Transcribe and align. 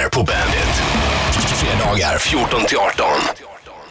Bettner 0.00 0.10
på 0.10 0.22
Bandit. 0.22 0.74
Fredagar 1.32 2.18
14 2.18 2.66
till 2.68 2.78
18. 2.78 3.06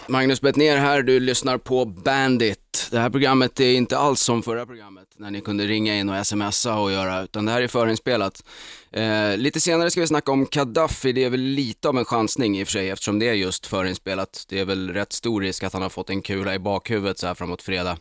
Magnus 0.07 0.41
Bettner 0.41 0.77
här, 0.77 1.01
du 1.01 1.19
lyssnar 1.19 1.57
på 1.57 1.85
Bandit. 1.85 2.87
Det 2.91 2.99
här 2.99 3.09
programmet 3.09 3.59
är 3.59 3.73
inte 3.73 3.97
alls 3.97 4.21
som 4.21 4.43
förra 4.43 4.65
programmet 4.65 5.07
när 5.17 5.31
ni 5.31 5.41
kunde 5.41 5.67
ringa 5.67 5.95
in 5.95 6.09
och 6.09 6.27
smsa 6.27 6.79
och 6.79 6.91
göra, 6.91 7.23
utan 7.23 7.45
det 7.45 7.51
här 7.51 7.61
är 7.61 7.67
förinspelat. 7.67 8.43
Eh, 8.91 9.37
lite 9.37 9.59
senare 9.59 9.91
ska 9.91 10.01
vi 10.01 10.07
snacka 10.07 10.31
om 10.31 10.47
Gaddafi, 10.51 11.11
det 11.11 11.23
är 11.23 11.29
väl 11.29 11.39
lite 11.39 11.89
av 11.89 11.97
en 11.97 12.05
chansning 12.05 12.59
i 12.59 12.63
och 12.63 12.67
för 12.67 12.71
sig 12.71 12.89
eftersom 12.89 13.19
det 13.19 13.29
är 13.29 13.33
just 13.33 13.65
förinspelat. 13.65 14.45
Det 14.49 14.59
är 14.59 14.65
väl 14.65 14.89
rätt 14.93 15.13
stor 15.13 15.41
risk 15.41 15.63
att 15.63 15.73
han 15.73 15.81
har 15.81 15.89
fått 15.89 16.09
en 16.09 16.21
kula 16.21 16.55
i 16.55 16.59
bakhuvudet 16.59 17.17
så 17.17 17.27
här 17.27 17.33
framåt 17.33 17.61
fredag 17.61 17.97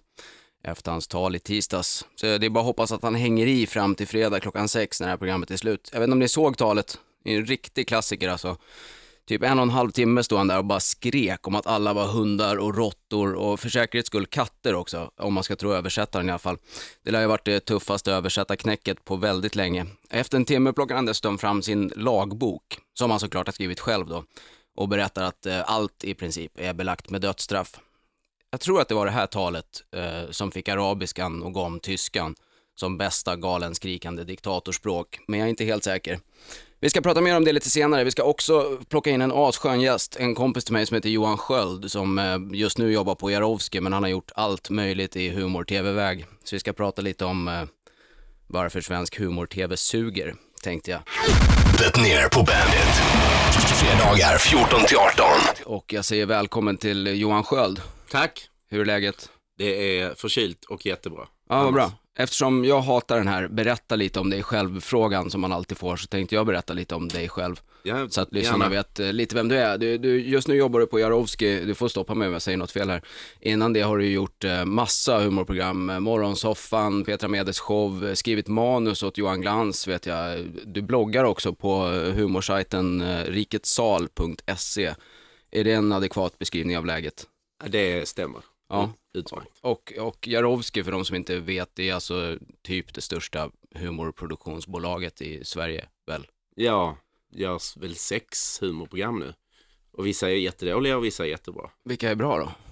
efter 0.64 0.90
hans 0.90 1.08
tal 1.08 1.36
i 1.36 1.38
tisdags. 1.38 2.04
Så 2.14 2.26
det 2.26 2.46
är 2.46 2.50
bara 2.50 2.60
att 2.60 2.66
hoppas 2.66 2.92
att 2.92 3.02
han 3.02 3.14
hänger 3.14 3.46
i 3.46 3.66
fram 3.66 3.94
till 3.94 4.06
fredag 4.06 4.40
klockan 4.40 4.68
sex 4.68 5.00
när 5.00 5.06
det 5.06 5.10
här 5.10 5.18
programmet 5.18 5.50
är 5.50 5.56
slut. 5.56 5.90
Jag 5.92 6.00
vet 6.00 6.06
inte 6.06 6.12
om 6.12 6.18
ni 6.18 6.28
såg 6.28 6.56
talet, 6.56 6.98
det 7.24 7.34
är 7.34 7.38
en 7.38 7.46
riktig 7.46 7.88
klassiker 7.88 8.28
alltså. 8.28 8.56
Typ 9.28 9.42
en 9.42 9.58
och 9.58 9.62
en 9.62 9.70
halv 9.70 9.90
timme 9.90 10.22
stod 10.22 10.38
han 10.38 10.48
där 10.48 10.58
och 10.58 10.64
bara 10.64 10.80
skrek 10.80 11.46
om 11.46 11.54
att 11.54 11.66
alla 11.66 11.92
var 11.92 12.06
hundar 12.06 12.56
och 12.56 12.76
råttor 12.76 13.34
och 13.34 13.60
för 13.60 13.68
säkerhets 13.68 14.06
skull 14.06 14.26
katter 14.26 14.74
också, 14.74 15.10
om 15.16 15.34
man 15.34 15.44
ska 15.44 15.56
tro 15.56 15.72
översättaren 15.72 16.28
i 16.28 16.30
alla 16.30 16.38
fall. 16.38 16.58
Det 17.04 17.10
lär 17.10 17.20
ju 17.20 17.26
varit 17.26 17.44
det 17.44 17.60
tuffaste 17.60 18.12
översättarknäcket 18.12 19.04
på 19.04 19.16
väldigt 19.16 19.56
länge. 19.56 19.86
Efter 20.10 20.36
en 20.36 20.44
timme 20.44 20.72
plockar 20.72 20.94
han 20.94 21.06
dessutom 21.06 21.38
fram 21.38 21.62
sin 21.62 21.92
lagbok, 21.96 22.78
som 22.94 23.10
han 23.10 23.20
såklart 23.20 23.46
har 23.46 23.52
skrivit 23.52 23.80
själv 23.80 24.06
då, 24.06 24.24
och 24.76 24.88
berättar 24.88 25.22
att 25.22 25.46
eh, 25.46 25.70
allt 25.70 26.04
i 26.04 26.14
princip 26.14 26.52
är 26.54 26.74
belagt 26.74 27.10
med 27.10 27.20
dödsstraff. 27.20 27.80
Jag 28.50 28.60
tror 28.60 28.80
att 28.80 28.88
det 28.88 28.94
var 28.94 29.06
det 29.06 29.12
här 29.12 29.26
talet 29.26 29.84
eh, 29.96 30.30
som 30.30 30.50
fick 30.50 30.68
arabiskan 30.68 31.42
och 31.42 31.54
gav 31.54 31.78
tyskan 31.78 32.34
som 32.74 32.98
bästa 32.98 33.36
galenskrikande 33.36 34.24
diktatorspråk, 34.24 35.18
men 35.26 35.40
jag 35.40 35.46
är 35.46 35.50
inte 35.50 35.64
helt 35.64 35.84
säker. 35.84 36.18
Vi 36.80 36.90
ska 36.90 37.00
prata 37.00 37.20
mer 37.20 37.36
om 37.36 37.44
det 37.44 37.52
lite 37.52 37.70
senare. 37.70 38.04
Vi 38.04 38.10
ska 38.10 38.22
också 38.22 38.78
plocka 38.88 39.10
in 39.10 39.22
en 39.22 39.32
asskön 39.34 39.80
gäst, 39.80 40.16
en 40.16 40.34
kompis 40.34 40.64
till 40.64 40.72
mig 40.72 40.86
som 40.86 40.94
heter 40.94 41.08
Johan 41.08 41.38
Sköld 41.38 41.90
som 41.90 42.18
eh, 42.18 42.36
just 42.52 42.78
nu 42.78 42.92
jobbar 42.92 43.14
på 43.14 43.30
Jarowski 43.30 43.80
men 43.80 43.92
han 43.92 44.02
har 44.02 44.10
gjort 44.10 44.30
allt 44.34 44.70
möjligt 44.70 45.16
i 45.16 45.30
humor-tv-väg. 45.30 46.26
Så 46.44 46.56
vi 46.56 46.60
ska 46.60 46.72
prata 46.72 47.02
lite 47.02 47.24
om 47.24 47.48
eh, 47.48 47.62
varför 48.46 48.80
svensk 48.80 49.18
humor-tv 49.18 49.76
suger, 49.76 50.34
tänkte 50.62 50.90
jag. 50.90 51.00
Det 51.78 52.00
ner 52.02 52.28
på 52.28 52.38
Bandit. 52.38 52.94
Fredagar 53.52 54.38
14 54.38 54.80
till 54.88 54.96
18. 54.96 55.24
Och 55.64 55.92
jag 55.92 56.04
säger 56.04 56.26
välkommen 56.26 56.76
till 56.76 57.20
Johan 57.20 57.44
Sköld. 57.44 57.80
Tack. 58.10 58.48
Hur 58.70 58.80
är 58.80 58.84
läget? 58.84 59.28
Det 59.58 60.00
är 60.00 60.14
förkylt 60.14 60.64
och 60.64 60.86
jättebra. 60.86 61.26
Ja, 61.48 61.62
vad 61.64 61.72
bra. 61.74 61.92
Eftersom 62.20 62.64
jag 62.64 62.80
hatar 62.80 63.16
den 63.16 63.28
här 63.28 63.48
berätta 63.48 63.96
lite 63.96 64.20
om 64.20 64.30
dig 64.30 64.42
själv-frågan 64.42 65.30
som 65.30 65.40
man 65.40 65.52
alltid 65.52 65.78
får 65.78 65.96
så 65.96 66.06
tänkte 66.06 66.34
jag 66.34 66.46
berätta 66.46 66.72
lite 66.72 66.94
om 66.94 67.08
dig 67.08 67.28
själv. 67.28 67.60
Ja, 67.82 68.08
Så 68.08 68.20
att 68.20 68.32
lyssnarna 68.32 68.64
gärna. 68.64 68.76
vet 68.76 69.00
eh, 69.00 69.12
lite 69.12 69.34
vem 69.34 69.48
du 69.48 69.56
är. 69.56 69.78
Du, 69.78 69.98
du, 69.98 70.20
just 70.20 70.48
nu 70.48 70.54
jobbar 70.54 70.80
du 70.80 70.86
på 70.86 70.98
Jarowski, 71.00 71.64
du 71.64 71.74
får 71.74 71.88
stoppa 71.88 72.14
mig 72.14 72.26
om 72.26 72.32
jag 72.32 72.42
säger 72.42 72.58
något 72.58 72.70
fel 72.70 72.90
här. 72.90 73.02
Innan 73.40 73.72
det 73.72 73.80
har 73.80 73.98
du 73.98 74.06
gjort 74.10 74.44
eh, 74.44 74.64
massa 74.64 75.18
humorprogram, 75.18 75.90
eh, 75.90 76.00
Morgonsoffan, 76.00 77.04
Petra 77.04 77.28
Medes 77.28 77.58
show, 77.60 78.14
skrivit 78.14 78.48
manus 78.48 79.02
åt 79.02 79.18
Johan 79.18 79.40
Glans 79.40 79.88
vet 79.88 80.06
jag. 80.06 80.38
Du 80.66 80.82
bloggar 80.82 81.24
också 81.24 81.54
på 81.54 81.86
eh, 81.86 82.12
humorsajten 82.12 83.00
eh, 83.00 83.24
riketsal.se. 83.24 84.94
Är 85.50 85.64
det 85.64 85.72
en 85.72 85.92
adekvat 85.92 86.38
beskrivning 86.38 86.78
av 86.78 86.86
läget? 86.86 87.26
Det 87.66 88.08
stämmer. 88.08 88.40
Ja. 88.68 88.90
Utmärkt. 89.18 89.58
Och, 89.60 89.92
och 90.00 90.28
Jarowski, 90.28 90.84
för 90.84 90.92
de 90.92 91.04
som 91.04 91.16
inte 91.16 91.40
vet, 91.40 91.70
det 91.74 91.88
är 91.88 91.94
alltså 91.94 92.38
typ 92.62 92.94
det 92.94 93.00
största 93.00 93.50
humorproduktionsbolaget 93.74 95.22
i 95.22 95.44
Sverige, 95.44 95.88
väl? 96.06 96.26
Ja, 96.54 96.96
görs 97.30 97.76
väl 97.76 97.94
sex 97.94 98.58
humorprogram 98.62 99.18
nu. 99.18 99.34
Och 99.92 100.06
vissa 100.06 100.30
är 100.30 100.34
jättedåliga 100.34 100.96
och 100.96 101.04
vissa 101.04 101.24
är 101.24 101.28
jättebra. 101.28 101.70
Vilka 101.84 102.10
är 102.10 102.14
bra 102.14 102.38
då? 102.38 102.67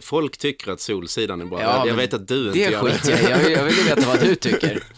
Folk 0.00 0.38
tycker 0.38 0.72
att 0.72 0.80
Solsidan 0.80 1.40
är 1.40 1.44
bra. 1.44 1.62
Ja, 1.62 1.86
jag 1.86 1.94
vet 1.94 2.14
att 2.14 2.28
du 2.28 2.46
inte 2.46 2.58
Det 2.58 2.70
gör 2.70 2.80
skiter 2.80 3.30
jag 3.30 3.50
i. 3.50 3.52
jag, 3.52 3.64
vill- 3.64 3.74
veta 3.84 4.06
vad 4.06 4.20
du 4.20 4.34
tycker. 4.34 4.82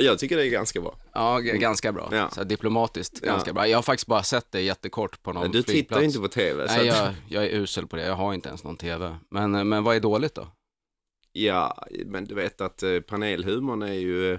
Jag 0.00 0.18
tycker 0.18 0.36
det 0.36 0.46
är 0.46 0.50
ganska 0.50 0.80
bra. 0.80 0.96
Ja, 1.12 1.38
ganska 1.38 1.92
bra. 1.92 2.08
Ja. 2.12 2.30
Så 2.30 2.44
diplomatiskt, 2.44 3.20
Ja. 3.22 3.32
ganska 3.32 3.52
bra. 3.52 3.68
Jag 3.68 3.78
har 3.78 3.82
faktiskt 3.82 4.06
bara 4.06 4.22
sett 4.22 4.52
det 4.52 4.60
jättekort 4.60 5.22
på 5.22 5.32
någon 5.32 5.42
Men 5.42 5.50
du 5.52 5.62
flygplats. 5.62 5.88
tittar 5.88 6.02
inte 6.02 6.18
på 6.18 6.28
tv. 6.28 6.66
Nej, 6.66 6.86
jag, 6.86 7.14
jag 7.28 7.44
är 7.44 7.48
usel 7.50 7.86
på 7.86 7.96
det. 7.96 8.02
Jag 8.06 8.14
har 8.14 8.34
inte 8.34 8.48
ens 8.48 8.64
någon 8.64 8.76
tv. 8.76 9.16
Men, 9.30 9.68
men 9.68 9.84
vad 9.84 9.96
är 9.96 10.00
dåligt 10.00 10.34
då? 10.34 10.48
Ja, 11.32 11.86
men 12.06 12.24
du 12.24 12.34
vet 12.34 12.60
att 12.60 12.82
eh, 12.82 13.00
panelhumorn 13.00 13.82
är 13.82 13.92
ju 13.92 14.32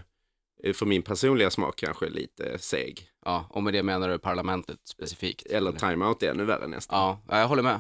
eh, 0.64 0.74
för 0.74 0.86
min 0.86 1.02
personliga 1.02 1.50
smak 1.50 1.76
kanske 1.76 2.10
lite 2.10 2.60
seg. 2.60 3.02
Ja, 3.26 3.46
och 3.50 3.64
med 3.64 3.74
det 3.74 3.84
menar 3.84 4.10
du 4.10 4.20
parlamentet 4.20 4.80
specifikt? 4.88 5.46
Eller 5.46 5.72
timeout 5.72 6.24
är 6.24 6.32
ännu 6.32 6.46
värre 6.46 6.68
nästan. 6.68 7.18
Ja, 7.28 7.38
jag 7.40 7.48
håller 7.48 7.64
med. 7.64 7.78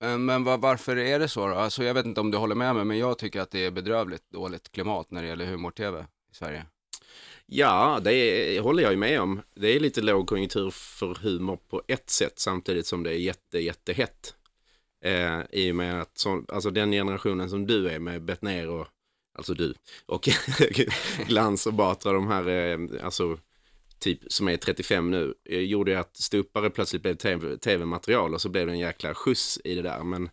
Eh, 0.00 0.18
men 0.18 0.44
var, 0.44 0.58
varför 0.58 0.96
är 0.96 1.18
det 1.18 1.28
så 1.28 1.46
då? 1.46 1.54
Alltså, 1.54 1.84
jag 1.84 1.94
vet 1.94 2.06
inte 2.06 2.20
om 2.20 2.30
du 2.30 2.38
håller 2.38 2.54
med 2.54 2.74
mig, 2.74 2.84
men 2.84 2.98
jag 2.98 3.18
tycker 3.18 3.40
att 3.40 3.50
det 3.50 3.64
är 3.64 3.70
bedrövligt 3.70 4.30
dåligt 4.30 4.72
klimat 4.72 5.10
när 5.10 5.22
det 5.22 5.28
gäller 5.28 5.46
humor-tv 5.46 6.06
i 6.32 6.34
Sverige. 6.34 6.66
Ja, 7.46 8.00
det 8.04 8.14
är, 8.14 8.60
håller 8.60 8.82
jag 8.82 8.92
ju 8.92 8.98
med 8.98 9.20
om. 9.20 9.42
Det 9.54 9.68
är 9.68 9.80
lite 9.80 10.00
lågkonjunktur 10.00 10.70
för 10.70 11.14
humor 11.14 11.58
på 11.68 11.82
ett 11.88 12.10
sätt 12.10 12.38
samtidigt 12.38 12.86
som 12.86 13.02
det 13.02 13.10
är 13.10 13.18
jätte, 13.18 13.58
jättehett. 13.58 14.34
Eh, 15.04 15.40
I 15.50 15.72
och 15.72 15.76
med 15.76 16.00
att 16.00 16.18
så, 16.18 16.44
alltså 16.48 16.70
den 16.70 16.92
generationen 16.92 17.50
som 17.50 17.66
du 17.66 17.88
är 17.88 17.98
med 17.98 18.22
Bettner 18.22 18.68
och, 18.68 18.86
alltså 19.38 19.54
du, 19.54 19.74
och 20.06 20.28
Glans 21.28 21.66
och 21.66 21.74
Batra, 21.74 22.12
de 22.12 22.26
här, 22.26 22.48
eh, 22.48 22.78
alltså 23.04 23.38
typ 23.98 24.32
som 24.32 24.48
är 24.48 24.56
35 24.56 25.10
nu, 25.10 25.34
eh, 25.44 25.58
gjorde 25.58 25.90
ju 25.90 25.96
att 25.96 26.16
ståuppare 26.16 26.70
plötsligt 26.70 27.02
blev 27.02 27.14
TV 27.14 27.56
tv-material 27.56 28.34
och 28.34 28.40
så 28.40 28.48
blev 28.48 28.66
det 28.66 28.72
en 28.72 28.78
jäkla 28.78 29.14
skjuts 29.14 29.60
i 29.64 29.74
det 29.74 29.82
där. 29.82 30.02
Men 30.04 30.24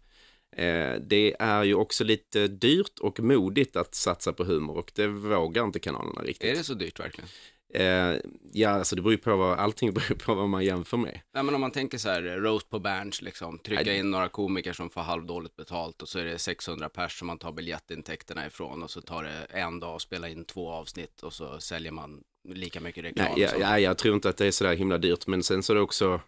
eh, 0.55 1.01
det 1.01 1.35
är 1.39 1.63
ju 1.63 1.75
också 1.75 2.03
lite 2.03 2.47
dyrt 2.47 2.99
och 2.99 3.19
modigt 3.19 3.75
att 3.75 3.95
satsa 3.95 4.33
på 4.33 4.43
humor 4.43 4.77
och 4.77 4.91
det 4.95 5.07
vågar 5.07 5.63
inte 5.63 5.79
kanalerna 5.79 6.21
riktigt. 6.21 6.51
Är 6.51 6.55
det 6.55 6.63
så 6.63 6.73
dyrt 6.73 6.99
verkligen? 6.99 7.29
Eh, 7.73 8.19
ja, 8.51 8.69
alltså 8.69 8.95
det 8.95 9.01
beror 9.01 9.13
ju 9.13 9.17
på 9.17 9.35
vad, 9.35 9.59
allting 9.59 9.93
beror 9.93 10.15
på 10.15 10.35
vad 10.35 10.49
man 10.49 10.65
jämför 10.65 10.97
med. 10.97 11.21
Nej 11.33 11.43
men 11.43 11.55
om 11.55 11.61
man 11.61 11.71
tänker 11.71 11.97
så 11.97 12.09
här, 12.09 12.21
roast 12.21 12.69
på 12.69 12.79
Berns 12.79 13.21
liksom, 13.21 13.59
trycka 13.59 13.83
Nej. 13.83 13.99
in 13.99 14.11
några 14.11 14.29
komiker 14.29 14.73
som 14.73 14.89
får 14.89 15.01
halvdåligt 15.01 15.55
betalt 15.55 16.01
och 16.01 16.09
så 16.09 16.19
är 16.19 16.25
det 16.25 16.39
600 16.39 16.89
pers 16.89 17.19
som 17.19 17.27
man 17.27 17.37
tar 17.37 17.51
biljettintäkterna 17.51 18.47
ifrån 18.47 18.83
och 18.83 18.91
så 18.91 19.01
tar 19.01 19.23
det 19.23 19.45
en 19.49 19.79
dag 19.79 19.95
att 19.95 20.01
spela 20.01 20.29
in 20.29 20.45
två 20.45 20.71
avsnitt 20.71 21.23
och 21.23 21.33
så 21.33 21.59
säljer 21.59 21.91
man 21.91 22.23
lika 22.47 22.79
mycket 22.81 23.03
reklam. 23.03 23.27
Nej, 23.31 23.41
ja, 23.41 23.49
som- 23.49 23.61
ja, 23.61 23.79
jag 23.79 23.97
tror 23.97 24.15
inte 24.15 24.29
att 24.29 24.37
det 24.37 24.45
är 24.45 24.51
sådär 24.51 24.75
himla 24.75 24.97
dyrt, 24.97 25.27
men 25.27 25.43
sen 25.43 25.63
så 25.63 25.73
är 25.73 25.75
det 25.75 25.81
också, 25.81 26.21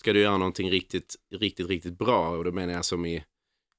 ska 0.00 0.12
du 0.12 0.20
göra 0.20 0.36
någonting 0.38 0.70
riktigt, 0.70 1.16
riktigt, 1.34 1.68
riktigt 1.68 1.98
bra, 1.98 2.28
och 2.30 2.44
då 2.44 2.52
menar 2.52 2.72
jag 2.72 2.84
som 2.84 3.06
i, 3.06 3.24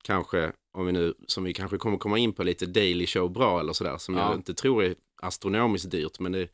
kanske, 0.03 0.51
om 0.73 0.85
vi 0.85 0.91
nu, 0.91 1.13
som 1.27 1.43
vi 1.43 1.53
kanske 1.53 1.77
kommer 1.77 1.97
komma 1.97 2.17
in 2.17 2.33
på 2.33 2.43
lite 2.43 2.65
Daily 2.65 3.07
Show 3.07 3.31
bra 3.31 3.59
eller 3.59 3.73
sådär, 3.73 3.97
som 3.97 4.15
Ja. 4.15 4.29
jag 4.29 4.35
inte 4.35 4.53
tror 4.53 4.83
är 4.83 4.95
astronomiskt 5.21 5.91
dyrt, 5.91 6.19
men 6.19 6.31
det 6.31 6.47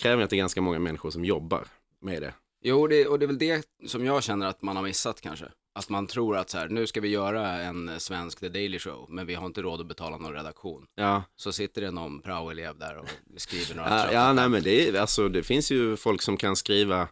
kräver 0.00 0.22
att 0.24 0.30
det 0.30 0.36
är 0.36 0.38
ganska 0.38 0.60
många 0.60 0.78
människor 0.78 1.10
som 1.10 1.24
jobbar 1.24 1.66
med 2.00 2.22
det. 2.22 2.34
Jo, 2.62 2.86
det, 2.86 3.06
och 3.06 3.18
det 3.18 3.24
är 3.24 3.26
väl 3.26 3.38
det 3.38 3.66
som 3.86 4.04
jag 4.06 4.22
känner 4.22 4.46
att 4.46 4.62
man 4.62 4.76
har 4.76 4.82
missat 4.82 5.20
kanske. 5.20 5.46
Att 5.72 5.88
man 5.88 6.06
tror 6.06 6.36
att 6.36 6.50
så 6.50 6.58
här, 6.58 6.68
nu 6.68 6.86
ska 6.86 7.00
vi 7.00 7.08
göra 7.08 7.48
en 7.60 8.00
svensk 8.00 8.40
The 8.40 8.48
Daily 8.48 8.78
Show, 8.78 9.06
men 9.08 9.26
vi 9.26 9.34
har 9.34 9.46
inte 9.46 9.62
råd 9.62 9.80
att 9.80 9.86
betala 9.86 10.16
någon 10.16 10.32
redaktion. 10.32 10.86
Ja, 10.94 11.22
Så 11.36 11.52
sitter 11.52 11.80
det 11.82 11.90
någon 11.90 12.22
praoelev 12.22 12.78
där 12.78 12.96
och 12.98 13.08
skriver 13.36 13.74
några 13.74 13.88
ja, 13.90 14.12
ja 14.12 14.32
nej 14.32 14.48
men 14.48 14.62
det, 14.62 14.88
är, 14.88 15.00
alltså, 15.00 15.28
det 15.28 15.42
finns 15.42 15.70
ju 15.72 15.96
folk 15.96 16.22
som 16.22 16.36
kan 16.36 16.56
skriva 16.56 17.08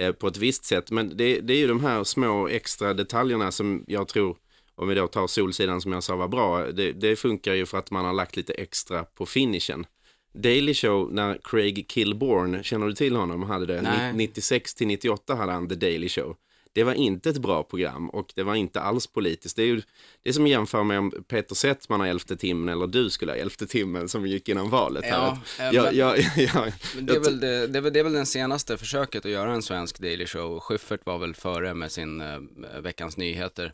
eh, 0.00 0.12
på 0.12 0.26
ett 0.26 0.36
visst 0.36 0.64
sätt, 0.64 0.90
men 0.90 1.16
det, 1.16 1.40
det 1.40 1.52
är 1.52 1.58
ju 1.58 1.66
de 1.66 1.80
här 1.84 2.04
små 2.04 2.48
extra 2.48 2.94
detaljerna 2.94 3.52
som 3.52 3.84
jag 3.86 4.08
tror, 4.08 4.36
om 4.74 4.88
vi 4.88 4.94
då 4.94 5.06
tar 5.06 5.26
Solsidan 5.26 5.80
som 5.80 5.92
jag 5.92 6.02
sa 6.02 6.16
var 6.16 6.28
bra, 6.28 6.66
det, 6.72 6.92
det 6.92 7.16
funkar 7.16 7.54
ju 7.54 7.66
för 7.66 7.78
att 7.78 7.90
man 7.90 8.04
har 8.04 8.12
lagt 8.12 8.36
lite 8.36 8.52
extra 8.52 9.04
på 9.04 9.26
finishen. 9.26 9.86
Daily 10.34 10.74
Show, 10.74 11.12
när 11.12 11.38
Craig 11.42 11.86
Kilborn, 11.88 12.62
känner 12.62 12.86
du 12.86 12.92
till 12.92 13.16
honom, 13.16 13.42
hade 13.42 13.66
det, 13.66 13.82
Nej. 13.82 14.12
Ni- 14.12 14.26
96 14.26 14.74
till 14.74 14.86
98 14.86 15.34
hade 15.34 15.52
han 15.52 15.68
The 15.68 15.74
Daily 15.74 16.08
Show. 16.08 16.36
Det 16.76 16.84
var 16.84 16.94
inte 16.94 17.30
ett 17.30 17.38
bra 17.38 17.62
program 17.62 18.10
och 18.10 18.32
det 18.34 18.42
var 18.42 18.54
inte 18.54 18.80
alls 18.80 19.06
politiskt. 19.06 19.56
Det 19.56 19.62
är 19.62 19.66
ju 19.66 19.82
det 20.22 20.28
är 20.28 20.32
som 20.32 20.44
att 20.44 20.50
jämföra 20.50 20.84
med 20.84 20.98
om 20.98 21.24
Peter 21.28 21.54
Settman 21.54 22.00
har 22.00 22.06
elfte 22.06 22.36
timmen 22.36 22.68
eller 22.68 22.86
du 22.86 23.10
skulle 23.10 23.32
ha 23.32 23.36
elfte 23.36 23.66
timmen 23.66 24.08
som 24.08 24.26
gick 24.26 24.48
innan 24.48 24.70
valet. 24.70 25.04
här. 25.04 25.10
Ja, 25.12 25.38
jag, 25.72 25.84
men- 25.84 25.96
jag, 25.96 26.18
jag, 26.36 26.72
Men 26.94 27.06
det, 27.06 27.14
är 27.14 27.20
väl 27.20 27.40
det, 27.40 27.66
det, 27.66 27.78
är 27.78 27.82
väl, 27.82 27.92
det 27.92 27.98
är 28.00 28.04
väl 28.04 28.12
den 28.12 28.26
senaste 28.26 28.76
försöket 28.76 29.24
att 29.24 29.30
göra 29.30 29.52
en 29.52 29.62
svensk 29.62 29.98
Daily 29.98 30.26
Show. 30.26 30.60
Schyffert 30.60 31.06
var 31.06 31.18
väl 31.18 31.34
före 31.34 31.74
med 31.74 31.92
sin 31.92 32.20
eh, 32.20 32.38
Veckans 32.82 33.16
Nyheter. 33.16 33.72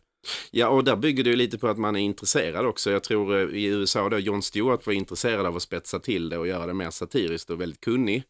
Ja, 0.51 0.67
och 0.67 0.83
där 0.83 0.95
bygger 0.95 1.23
det 1.23 1.29
ju 1.29 1.35
lite 1.35 1.57
på 1.57 1.67
att 1.67 1.77
man 1.77 1.95
är 1.95 1.99
intresserad 1.99 2.65
också. 2.65 2.91
Jag 2.91 3.03
tror 3.03 3.37
eh, 3.37 3.57
i 3.57 3.65
USA 3.65 4.09
då, 4.09 4.19
Jon 4.19 4.41
Stewart 4.43 4.85
var 4.85 4.93
intresserad 4.93 5.45
av 5.45 5.55
att 5.55 5.61
spetsa 5.61 5.99
till 5.99 6.29
det 6.29 6.37
och 6.37 6.47
göra 6.47 6.65
det 6.65 6.73
mer 6.73 6.89
satiriskt 6.89 7.49
och 7.49 7.61
väldigt 7.61 7.81
kunnig. 7.81 8.23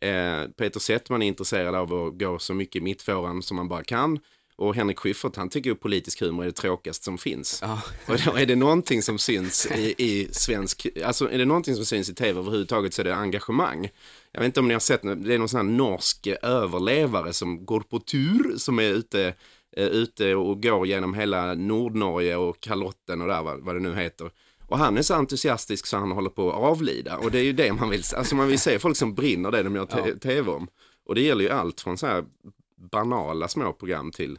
Eh, 0.00 0.48
Peter 0.56 0.80
Settman 0.80 1.22
är 1.22 1.26
intresserad 1.26 1.74
av 1.74 1.94
att 1.94 2.18
gå 2.18 2.38
så 2.38 2.54
mycket 2.54 2.82
mittfåran 2.82 3.42
som 3.42 3.56
man 3.56 3.68
bara 3.68 3.84
kan. 3.84 4.18
Och 4.58 4.74
Henrik 4.74 4.98
Schyffert 4.98 5.36
han 5.36 5.48
tycker 5.48 5.70
ju 5.70 5.76
politisk 5.76 6.20
humor 6.20 6.42
är 6.42 6.46
det 6.46 6.52
tråkigaste 6.52 7.04
som 7.04 7.18
finns. 7.18 7.58
Ja. 7.62 7.82
Och 8.06 8.16
då 8.24 8.36
är 8.36 8.46
det 8.46 8.56
någonting 8.56 9.02
som 9.02 9.18
syns 9.18 9.66
i, 9.66 9.94
i 9.98 10.28
svensk, 10.32 10.86
alltså 11.04 11.30
är 11.30 11.38
det 11.38 11.44
någonting 11.44 11.74
som 11.74 11.84
syns 11.84 12.08
i 12.08 12.14
tv 12.14 12.40
överhuvudtaget 12.40 12.94
så 12.94 13.02
är 13.02 13.04
det 13.04 13.14
engagemang. 13.14 13.88
Jag 14.32 14.40
vet 14.40 14.46
inte 14.46 14.60
om 14.60 14.68
ni 14.68 14.74
har 14.74 14.80
sett, 14.80 15.02
det 15.02 15.34
är 15.34 15.38
någon 15.38 15.48
sån 15.48 15.66
här 15.66 15.76
norsk 15.76 16.26
överlevare 16.42 17.32
som 17.32 17.64
går 17.64 17.80
på 17.80 17.98
tur, 17.98 18.56
som 18.56 18.78
är 18.78 18.90
ute, 18.90 19.34
eh, 19.76 19.86
ute 19.86 20.34
och 20.34 20.62
går 20.62 20.86
genom 20.86 21.14
hela 21.14 21.54
Nordnorge 21.54 22.36
och 22.36 22.60
Kalotten 22.60 23.22
och 23.22 23.28
där 23.28 23.42
vad, 23.42 23.60
vad 23.60 23.76
det 23.76 23.80
nu 23.80 23.94
heter. 23.94 24.30
Och 24.68 24.78
han 24.78 24.98
är 24.98 25.02
så 25.02 25.14
entusiastisk 25.14 25.86
så 25.86 25.96
han 25.96 26.12
håller 26.12 26.30
på 26.30 26.50
att 26.52 26.56
avlida. 26.56 27.16
Och 27.18 27.30
det 27.30 27.38
är 27.38 27.42
ju 27.44 27.52
det 27.52 27.72
man 27.72 27.90
vill, 27.90 28.02
alltså 28.16 28.34
man 28.34 28.48
vill 28.48 28.58
se 28.58 28.78
folk 28.78 28.96
som 28.96 29.14
brinner 29.14 29.50
det 29.50 29.62
de 29.62 29.74
gör 29.76 30.18
tv 30.18 30.50
om. 30.50 30.68
Och 31.06 31.14
det 31.14 31.20
gäller 31.20 31.44
ju 31.44 31.50
allt 31.50 31.80
från 31.80 31.98
så 31.98 32.06
här 32.06 32.24
banala 32.92 33.48
små 33.48 33.72
program 33.72 34.10
till 34.12 34.38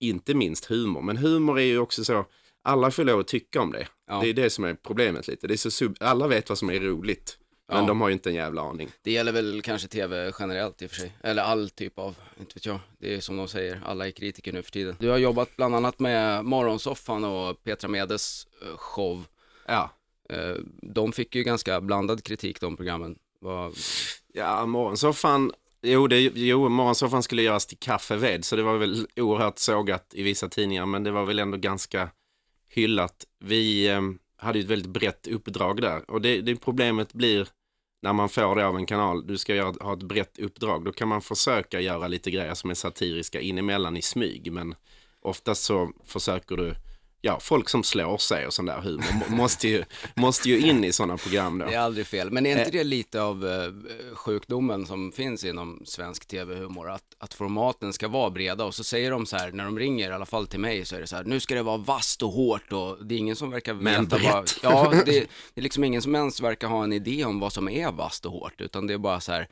inte 0.00 0.34
minst 0.34 0.64
humor. 0.64 1.02
Men 1.02 1.16
humor 1.16 1.58
är 1.58 1.64
ju 1.64 1.78
också 1.78 2.04
så, 2.04 2.24
alla 2.62 2.90
får 2.90 3.04
lov 3.04 3.20
att 3.20 3.26
tycka 3.28 3.60
om 3.60 3.72
det. 3.72 3.86
Ja. 4.08 4.20
Det 4.20 4.28
är 4.28 4.34
det 4.34 4.50
som 4.50 4.64
är 4.64 4.74
problemet 4.74 5.28
lite. 5.28 5.46
Det 5.46 5.54
är 5.54 5.56
så 5.56 5.68
sub- 5.70 5.96
alla 6.00 6.26
vet 6.28 6.48
vad 6.48 6.58
som 6.58 6.70
är 6.70 6.80
roligt. 6.80 7.38
Men 7.68 7.80
Ja. 7.80 7.86
de 7.86 8.00
har 8.00 8.08
ju 8.08 8.12
inte 8.12 8.28
en 8.30 8.34
jävla 8.34 8.62
aning. 8.62 8.88
Det 9.02 9.12
gäller 9.12 9.32
väl 9.32 9.62
kanske 9.62 9.88
tv 9.88 10.32
generellt 10.38 10.82
i 10.82 10.86
och 10.86 10.90
för 10.90 10.96
sig. 10.96 11.12
Eller 11.22 11.42
all 11.42 11.70
typ 11.70 11.98
av, 11.98 12.16
inte 12.40 12.54
vet 12.54 12.66
jag. 12.66 12.78
Det 12.98 13.14
är 13.14 13.20
som 13.20 13.36
de 13.36 13.48
säger, 13.48 13.80
alla 13.86 14.06
är 14.06 14.10
kritiker 14.10 14.52
nu 14.52 14.62
för 14.62 14.70
tiden. 14.70 14.96
Du 14.98 15.08
har 15.08 15.18
jobbat 15.18 15.56
bland 15.56 15.74
annat 15.74 15.98
med 15.98 16.44
Morgonsoffan 16.44 17.24
och 17.24 17.64
Petra 17.64 17.88
Medes 17.88 18.46
eh, 18.62 18.76
show. 18.76 19.24
Ja. 19.66 19.90
Eh, 20.28 20.56
de 20.82 21.12
fick 21.12 21.34
ju 21.34 21.42
ganska 21.42 21.80
blandad 21.80 22.24
kritik 22.24 22.60
de 22.60 22.76
programmen. 22.76 23.18
Var... 23.40 23.72
Ja, 24.32 24.66
morgonsoffan, 24.66 25.52
jo, 25.82 26.06
det, 26.06 26.20
jo, 26.20 26.68
morgonsoffan 26.68 27.22
skulle 27.22 27.42
göras 27.42 27.66
till 27.66 27.78
kaffeved, 27.78 28.44
så 28.44 28.56
det 28.56 28.62
var 28.62 28.78
väl 28.78 29.06
oerhört 29.16 29.58
sågat 29.58 30.14
i 30.14 30.22
vissa 30.22 30.48
tidningar, 30.48 30.86
men 30.86 31.04
det 31.04 31.10
var 31.10 31.24
väl 31.24 31.38
ändå 31.38 31.56
ganska 31.56 32.10
hyllat. 32.68 33.26
Vi 33.38 33.88
eh, 33.88 34.00
hade 34.36 34.58
ju 34.58 34.64
ett 34.64 34.70
väldigt 34.70 34.92
brett 34.92 35.26
uppdrag 35.26 35.80
där, 35.80 36.10
och 36.10 36.20
det, 36.20 36.40
det 36.40 36.56
problemet 36.56 37.12
blir 37.12 37.48
när 38.02 38.12
man 38.12 38.28
får 38.28 38.56
det 38.56 38.66
av 38.66 38.76
en 38.76 38.86
kanal, 38.86 39.26
du 39.26 39.38
ska 39.38 39.54
göra, 39.54 39.74
ha 39.80 39.92
ett 39.92 40.02
brett 40.02 40.38
uppdrag, 40.38 40.84
då 40.84 40.92
kan 40.92 41.08
man 41.08 41.20
försöka 41.20 41.80
göra 41.80 42.08
lite 42.08 42.30
grejer 42.30 42.54
som 42.54 42.70
är 42.70 42.74
satiriska 42.74 43.40
inemellan 43.40 43.96
i 43.96 44.02
smyg, 44.02 44.52
men 44.52 44.74
oftast 45.20 45.62
så 45.62 45.92
försöker 46.04 46.56
du 46.56 46.74
Ja, 47.24 47.40
folk 47.40 47.68
som 47.68 47.84
slår 47.84 48.18
sig 48.18 48.46
och 48.46 48.52
sån 48.52 48.66
där 48.66 48.80
humor 48.80 49.04
må- 49.30 49.36
måste 49.36 49.68
ju, 49.68 49.84
måste 50.16 50.48
ju 50.48 50.60
in 50.60 50.84
i 50.84 50.92
sådana 50.92 51.16
program 51.16 51.58
då. 51.58 51.66
Det 51.66 51.74
är 51.74 51.78
aldrig 51.78 52.06
fel. 52.06 52.30
Men 52.30 52.46
är 52.46 52.58
inte 52.58 52.70
det 52.70 52.84
lite 52.84 53.22
av 53.22 53.46
eh, 53.46 54.14
sjukdomen 54.14 54.86
som 54.86 55.12
finns 55.12 55.44
inom 55.44 55.82
svensk 55.84 56.26
tv-humor? 56.26 56.90
Att, 56.90 57.04
att 57.18 57.34
formaten 57.34 57.92
ska 57.92 58.08
vara 58.08 58.30
breda 58.30 58.64
och 58.64 58.74
så 58.74 58.84
säger 58.84 59.10
de 59.10 59.26
så 59.26 59.36
här, 59.36 59.52
när 59.52 59.64
de 59.64 59.78
ringer, 59.78 60.10
i 60.10 60.12
alla 60.12 60.26
fall 60.26 60.46
till 60.46 60.60
mig, 60.60 60.84
så 60.84 60.96
är 60.96 61.00
det 61.00 61.06
så 61.06 61.16
här, 61.16 61.24
nu 61.24 61.40
ska 61.40 61.54
det 61.54 61.62
vara 61.62 61.76
vasst 61.76 62.22
och 62.22 62.32
hårt 62.32 62.72
och 62.72 63.06
det 63.06 63.14
är 63.14 63.18
ingen 63.18 63.36
som 63.36 63.50
verkar 63.50 63.74
Men 63.74 64.04
veta 64.04 64.18
vad... 64.32 64.44
brett. 64.44 64.58
Ja, 64.62 64.92
det, 65.06 65.12
det 65.54 65.60
är 65.60 65.62
liksom 65.62 65.84
ingen 65.84 66.02
som 66.02 66.14
ens 66.14 66.40
verkar 66.40 66.68
ha 66.68 66.84
en 66.84 66.92
idé 66.92 67.24
om 67.24 67.40
vad 67.40 67.52
som 67.52 67.68
är 67.68 67.92
vasst 67.92 68.26
och 68.26 68.32
hårt, 68.32 68.60
utan 68.60 68.86
det 68.86 68.94
är 68.94 68.98
bara 68.98 69.20
så 69.20 69.32
här, 69.32 69.48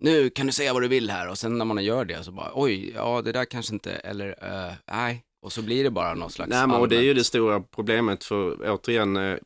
nu 0.00 0.30
kan 0.30 0.46
du 0.46 0.52
säga 0.52 0.72
vad 0.72 0.82
du 0.82 0.88
vill 0.88 1.10
här 1.10 1.28
och 1.28 1.38
sen 1.38 1.58
när 1.58 1.64
man 1.64 1.84
gör 1.84 2.04
det 2.04 2.24
så 2.24 2.32
bara, 2.32 2.50
oj, 2.54 2.92
ja 2.94 3.22
det 3.22 3.32
där 3.32 3.44
kanske 3.44 3.74
inte, 3.74 3.92
eller 3.92 4.28
eh, 4.28 4.72
nej, 4.90 5.22
och 5.44 5.52
så 5.52 5.62
blir 5.62 5.84
det 5.84 5.90
bara 5.90 6.14
någon 6.14 6.30
slags 6.30 6.50
Nej, 6.50 6.66
men 6.66 6.80
och 6.80 6.88
det 6.88 6.96
är 6.96 7.02
ju 7.02 7.14
det 7.14 7.24
stora 7.24 7.60
problemet 7.60 8.24
för 8.24 8.70
återigen, 8.70 9.16
eh, 9.16 9.36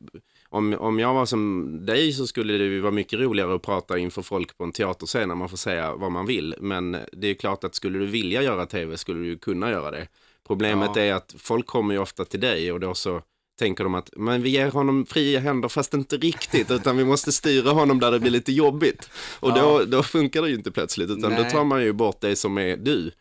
om, 0.49 0.73
om 0.73 0.99
jag 0.99 1.13
var 1.13 1.25
som 1.25 1.67
dig 1.85 2.13
så 2.13 2.27
skulle 2.27 2.57
det 2.57 2.63
ju 2.63 2.79
vara 2.79 2.91
mycket 2.91 3.19
roligare 3.19 3.55
att 3.55 3.61
prata 3.61 3.97
inför 3.97 4.21
folk 4.21 4.57
på 4.57 4.63
en 4.63 4.71
teaterscen 4.71 5.27
när 5.27 5.35
man 5.35 5.49
får 5.49 5.57
säga 5.57 5.95
vad 5.95 6.11
man 6.11 6.25
vill. 6.25 6.55
Men 6.59 6.97
det 7.11 7.27
är 7.27 7.33
klart 7.33 7.63
att 7.63 7.75
skulle 7.75 7.99
du 7.99 8.05
vilja 8.05 8.41
göra 8.43 8.65
tv 8.65 8.97
skulle 8.97 9.19
du 9.19 9.37
kunna 9.37 9.71
göra 9.71 9.91
det. 9.91 10.07
Problemet 10.47 10.89
Ja. 10.95 11.01
är 11.01 11.13
att 11.13 11.35
folk 11.37 11.65
kommer 11.65 11.93
ju 11.93 11.99
ofta 11.99 12.25
till 12.25 12.39
dig 12.39 12.71
och 12.71 12.79
då 12.79 12.93
så 12.93 13.21
tänker 13.59 13.83
de 13.83 13.95
att 13.95 14.09
men 14.15 14.41
vi 14.41 14.49
ger 14.49 14.71
honom 14.71 15.05
fria 15.05 15.39
händer 15.39 15.69
fast 15.69 15.93
inte 15.93 16.17
riktigt 16.17 16.71
utan 16.71 16.97
vi 16.97 17.05
måste 17.05 17.31
styra 17.31 17.71
honom 17.71 17.99
där 17.99 18.11
det 18.11 18.19
blir 18.19 18.31
lite 18.31 18.51
jobbigt. 18.51 19.09
Och 19.39 19.49
Ja. 19.49 19.55
då, 19.61 19.85
då 19.85 20.03
funkar 20.03 20.41
det 20.41 20.49
ju 20.49 20.55
inte 20.55 20.71
plötsligt 20.71 21.09
utan 21.09 21.35
då 21.35 21.41
Nej. 21.41 21.51
tar 21.51 21.63
man 21.63 21.83
ju 21.83 21.93
bort 21.93 22.21
det 22.21 22.35
som 22.35 22.57
är 22.57 22.77
du. 22.77 23.11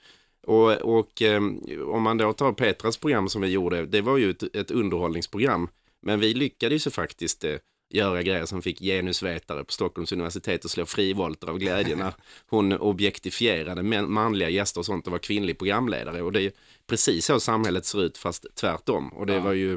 Och, 0.49 0.73
och 0.73 1.23
eh, 1.23 1.43
om 1.89 2.03
man 2.03 2.19
då 2.19 2.33
tar 2.33 2.53
Petras 2.53 2.97
program 2.97 3.29
som 3.29 3.43
vi 3.43 3.49
gjorde, 3.49 3.87
det 3.87 4.01
var 4.01 4.17
ju 4.17 4.31
ett, 4.31 4.57
ett 4.57 4.71
underhållningsprogram. 4.71 5.69
Men 6.03 6.21
vi 6.21 6.35
lyckades 6.35 6.87
ju 6.87 6.91
faktiskt 6.91 7.45
eh, 7.45 7.55
göra 7.91 8.23
grejer 8.23 8.47
som 8.47 8.63
fick 8.63 8.81
genusvetare 8.81 9.65
på 9.65 9.73
Stockholms 9.73 10.13
universitet 10.13 10.65
att 10.65 10.71
slå 10.71 10.87
frivolter 10.87 11.49
av 11.49 11.59
glädje 11.59 11.97
när 11.97 12.13
hon 12.47 12.73
objektifierade 12.73 13.83
manliga 14.03 14.49
gäster 14.49 14.81
och 14.81 14.87
sånt 14.87 15.07
och 15.07 15.13
var 15.13 15.19
kvinnlig 15.19 15.59
programledare. 15.59 16.23
Och 16.23 16.33
det 16.33 16.43
är 16.43 16.53
precis 16.87 17.27
så 17.27 17.41
samhället 17.41 17.87
ser 17.87 18.03
ut 18.03 18.19
fast 18.19 18.47
tvärtom. 18.55 19.09
Och 19.09 19.27
det 19.27 19.35
Ja. 19.35 19.41
var 19.41 19.53
ju 19.53 19.73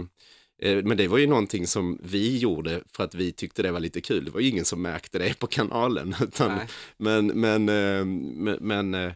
eh, 0.62 0.84
men 0.84 0.98
det 0.98 1.08
var 1.08 1.18
ju 1.18 1.28
någonting 1.28 1.68
som 1.68 2.00
vi 2.04 2.38
gjorde 2.38 2.82
för 2.94 3.04
att 3.04 3.16
vi 3.16 3.32
tyckte 3.32 3.62
det 3.64 3.72
var 3.72 3.80
lite 3.80 4.02
kul. 4.02 4.26
Det 4.26 4.32
var 4.32 4.40
ju 4.42 4.50
ingen 4.50 4.66
som 4.66 4.82
märkte 4.82 5.20
det 5.20 5.40
på 5.40 5.48
kanalen. 5.48 6.16
Utan, 6.22 6.60
men, 6.98 7.28
men, 7.28 7.66
men, 7.66 8.58
men 8.62 9.12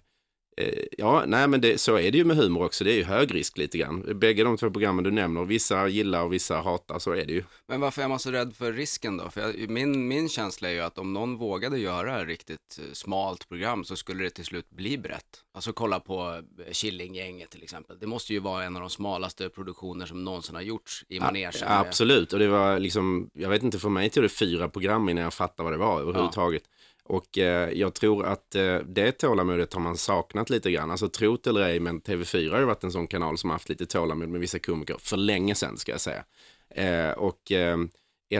ja, 0.97 1.23
nej 1.27 1.47
men 1.47 1.61
det, 1.61 1.77
så 1.77 1.97
är 1.97 2.11
det 2.11 2.17
ju 2.17 2.23
med 2.23 2.37
humor 2.37 2.65
också. 2.65 2.83
Det 2.83 2.91
är 2.91 2.95
ju 2.95 3.03
hög 3.03 3.35
risk 3.35 3.57
lite 3.57 3.77
grann. 3.77 4.19
Bägge 4.19 4.43
de 4.43 4.57
två 4.57 4.69
programmen 4.69 5.03
du 5.03 5.11
nämner, 5.11 5.45
vissa 5.45 5.87
gillar 5.87 6.23
och 6.23 6.33
vissa 6.33 6.57
hatar, 6.57 6.99
så 6.99 7.11
är 7.11 7.25
det 7.25 7.33
ju. 7.33 7.43
Men 7.67 7.81
varför 7.81 8.01
är 8.01 8.07
man 8.07 8.19
så 8.19 8.31
rädd 8.31 8.55
för 8.55 8.73
risken 8.73 9.17
då? 9.17 9.29
För 9.29 9.41
jag, 9.41 9.69
min, 9.69 10.07
min 10.07 10.29
känsla 10.29 10.69
är 10.69 10.73
ju 10.73 10.79
att 10.79 10.97
om 10.97 11.13
någon 11.13 11.37
vågade 11.37 11.79
göra 11.79 12.21
ett 12.21 12.27
riktigt 12.27 12.79
eh, 12.79 12.93
smalt 12.93 13.49
program 13.49 13.83
så 13.83 13.95
skulle 13.95 14.23
det 14.23 14.29
till 14.29 14.45
slut 14.45 14.69
bli 14.69 14.97
brett. 14.97 15.43
Alltså 15.53 15.73
kolla 15.73 15.99
på 15.99 16.41
eh, 16.67 16.71
Killinggänget 16.71 17.49
till 17.49 17.63
exempel. 17.63 17.99
Det 17.99 18.07
måste 18.07 18.33
ju 18.33 18.39
vara 18.39 18.63
en 18.63 18.75
av 18.75 18.81
de 18.81 18.89
smalaste 18.89 19.49
produktioner 19.49 20.05
som 20.05 20.23
någonsin 20.23 20.55
har 20.55 20.61
gjorts 20.61 21.05
i 21.09 21.19
manegen. 21.19 21.51
Ja, 21.61 21.79
absolut, 21.79 22.33
och 22.33 22.39
det 22.39 22.47
var 22.47 22.79
liksom, 22.79 23.29
jag 23.33 23.49
vet 23.49 23.63
inte, 23.63 23.79
för 23.79 23.89
mig 23.89 24.09
tog 24.09 24.23
det 24.23 24.29
fyra 24.29 24.69
program 24.69 25.09
innan 25.09 25.23
jag 25.23 25.33
fattade 25.33 25.63
vad 25.63 25.73
det 25.73 25.77
var 25.77 26.01
överhuvudtaget. 26.01 26.63
Och 27.07 27.37
eh, 27.37 27.69
jag 27.69 27.93
tror 27.93 28.25
att 28.25 28.55
eh, 28.55 28.77
det 28.77 29.11
tålamodet 29.11 29.73
har 29.73 29.81
man 29.81 29.97
saknat 29.97 30.49
lite 30.49 30.71
grann. 30.71 30.91
Alltså 30.91 31.09
trot 31.09 31.47
eller 31.47 31.61
ej, 31.61 31.79
men 31.79 32.01
TV4 32.01 32.51
har 32.51 32.59
ju 32.59 32.65
varit 32.65 32.83
en 32.83 32.91
sån 32.91 33.07
kanal 33.07 33.37
som 33.37 33.49
haft 33.49 33.69
lite 33.69 33.85
tålamod 33.85 34.29
med 34.29 34.41
vissa 34.41 34.59
komiker 34.59 34.97
för 34.99 35.17
länge 35.17 35.55
sedan 35.55 35.77
ska 35.77 35.91
jag 35.91 36.01
säga. 36.01 36.23
Eh, 36.69 37.11
och 37.11 37.51
eh, 37.51 37.77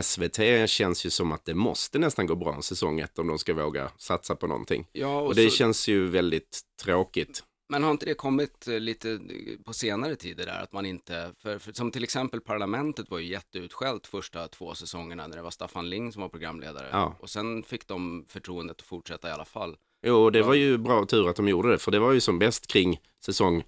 SVT 0.02 0.68
känns 0.70 1.06
ju 1.06 1.10
som 1.10 1.32
att 1.32 1.44
det 1.44 1.54
måste 1.54 1.98
nästan 1.98 2.26
gå 2.26 2.34
bra 2.34 2.54
en 2.54 2.62
säsong 2.62 3.00
ett 3.00 3.18
om 3.18 3.26
de 3.26 3.38
ska 3.38 3.54
våga 3.54 3.90
satsa 3.96 4.36
på 4.36 4.46
någonting. 4.46 4.86
Ja, 4.92 5.20
och 5.20 5.26
Och 5.26 5.34
det 5.34 5.50
så, 5.50 5.56
känns 5.56 5.88
ju 5.88 6.06
väldigt 6.06 6.60
tråkigt. 6.82 7.42
Men 7.68 7.82
har 7.84 7.90
inte 7.90 8.06
det 8.06 8.14
kommit 8.14 8.68
eh, 8.68 8.80
lite 8.80 9.10
eh, 9.10 9.18
på 9.64 9.72
senare 9.72 10.16
tider 10.16 10.46
där 10.46 10.62
att 10.62 10.72
man 10.72 10.86
inte, 10.86 11.32
för, 11.42 11.58
för, 11.58 11.72
som 11.72 11.90
till 11.90 12.04
exempel 12.04 12.40
Parlamentet 12.40 13.10
var 13.10 13.18
ju 13.18 13.26
jätteutskällt 13.26 14.06
första 14.06 14.48
två 14.48 14.74
säsongerna 14.74 15.26
när 15.26 15.36
det 15.36 15.42
var 15.42 15.50
Staffan 15.50 15.90
Ling 15.90 16.12
som 16.12 16.22
var 16.22 16.28
programledare. 16.28 16.88
Ja. 16.92 17.16
Och 17.20 17.30
sen 17.30 17.62
fick 17.62 17.86
de 17.88 18.24
förtroendet 18.28 18.76
att 18.80 18.86
fortsätta 18.86 19.28
i 19.28 19.32
alla 19.32 19.44
fall. 19.44 19.76
Jo, 20.02 20.30
det 20.30 20.42
var 20.42 20.54
ju 20.54 20.78
bra 20.78 21.04
tur 21.06 21.28
att 21.28 21.36
de 21.36 21.48
gjorde 21.48 21.70
det, 21.70 21.78
för 21.78 21.90
det 21.90 21.98
var 21.98 22.12
ju 22.12 22.20
som 22.20 22.38
bäst 22.38 22.66
kring 22.66 23.00
säsong 23.24 23.64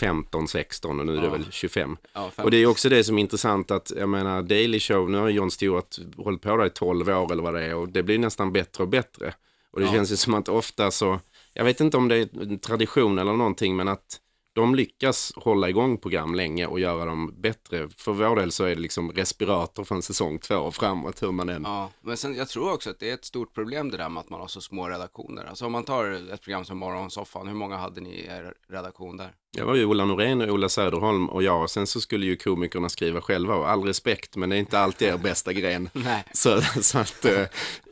15, 0.00 0.48
16 0.48 1.00
och 1.00 1.06
nu 1.06 1.16
är 1.16 1.20
det 1.20 1.26
Ja. 1.26 1.32
väl 1.32 1.46
25. 1.50 1.96
Ja, 2.12 2.30
Och 2.36 2.50
det 2.50 2.56
är 2.56 2.66
också 2.66 2.88
det 2.88 3.04
som 3.04 3.18
är 3.18 3.22
intressant 3.22 3.70
att, 3.70 3.92
jag 3.96 4.08
menar, 4.08 4.42
Daily 4.42 4.80
Show, 4.80 5.10
nu 5.10 5.18
har 5.18 5.28
Jon 5.28 5.50
Stewart 5.50 5.98
hållit 6.16 6.42
på 6.42 6.56
där 6.56 6.66
i 6.66 6.70
12 6.70 7.08
år 7.08 7.32
eller 7.32 7.42
vad 7.42 7.54
det 7.54 7.64
är 7.64 7.74
och 7.74 7.88
det 7.88 8.02
blir 8.02 8.18
nästan 8.18 8.52
bättre 8.52 8.82
och 8.82 8.88
bättre. 8.88 9.34
Och 9.70 9.80
det 9.80 9.86
Ja. 9.86 9.92
känns 9.92 10.12
ju 10.12 10.16
som 10.16 10.34
att 10.34 10.48
ofta 10.48 10.90
så, 10.90 11.20
jag 11.56 11.64
vet 11.64 11.80
inte 11.80 11.96
om 11.96 12.08
det 12.08 12.16
är 12.16 12.42
en 12.42 12.58
tradition 12.58 13.18
eller 13.18 13.32
någonting, 13.32 13.76
men 13.76 13.88
att 13.88 14.20
de 14.56 14.74
lyckas 14.74 15.32
hålla 15.36 15.68
igång 15.68 15.98
program 15.98 16.34
länge 16.34 16.66
och 16.66 16.80
göra 16.80 17.04
dem 17.04 17.34
bättre. 17.38 17.88
För 17.96 18.12
vår 18.12 18.36
del 18.36 18.52
så 18.52 18.64
är 18.64 18.74
det 18.74 18.80
liksom 18.80 19.12
respirator 19.12 19.84
från 19.84 20.02
säsong 20.02 20.38
två 20.38 20.56
och 20.56 20.74
framåt, 20.74 21.22
hur 21.22 21.32
man 21.32 21.48
än... 21.48 21.62
Ja, 21.64 21.90
men 22.00 22.16
sen, 22.16 22.34
jag 22.34 22.48
tror 22.48 22.72
också 22.72 22.90
att 22.90 22.98
det 22.98 23.10
är 23.10 23.14
ett 23.14 23.24
stort 23.24 23.54
problem 23.54 23.90
det 23.90 23.96
där 23.96 24.08
med 24.08 24.20
att 24.20 24.30
man 24.30 24.40
har 24.40 24.48
så 24.48 24.60
små 24.60 24.88
redaktioner. 24.88 25.44
Alltså 25.44 25.66
om 25.66 25.72
man 25.72 25.84
tar 25.84 26.32
ett 26.34 26.42
program 26.42 26.64
som 26.64 26.78
Morgonsoffan, 26.78 27.46
hur 27.46 27.54
många 27.54 27.76
hade 27.76 28.00
ni 28.00 28.10
i 28.10 28.26
er 28.26 28.54
redaktion 28.68 29.16
där? 29.16 29.32
Det 29.52 29.64
var 29.64 29.74
ju 29.74 29.84
Ola 29.84 30.04
Norén 30.04 30.40
och 30.40 30.48
Ola 30.48 30.68
Söderholm 30.68 31.28
och 31.28 31.42
jag. 31.42 31.62
Och 31.62 31.70
sen 31.70 31.86
så 31.86 32.00
skulle 32.00 32.26
ju 32.26 32.36
komikerna 32.36 32.88
skriva 32.88 33.20
själva 33.20 33.54
och 33.54 33.70
all 33.70 33.84
respekt, 33.84 34.36
men 34.36 34.50
det 34.50 34.56
är 34.56 34.60
inte 34.60 34.78
alltid 34.78 35.08
er 35.08 35.18
bästa 35.18 35.52
gren. 35.52 35.88
Nej. 35.92 36.24
Så, 36.32 36.60
så 36.80 36.98
att, 36.98 37.24
eh, 37.24 37.40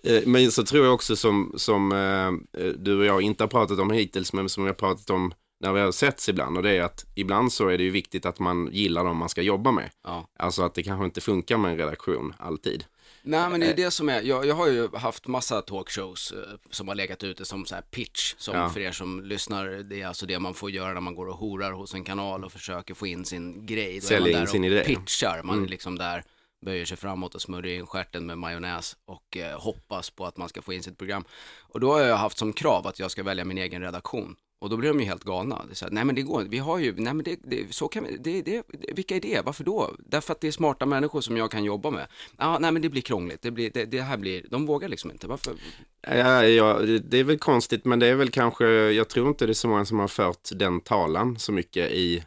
eh, 0.02 0.22
men 0.26 0.52
så 0.52 0.64
tror 0.64 0.84
jag 0.84 0.94
också 0.94 1.16
som, 1.16 1.52
som 1.56 1.92
eh, 1.92 2.62
du 2.76 2.98
och 2.98 3.04
jag 3.04 3.22
inte 3.22 3.42
har 3.42 3.48
pratat 3.48 3.78
om 3.78 3.90
hittills, 3.90 4.32
men 4.32 4.48
som 4.48 4.64
vi 4.64 4.68
har 4.68 4.74
pratat 4.74 5.10
om 5.10 5.34
när 5.60 5.72
vi 5.72 5.80
har 5.80 5.92
setts 5.92 6.28
ibland. 6.28 6.56
Och 6.56 6.62
det 6.62 6.70
är 6.70 6.82
att 6.82 7.04
ibland 7.14 7.52
så 7.52 7.68
är 7.68 7.78
det 7.78 7.84
ju 7.84 7.90
viktigt 7.90 8.26
att 8.26 8.38
man 8.38 8.68
gillar 8.72 9.04
dem 9.04 9.16
man 9.16 9.28
ska 9.28 9.42
jobba 9.42 9.70
med. 9.72 9.90
Ja. 10.04 10.28
Alltså 10.38 10.62
att 10.62 10.74
det 10.74 10.82
kanske 10.82 11.04
inte 11.04 11.20
funkar 11.20 11.56
med 11.56 11.70
en 11.70 11.76
redaktion 11.76 12.34
alltid. 12.38 12.84
Nej 13.26 13.50
men 13.50 13.60
det 13.60 13.66
är 13.66 13.76
det 13.76 13.90
som 13.90 14.08
är, 14.08 14.22
jag, 14.22 14.46
jag 14.46 14.54
har 14.54 14.66
ju 14.68 14.88
haft 14.96 15.26
massa 15.26 15.62
talkshows 15.62 16.32
eh, 16.32 16.38
som 16.70 16.88
har 16.88 16.94
legat 16.94 17.22
ute 17.22 17.44
som 17.44 17.64
så 17.66 17.74
här 17.74 17.82
pitch, 17.82 18.34
som 18.38 18.56
Ja. 18.56 18.68
för 18.68 18.80
er 18.80 18.92
som 18.92 19.24
lyssnar, 19.24 19.66
det 19.66 20.02
är 20.02 20.06
alltså 20.06 20.26
det 20.26 20.38
man 20.38 20.54
får 20.54 20.70
göra 20.70 20.92
när 20.92 21.00
man 21.00 21.14
går 21.14 21.26
och 21.26 21.36
horar 21.36 21.72
hos 21.72 21.94
en 21.94 22.04
kanal 22.04 22.44
och 22.44 22.52
försöker 22.52 22.94
få 22.94 23.06
in 23.06 23.24
sin 23.24 23.66
grej. 23.66 23.94
Då 24.00 24.06
Sälja 24.06 24.40
in 24.40 24.46
sin 24.46 24.64
idé. 24.64 24.84
pitchar, 24.84 25.40
man 25.44 25.54
Mm. 25.54 25.64
är 25.64 25.68
liksom 25.70 25.98
där, 25.98 26.24
böjer 26.66 26.84
sig 26.84 26.96
framåt 26.96 27.34
och 27.34 27.42
smörjer 27.42 27.78
in 27.78 27.86
stjärten 27.86 28.26
med 28.26 28.38
majonnäs 28.38 28.96
och 29.04 29.36
eh, 29.36 29.60
hoppas 29.60 30.10
på 30.10 30.26
att 30.26 30.36
man 30.36 30.48
ska 30.48 30.62
få 30.62 30.72
in 30.72 30.82
sitt 30.82 30.98
program. 30.98 31.24
Och 31.60 31.80
då 31.80 31.92
har 31.92 32.00
jag 32.00 32.16
haft 32.16 32.38
som 32.38 32.52
krav 32.52 32.86
att 32.86 32.98
jag 32.98 33.10
ska 33.10 33.22
välja 33.22 33.44
min 33.44 33.58
egen 33.58 33.82
redaktion. 33.82 34.36
Och 34.64 34.70
då 34.70 34.76
blir 34.76 34.88
de 34.88 35.00
ju 35.00 35.06
helt 35.06 35.24
galna. 35.24 35.64
Det 35.68 35.74
så 35.74 35.84
här, 35.84 35.92
nej 35.92 36.04
men 36.04 36.14
det 36.14 36.22
går 36.22 36.40
inte, 36.40 36.50
vi 36.50 36.58
har 36.58 36.78
ju, 36.78 36.94
nej 36.96 37.14
men 37.14 37.24
det, 37.24 37.38
det 37.42 37.74
så 37.74 37.88
kan 37.88 38.04
vi, 38.04 38.16
det, 38.16 38.42
det, 38.42 38.62
vilka 38.94 39.16
är 39.16 39.20
det, 39.20 39.40
varför 39.44 39.64
då? 39.64 39.94
Därför 39.98 40.32
att 40.32 40.40
det 40.40 40.48
är 40.48 40.52
smarta 40.52 40.86
människor 40.86 41.20
som 41.20 41.36
jag 41.36 41.50
kan 41.50 41.64
jobba 41.64 41.90
med. 41.90 42.06
Ja, 42.36 42.58
nej 42.58 42.72
men 42.72 42.82
det 42.82 42.88
blir 42.88 43.02
krångligt, 43.02 43.42
det, 43.42 43.50
blir, 43.50 43.70
det, 43.74 43.84
det 43.84 44.00
här 44.00 44.16
blir, 44.16 44.46
de 44.50 44.66
vågar 44.66 44.88
liksom 44.88 45.10
inte, 45.10 45.26
varför? 45.26 45.54
Ja, 46.00 46.44
ja, 46.44 46.78
det 47.04 47.18
är 47.18 47.24
väl 47.24 47.38
konstigt, 47.38 47.84
men 47.84 47.98
det 47.98 48.06
är 48.06 48.14
väl 48.14 48.30
kanske, 48.30 48.66
jag 48.68 49.08
tror 49.08 49.28
inte 49.28 49.46
det 49.46 49.52
är 49.52 49.54
så 49.54 49.68
många 49.68 49.84
som 49.84 49.98
har 49.98 50.08
fört 50.08 50.48
den 50.54 50.80
talan 50.80 51.38
så 51.38 51.52
mycket 51.52 51.90
i, 51.92 52.24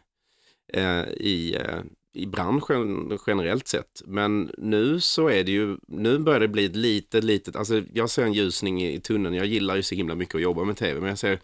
eh, 0.72 1.02
i, 1.02 1.56
eh, 1.56 1.80
i 2.12 2.26
branschen 2.26 3.18
generellt 3.26 3.68
sett. 3.68 4.02
Men 4.06 4.50
nu 4.58 5.00
så 5.00 5.28
är 5.28 5.44
det 5.44 5.52
ju, 5.52 5.76
nu 5.88 6.18
börjar 6.18 6.40
det 6.40 6.48
bli 6.48 6.64
ett 6.64 6.76
litet, 6.76 7.24
litet, 7.24 7.56
alltså 7.56 7.82
jag 7.92 8.10
ser 8.10 8.22
en 8.22 8.32
ljusning 8.32 8.82
i, 8.82 8.94
i 8.94 9.00
tunneln. 9.00 9.34
Jag 9.34 9.46
gillar 9.46 9.76
ju 9.76 9.82
så 9.82 9.94
himla 9.94 10.14
mycket 10.14 10.34
att 10.34 10.40
jobba 10.40 10.64
med 10.64 10.76
tv, 10.76 11.00
men 11.00 11.08
jag 11.08 11.18
ser 11.18 11.40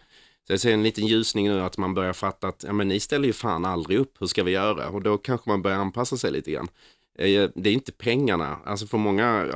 så 0.47 0.53
jag 0.53 0.59
ser 0.59 0.73
en 0.73 0.83
liten 0.83 1.05
ljusning 1.05 1.47
nu 1.47 1.61
att 1.61 1.77
man 1.77 1.93
börjar 1.93 2.13
fatta 2.13 2.47
att 2.47 2.63
ja, 2.67 2.73
men 2.73 2.87
ni 2.87 2.99
ställer 2.99 3.27
ju 3.27 3.33
fan 3.33 3.65
aldrig 3.65 3.97
upp, 3.99 4.21
hur 4.21 4.27
ska 4.27 4.43
vi 4.43 4.51
göra? 4.51 4.89
Och 4.89 5.01
då 5.01 5.17
kanske 5.17 5.49
man 5.49 5.61
börjar 5.61 5.77
anpassa 5.77 6.17
sig 6.17 6.31
lite 6.31 6.51
grann. 6.51 6.67
Eh, 7.17 7.49
Det 7.55 7.69
är 7.69 7.73
inte 7.73 7.91
pengarna, 7.91 8.57
alltså 8.65 8.87
för 8.87 8.97
många, 8.97 9.47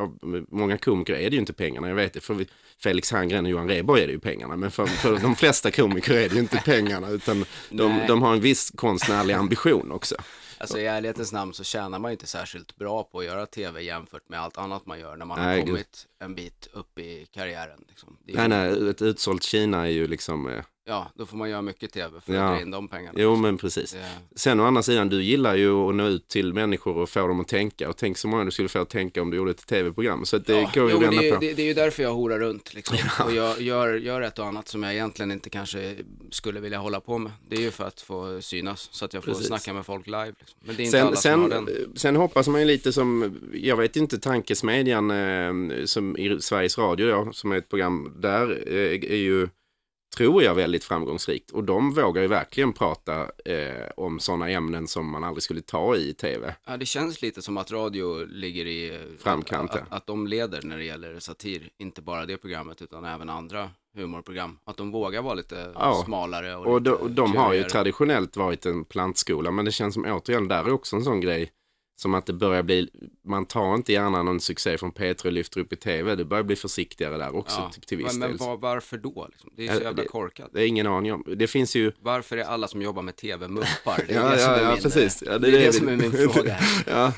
många 0.50 0.78
komiker 0.78 1.14
är 1.14 1.30
det 1.30 1.34
ju 1.36 1.40
inte 1.40 1.54
pengarna, 1.54 1.88
jag 1.88 1.96
vet 1.96 2.14
det. 2.14 2.20
För 2.20 2.46
Felix 2.84 3.12
Herngren 3.12 3.46
och 3.46 3.52
Johan 3.52 3.68
Rheborg 3.70 4.02
är 4.04 4.08
det 4.08 4.14
ju 4.14 4.20
pengarna, 4.20 4.56
men 4.56 4.72
för, 4.72 4.86
för 4.86 5.18
de 5.20 5.36
flesta 5.36 5.72
komiker 5.72 6.14
är 6.14 6.30
det 6.30 6.36
ju 6.36 6.42
inte 6.42 6.58
pengarna, 6.66 7.10
utan 7.10 7.46
de, 7.70 8.00
de 8.08 8.22
har 8.22 8.34
en 8.34 8.42
viss 8.42 8.72
konstnärlig 8.76 9.34
ambition 9.34 9.92
också. 9.92 10.16
Alltså 10.58 10.80
i 10.80 10.86
ärlighetens 10.86 11.34
namn 11.34 11.54
så 11.54 11.64
tjänar 11.64 12.00
man 12.00 12.12
inte 12.12 12.28
särskilt 12.28 12.76
bra 12.76 13.04
på 13.04 13.20
att 13.20 13.26
göra 13.26 13.46
tv 13.46 13.82
jämfört 13.82 14.30
med 14.30 14.40
allt 14.42 14.58
annat 14.58 14.86
man 14.86 15.00
gör 15.00 15.16
när 15.16 15.26
man 15.26 15.40
Nej, 15.40 15.60
har 15.60 15.66
kommit 15.68 16.08
en 16.24 16.36
bit 16.36 16.68
upp 16.74 17.00
i 17.00 17.26
karriären. 17.32 17.80
Liksom. 17.90 18.18
Nej, 18.26 18.44
ju- 18.44 18.50
nej, 18.50 18.90
ett 18.90 19.02
utsålt 19.02 19.44
Kina 19.44 19.82
är 19.88 19.92
ju 19.92 20.08
liksom, 20.08 20.48
eh, 20.48 20.64
Ja, 20.90 21.12
då 21.16 21.26
får 21.26 21.38
man 21.38 21.50
göra 21.50 21.62
mycket 21.62 21.94
tv 21.94 22.22
för 22.26 22.34
Ja. 22.34 22.42
att 22.50 22.56
dra 22.58 22.62
in 22.62 22.72
de 22.72 22.88
pengarna. 22.88 23.20
jo 23.22 23.36
men 23.36 23.58
precis. 23.58 23.92
Det- 23.92 24.40
Sen 24.40 24.60
å 24.60 24.64
andra 24.66 24.84
sidan, 24.84 25.10
du 25.10 25.24
gillar 25.24 25.56
ju 25.56 25.72
att 25.90 25.96
nå 25.96 26.08
ut 26.08 26.28
till 26.28 26.54
människor 26.54 26.98
och 26.98 27.10
få 27.10 27.28
dem 27.28 27.40
att 27.40 27.48
tänka. 27.48 27.90
Och 27.90 27.98
tänk 27.98 28.18
så 28.18 28.28
många 28.28 28.46
du 28.46 28.52
skulle 28.52 28.70
få 28.70 28.80
att 28.80 28.90
tänka 28.90 29.22
om 29.22 29.30
du 29.32 29.38
gjorde 29.38 29.52
ett 29.52 29.68
tv-program. 29.68 30.26
Så 30.26 30.38
det 30.38 30.54
Ja, 30.54 30.72
går 30.76 30.86
ju 30.90 30.92
jo, 30.96 31.00
vända 31.00 31.22
det, 31.22 31.30
är- 31.30 31.34
på. 31.34 31.40
det, 31.40 31.54
det 31.54 31.62
är 31.62 31.66
ju 31.66 31.74
därför 31.74 32.04
jag 32.04 32.14
horar 32.14 32.40
runt 32.40 32.74
liksom. 32.74 32.98
och 33.26 33.32
jag 33.34 33.62
gör, 33.62 33.94
gör 33.94 34.22
ett 34.22 34.40
och 34.40 34.46
annat 34.46 34.68
som 34.68 34.84
jag 34.84 34.94
egentligen 34.94 35.32
inte 35.32 35.50
kanske 35.50 35.96
skulle 36.32 36.60
vilja 36.60 36.78
hålla 36.78 37.00
på 37.00 37.18
med. 37.18 37.32
Det 37.50 37.56
är 37.56 37.62
ju 37.62 37.72
för 37.72 37.84
att 37.88 38.02
få 38.02 38.42
synas, 38.42 38.90
så 38.92 39.06
att 39.06 39.14
jag 39.14 39.24
får 39.24 39.32
Precis. 39.32 39.48
snacka 39.48 39.74
med 39.74 39.86
folk 39.86 40.06
live. 40.08 40.34
Liksom. 40.40 40.58
Men 40.66 40.76
det 40.76 40.84
är 40.84 40.86
inte 40.86 41.02
alla 41.04 41.16
Sen, 41.16 41.34
som 41.34 41.42
har 41.42 41.50
sen, 41.50 41.66
den. 41.66 41.94
sen 41.96 42.16
hoppas 42.16 42.48
man 42.48 42.62
ju 42.62 42.68
lite 42.68 42.94
som, 42.94 43.38
jag 43.54 43.78
vet 43.78 43.96
inte, 43.96 44.20
Tankesmedjan 44.20 45.12
eh, 45.12 45.86
som 45.86 46.18
i 46.18 46.38
Sveriges 46.42 46.78
Radio 46.78 47.08
då, 47.26 47.34
som 47.34 47.52
är 47.52 47.58
ett 47.58 47.70
program 47.70 48.14
där, 48.20 48.64
eh, 48.68 49.12
är 49.12 49.16
ju, 49.16 49.48
tror 50.18 50.44
jag, 50.44 50.56
väldigt 50.56 50.84
framgångsrikt. 50.84 51.52
Och 51.52 51.64
de 51.64 51.92
vågar 51.94 52.22
ju 52.22 52.28
verkligen 52.28 52.74
prata 52.74 53.22
eh, 53.46 53.86
om 53.98 54.20
sådana 54.20 54.50
ämnen 54.50 54.88
som 54.88 55.10
man 55.12 55.24
aldrig 55.24 55.44
skulle 55.44 55.62
ta 55.62 55.96
i 55.96 56.14
tv. 56.14 56.56
Ja, 56.66 56.78
det 56.78 56.86
känns 56.86 57.22
lite 57.22 57.42
som 57.42 57.58
att 57.58 57.72
radio 57.72 58.26
ligger 58.26 58.66
i 58.66 59.00
Framkant, 59.20 59.72
att, 59.72 59.82
att, 59.82 59.92
att 59.92 60.08
de 60.08 60.28
leder 60.28 60.62
när 60.62 60.78
det 60.78 60.84
gäller 60.84 61.20
satir. 61.20 61.70
Inte 61.78 62.02
bara 62.02 62.26
det 62.26 62.38
programmet 62.38 62.82
utan 62.82 63.06
även 63.06 63.30
andra 63.30 63.70
humorprogram. 63.96 64.58
Att 64.66 64.78
de 64.78 64.92
vågar 64.92 65.22
vara 65.22 65.34
lite 65.34 65.72
Ja. 65.76 66.02
smalare 66.06 66.56
och, 66.56 66.68
Och 66.68 66.82
de, 66.82 67.16
de 67.16 67.36
har 67.36 67.54
ju 67.54 67.64
traditionellt 67.64 68.38
varit 68.38 68.66
en 68.66 68.86
plantskola, 68.86 69.52
men 69.52 69.66
det 69.66 69.72
känns 69.72 69.94
som 69.94 70.06
återigen, 70.06 70.48
där 70.48 70.64
är 70.64 70.72
också 70.74 70.96
en 70.96 71.04
sån 71.04 71.22
grej 71.22 71.52
som 72.00 72.14
att 72.14 72.26
det 72.26 72.34
börjar 72.34 72.64
bli, 72.64 72.90
man 73.26 73.46
tar 73.46 73.76
inte 73.76 73.94
gärna 73.94 74.24
någon 74.24 74.40
succé 74.40 74.78
från 74.78 74.92
P3 74.92 75.26
och 75.26 75.32
lyfter 75.32 75.60
upp 75.62 75.74
i 75.74 75.76
tv, 75.76 76.16
det 76.16 76.26
börjar 76.26 76.44
bli 76.44 76.56
försiktigare 76.56 77.18
där 77.18 77.36
också 77.36 77.60
Ja. 77.62 77.70
till, 77.74 77.82
till 77.82 77.98
viss 77.98 78.18
Men, 78.18 78.30
men 78.30 78.38
var, 78.38 78.58
varför 78.58 78.98
då? 78.98 79.28
Liksom? 79.32 79.50
Det 79.58 79.64
är 79.68 79.68
så 79.68 79.80
Ja, 79.80 79.84
jävla 79.84 80.04
det- 80.04 80.10
korkat. 80.10 80.50
Det 80.54 80.62
är 80.62 80.66
ingen 80.68 80.88
aning 80.88 81.14
om. 81.14 81.24
Det 81.38 81.48
finns 81.48 81.76
ju... 81.76 81.92
Varför 82.02 82.38
är 82.38 82.44
alla 82.44 82.68
som 82.68 82.82
jobbar 82.82 83.02
med 83.02 83.16
tv 83.16 83.48
muppar? 83.48 84.04
Det 84.08 84.14
är 84.14 84.24
Ja, 84.24 84.30
det 84.30 84.38
som 84.38 84.52
ja, 84.52 84.58
är 84.58 84.64
ja 84.64 84.72
min, 84.74 84.82
precis. 84.82 85.24
Ja, 85.26 85.38
det 85.38 85.48
är 85.48 85.52
det, 85.52 85.74
som 85.74 85.88
är 85.88 85.96
min 85.96 86.12
fråga. 86.12 86.58
ja. 86.88 87.14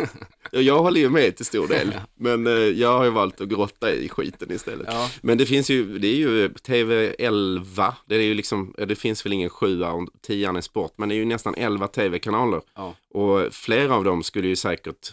Ja, 0.51 0.60
Jag 0.62 0.79
håller 0.79 1.01
ju 1.01 1.10
med 1.10 1.36
till 1.36 1.46
stor 1.46 1.67
del, 1.67 1.93
men 2.15 2.48
eh, 2.48 2.53
jag 2.53 2.98
har 2.98 3.03
ju 3.03 3.10
valt 3.10 3.41
att 3.41 3.48
grotta 3.48 3.91
i 3.93 4.10
skiten 4.10 4.51
istället. 4.51 4.88
Ja. 4.89 5.10
Men 5.22 5.38
det 5.38 5.46
finns 5.46 5.70
ju, 5.70 6.00
det 6.00 6.08
är 6.08 6.15
ju 6.15 6.48
TV11, 6.48 7.93
det 8.05 8.15
är 8.15 8.22
ju 8.22 8.34
liksom, 8.34 8.74
det 8.88 8.96
finns 8.96 9.25
väl 9.25 9.34
ingen 9.34 9.50
sjua 9.50 9.91
och 9.91 10.08
tian 10.22 10.55
är 10.55 10.62
sport, 10.62 10.93
men 10.98 11.10
det 11.10 11.15
är 11.15 11.17
ju 11.17 11.25
nästan 11.25 11.55
11 11.58 11.88
TV-kanaler. 11.88 12.62
Ja. 12.75 12.96
Och 13.13 13.53
flera 13.53 13.96
av 13.96 14.03
dem 14.03 14.24
skulle 14.24 14.48
ju 14.48 14.55
säkert, 14.55 15.12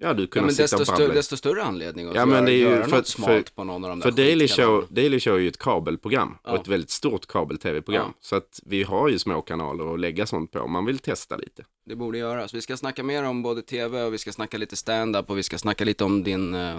ja 0.00 0.14
du 0.14 0.22
Ja, 0.22 0.26
kunna 0.28 0.46
men 0.46 0.54
sitta 0.54 0.76
desto, 0.78 0.92
och 0.92 0.98
stö- 1.00 1.14
desto 1.14 1.36
större 1.36 1.62
anledning 1.62 2.08
att 2.08 2.14
Ja, 2.14 2.26
men 2.26 2.34
göra, 2.36 2.46
det 2.46 2.52
är 2.52 2.54
ju 2.54 2.60
göra 2.62 2.84
för- 2.84 2.90
något 2.96 3.08
för- 3.10 3.22
smalt 3.22 3.54
på 3.54 3.64
någon 3.64 3.84
av 3.84 3.90
de 3.90 4.00
där 4.00 4.10
För 4.10 4.16
Daily. 4.16 4.48
Show, 4.48 4.86
Daily 4.90 5.20
Show 5.20 5.34
är 5.34 5.38
ju 5.38 5.48
ett 5.48 5.58
kabelprogram 5.58 6.38
Ja. 6.44 6.50
och 6.50 6.60
ett 6.60 6.68
väldigt 6.68 6.90
stort 6.90 7.26
kabel-tv-program. 7.26 8.06
Ja. 8.08 8.18
Så 8.20 8.36
att 8.36 8.60
vi 8.66 8.82
har 8.82 9.08
ju 9.08 9.18
små 9.18 9.42
kanaler 9.42 9.94
att 9.94 10.00
lägga 10.00 10.26
sånt 10.26 10.50
på 10.52 10.60
om 10.60 10.72
man 10.72 10.84
vill 10.86 10.98
testa 10.98 11.36
lite. 11.36 11.62
Det 11.86 11.96
borde 11.96 12.18
göras. 12.18 12.54
Vi 12.54 12.60
ska 12.60 12.76
snacka 12.76 13.02
mer 13.02 13.22
om 13.24 13.42
både 13.42 13.62
tv 13.62 14.02
och 14.02 14.12
vi 14.14 14.18
ska 14.18 14.32
snacka 14.32 14.58
lite 14.58 14.76
stand-up 14.76 15.30
och 15.30 15.38
vi 15.38 15.42
ska 15.42 15.58
snacka 15.58 15.84
lite 15.84 16.04
om 16.04 16.22
din, 16.24 16.54
eh, 16.54 16.78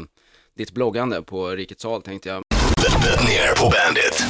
ditt 0.57 0.71
bloggande 0.71 1.21
på 1.21 1.49
Rikets 1.49 1.81
Sal 1.81 2.01
tänkte 2.01 2.29
jag. 2.29 2.43
Ner 3.27 3.55
på 3.55 3.69
Bandit. 3.69 4.23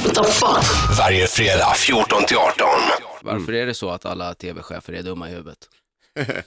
Varje 0.98 1.26
fredag 1.26 1.72
14 1.76 2.22
till 2.28 2.36
18. 2.36 2.66
Varför 3.22 3.52
är 3.52 3.66
det 3.66 3.74
så 3.74 3.90
att 3.90 4.06
alla 4.06 4.34
tv-chefer 4.34 4.92
är 4.92 5.02
dumma 5.02 5.28
i 5.30 5.32
huvudet? 5.32 5.58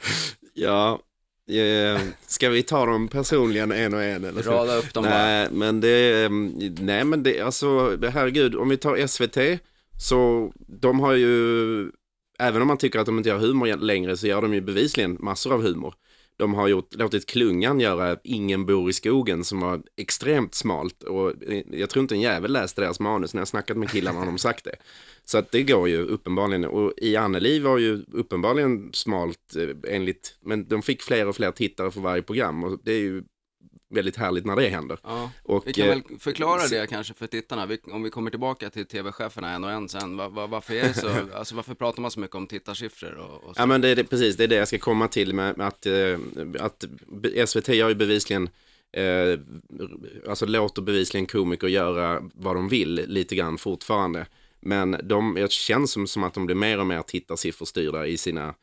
Ja, 0.53 0.99
eh, 1.47 2.01
ska 2.27 2.49
vi 2.49 2.63
ta 2.63 2.85
dem 2.85 3.07
personligen 3.07 3.71
en 3.71 3.93
och 3.93 4.03
en? 4.03 4.23
Eller 4.23 4.41
så? 4.41 4.51
Rada 4.51 4.75
upp 4.75 4.93
dem 4.93 5.03
bara. 5.03 5.13
Nej, 5.13 5.47
men 5.51 5.81
det, 5.81 6.23
ehm, 6.23 6.53
nej, 6.79 7.03
men 7.03 7.23
det, 7.23 7.41
alltså, 7.41 7.97
herregud, 8.09 8.55
om 8.55 8.69
vi 8.69 8.77
tar 8.77 9.07
SVT, 9.07 9.59
så 9.97 10.51
de 10.67 10.99
har 10.99 11.13
ju, 11.13 11.91
även 12.39 12.61
om 12.61 12.67
man 12.67 12.77
tycker 12.77 12.99
att 12.99 13.05
de 13.05 13.17
inte 13.17 13.29
gör 13.29 13.37
humor 13.37 13.77
längre, 13.77 14.17
så 14.17 14.27
gör 14.27 14.41
de 14.41 14.53
ju 14.53 14.61
bevisligen 14.61 15.17
massor 15.19 15.53
av 15.53 15.61
humor. 15.61 15.93
De 16.37 16.53
har 16.53 16.67
gjort, 16.67 16.95
låtit 16.95 17.25
Klungan 17.25 17.79
göra 17.79 18.17
Ingen 18.23 18.65
bor 18.65 18.89
i 18.89 18.93
skogen 18.93 19.43
som 19.43 19.59
var 19.59 19.81
extremt 19.97 20.55
smalt. 20.55 21.03
Och 21.03 21.33
jag 21.71 21.89
tror 21.89 22.01
inte 22.01 22.15
en 22.15 22.21
jävel 22.21 22.53
läste 22.53 22.81
deras 22.81 22.99
manus 22.99 23.33
när 23.33 23.41
jag 23.41 23.47
snackat 23.47 23.77
med 23.77 23.91
killarna 23.91 24.19
har 24.19 24.25
de 24.25 24.37
sagt 24.37 24.65
det. 24.65 24.75
Så 25.25 25.37
att 25.37 25.51
det 25.51 25.63
går 25.63 25.89
ju 25.89 26.01
uppenbarligen. 26.01 26.65
Och 26.65 26.93
i 26.97 27.15
Anneli 27.15 27.59
var 27.59 27.77
ju 27.77 28.05
uppenbarligen 28.11 28.89
smalt 28.93 29.55
eh, 29.55 29.93
enligt, 29.95 30.37
men 30.41 30.67
de 30.67 30.81
fick 30.81 31.01
fler 31.01 31.27
och 31.27 31.35
fler 31.35 31.51
tittare 31.51 31.91
för 31.91 32.01
varje 32.01 32.21
program. 32.21 32.63
Och 32.63 32.79
det 32.83 32.91
är 32.91 32.99
ju 32.99 33.23
väldigt 33.95 34.17
härligt 34.17 34.45
när 34.45 34.55
det 34.55 34.69
händer. 34.69 34.99
Ja. 35.03 35.31
Och, 35.43 35.67
Vi 35.67 35.73
kan 35.73 35.83
eh, 35.83 35.89
väl 35.89 36.03
förklara 36.19 36.67
det 36.67 36.87
kanske 36.89 37.13
för 37.13 37.27
tittarna, 37.27 37.65
vi, 37.65 37.77
om 37.83 38.03
vi 38.03 38.09
kommer 38.09 38.29
tillbaka 38.29 38.69
till 38.69 38.85
tv-cheferna 38.85 39.51
en 39.51 39.63
och 39.63 39.71
en 39.71 39.89
sen. 39.89 40.17
Va, 40.17 40.29
va, 40.29 40.47
varför 40.47 40.73
är 40.73 40.93
så, 40.93 41.09
alltså 41.35 41.55
varför 41.55 41.73
pratar 41.73 42.01
man 42.01 42.11
så 42.11 42.19
mycket 42.19 42.35
om 42.35 42.47
tittarsiffror 42.47 43.15
och, 43.15 43.43
och 43.43 43.55
så? 43.55 43.61
Ja 43.61 43.65
men 43.65 43.81
det 43.81 43.89
är 43.89 43.95
det, 43.95 44.03
precis, 44.03 44.37
det 44.37 44.43
är 44.43 44.47
det 44.47 44.55
jag 44.55 44.67
ska 44.67 44.77
komma 44.77 45.07
till 45.07 45.33
med, 45.33 45.57
med 45.57 45.67
att, 45.67 45.85
eh, 45.85 46.19
att 46.59 46.85
SVT 47.49 47.67
gör 47.67 47.89
ju 47.89 47.95
bevisligen, 47.95 48.49
eh, 48.97 49.39
alltså 50.29 50.45
låter 50.45 50.81
bevisligen 50.81 51.25
komiker 51.25 51.67
göra 51.67 52.21
vad 52.33 52.55
de 52.55 52.69
vill 52.69 52.93
lite 53.07 53.35
grann 53.35 53.57
fortfarande. 53.57 54.25
Men 54.59 54.99
de, 55.03 55.33
det 55.35 55.51
känns 55.51 55.91
som, 55.91 56.07
som 56.07 56.23
att 56.23 56.33
de 56.33 56.45
blir 56.45 56.55
mer 56.55 56.79
och 56.79 56.87
mer 56.87 57.01
tittarsifferstyrda 57.01 58.07
i 58.07 58.17
sina 58.17 58.53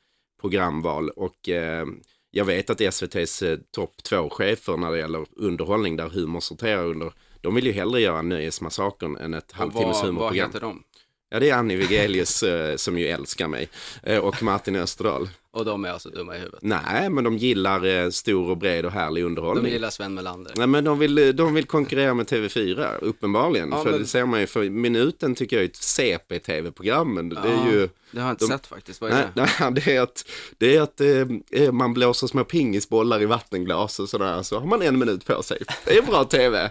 programval 0.41 1.11
och 1.11 1.49
eh, 1.49 1.87
jag 2.35 2.45
vet 2.45 2.71
att 2.71 2.81
SVTs 2.81 3.43
eh, 3.43 3.59
topp 3.71 4.03
två-chefer 4.03 4.77
när 4.77 4.91
det 4.91 4.99
gäller 4.99 5.27
underhållning 5.37 5.97
där 5.97 6.09
humor 6.09 6.41
sorterar 6.41 6.87
under, 6.87 7.13
de 7.41 7.55
vill 7.55 7.67
ju 7.67 7.73
hellre 7.73 8.01
göra 8.01 8.23
Nöjesmassakern 8.23 9.17
än 9.17 9.35
ett 9.35 9.53
halvtimmes 9.53 9.85
vad, 9.85 9.95
vad 9.95 10.07
humorprogram. 10.07 10.49
heter 10.49 10.61
de? 10.61 10.83
Ja, 11.31 11.41
det 11.41 11.51
är 11.51 11.55
Annie 11.55 11.77
Wigelius 11.77 12.43
eh, 12.43 12.77
som 12.77 12.99
ju 12.99 13.07
älskar 13.07 13.49
mig 13.49 13.69
eh, 14.03 14.19
och 14.19 14.43
Martin 14.43 14.77
Österdahl. 14.77 15.29
Och 15.55 15.65
de 15.65 15.85
är 15.85 15.91
alltså 15.91 16.09
dumma 16.11 16.37
i 16.37 16.39
huvudet. 16.39 16.59
Nej, 16.63 17.11
men 17.11 17.25
de 17.25 17.37
gillar 17.37 17.85
eh, 17.87 18.11
stor 18.11 18.51
och 18.51 18.57
bred 18.57 18.87
och 18.87 18.93
härlig 18.93 19.23
De 19.23 19.27
underhållning. 19.27 19.73
gillar 19.73 19.91
Sven 19.91 20.15
Melander. 20.15 20.53
Nej, 20.57 20.67
men 20.67 20.85
de 20.85 20.99
vill, 20.99 21.37
de 21.37 21.55
vill 21.55 21.65
konkurrera 21.65 22.15
med 22.15 22.27
TV4, 22.27 22.99
uppenbarligen. 23.03 23.69
Ja, 23.73 23.83
för 23.83 23.91
men- 23.91 24.01
det 24.01 24.07
ser 24.07 24.25
man 24.27 24.41
ju, 24.41 24.47
för 24.47 24.71
minuten 24.71 25.35
tycker 25.35 25.57
jag 25.57 25.65
är 25.65 25.69
ett 25.69 25.77
CP-TV-program, 25.77 27.29
det 27.29 27.37
är 27.37 27.45
Ja, 27.67 27.71
ju... 27.73 27.89
Det 28.11 28.21
har 28.21 28.29
jag 28.29 28.33
inte 28.35 28.45
de- 28.45 28.49
sett 28.49 28.67
faktiskt, 28.67 29.01
vad 29.01 29.11
är 29.11 29.15
Nej, 29.15 29.25
det? 29.35 29.49
nej, 29.61 29.73
det 29.85 29.97
är 29.97 30.01
att, 30.03 30.25
det 30.59 30.77
är 30.77 30.81
att 30.83 31.01
eh, 31.61 31.73
man 31.73 31.95
blåser 31.95 32.27
små 32.27 32.45
pingisbollar 32.45 33.23
i 33.23 33.27
vattenglas 33.27 34.01
och 34.01 34.09
sådär, 34.09 34.43
så 34.43 34.59
har 34.61 34.67
man 34.67 34.83
en 34.83 34.99
minut 34.99 35.27
på 35.27 35.43
sig. 35.43 35.59
Det 35.85 35.97
är 35.99 36.03
bra 36.03 36.25
TV. 36.25 36.71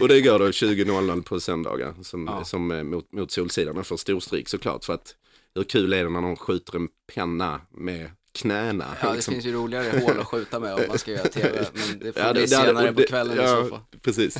Och 0.00 0.08
det 0.08 0.20
går 0.20 0.38
då 0.38 0.46
20.00 0.46 1.22
på 1.22 1.40
söndagar, 1.40 1.94
som, 2.02 2.26
Ja. 2.26 2.44
som 2.44 2.70
eh, 2.70 2.82
mot, 2.82 3.12
mot 3.12 3.30
Solsidan 3.30 3.84
får 3.84 3.96
storstryk 3.96 4.48
såklart, 4.48 4.84
för 4.84 4.94
att 4.94 5.14
hur 5.54 5.64
kul 5.64 5.92
är 5.92 6.04
det 6.04 6.10
när 6.10 6.20
någon 6.20 6.36
skjuter 6.36 6.76
en 6.76 6.88
penna 7.14 7.60
med 7.70 8.10
knäna? 8.34 8.96
Ja, 9.02 9.08
det 9.08 9.14
liksom? 9.14 9.32
finns 9.34 9.46
ju 9.46 9.52
roligare 9.52 10.00
hål 10.00 10.20
att 10.20 10.26
skjuta 10.26 10.60
med 10.60 10.74
om 10.74 10.80
man 10.88 10.98
ska 10.98 11.10
göra 11.10 11.28
tv, 11.28 11.66
men 11.74 11.98
det 11.98 12.12
får 12.12 12.22
Ja, 12.26 12.32
bli 12.32 12.40
det- 12.40 12.46
det- 12.46 12.48
senare 12.48 12.88
och 12.88 12.94
på 12.94 13.00
det- 13.00 13.06
kvällen 13.06 13.36
ja, 13.36 13.44
i 13.44 13.64
så 13.64 13.68
fall. 13.70 13.80
precis. 14.02 14.36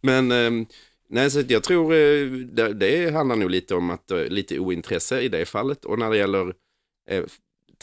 Men 0.00 0.32
ehm, 0.32 0.66
nej, 1.08 1.30
så 1.30 1.42
jag 1.48 1.62
tror 1.62 1.94
eh, 1.94 2.26
det, 2.30 2.72
det 2.72 3.10
handlar 3.14 3.36
nog 3.36 3.50
lite 3.50 3.74
om 3.74 3.90
att 3.90 4.10
eh, 4.10 4.24
lite 4.24 4.58
ointresse 4.58 5.20
i 5.20 5.28
det 5.28 5.44
fallet. 5.46 5.84
Och 5.84 5.98
när 5.98 6.10
det 6.10 6.16
gäller 6.16 6.54
eh, 7.10 7.24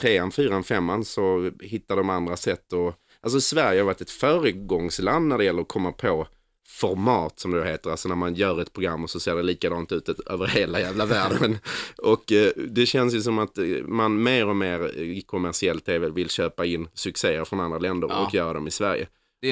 trean, 0.02 0.32
fyran, 0.32 0.64
femman 0.64 1.06
så 1.06 1.52
hittar 1.62 1.96
de 1.96 2.10
andra 2.10 2.38
sätt. 2.38 2.74
Och, 2.74 2.94
alltså 3.22 3.42
Sverige 3.42 3.80
har 3.80 3.86
varit 3.86 4.02
ett 4.02 4.10
föregångsland 4.10 5.28
när 5.28 5.38
det 5.38 5.44
gäller 5.44 5.62
att 5.62 5.68
komma 5.68 5.92
på 5.92 6.28
format 6.74 7.39
som 7.39 7.51
det 7.51 7.65
heter, 7.65 7.89
alltså 7.92 8.10
när 8.10 8.15
man 8.15 8.36
gör 8.36 8.62
ett 8.62 8.74
program 8.74 9.03
och 9.03 9.10
så 9.10 9.20
ser 9.20 9.36
det 9.36 9.44
likadant 9.44 9.92
ut 9.92 10.10
över 10.10 10.48
hela 10.48 10.80
jävla 10.80 11.06
världen. 11.06 11.58
och 11.98 12.32
eh, 12.32 12.51
det 12.68 12.86
känns 12.86 13.13
ju 13.13 13.22
som 13.22 13.39
att 13.39 13.58
eh, 13.58 13.65
man 13.86 14.24
mer 14.24 14.48
och 14.48 14.56
mer 14.56 14.98
i 14.98 15.22
kommersiell 15.22 15.80
tv 15.80 16.10
vill 16.10 16.30
köpa 16.30 16.65
in 16.65 16.88
succéer 16.94 17.46
från 17.46 17.60
andra 17.60 17.80
länder 17.80 18.08
Ja. 18.12 18.25
och 18.27 18.34
göra 18.34 18.53
dem 18.53 18.68
i 18.68 18.72
Sverige. 18.72 19.08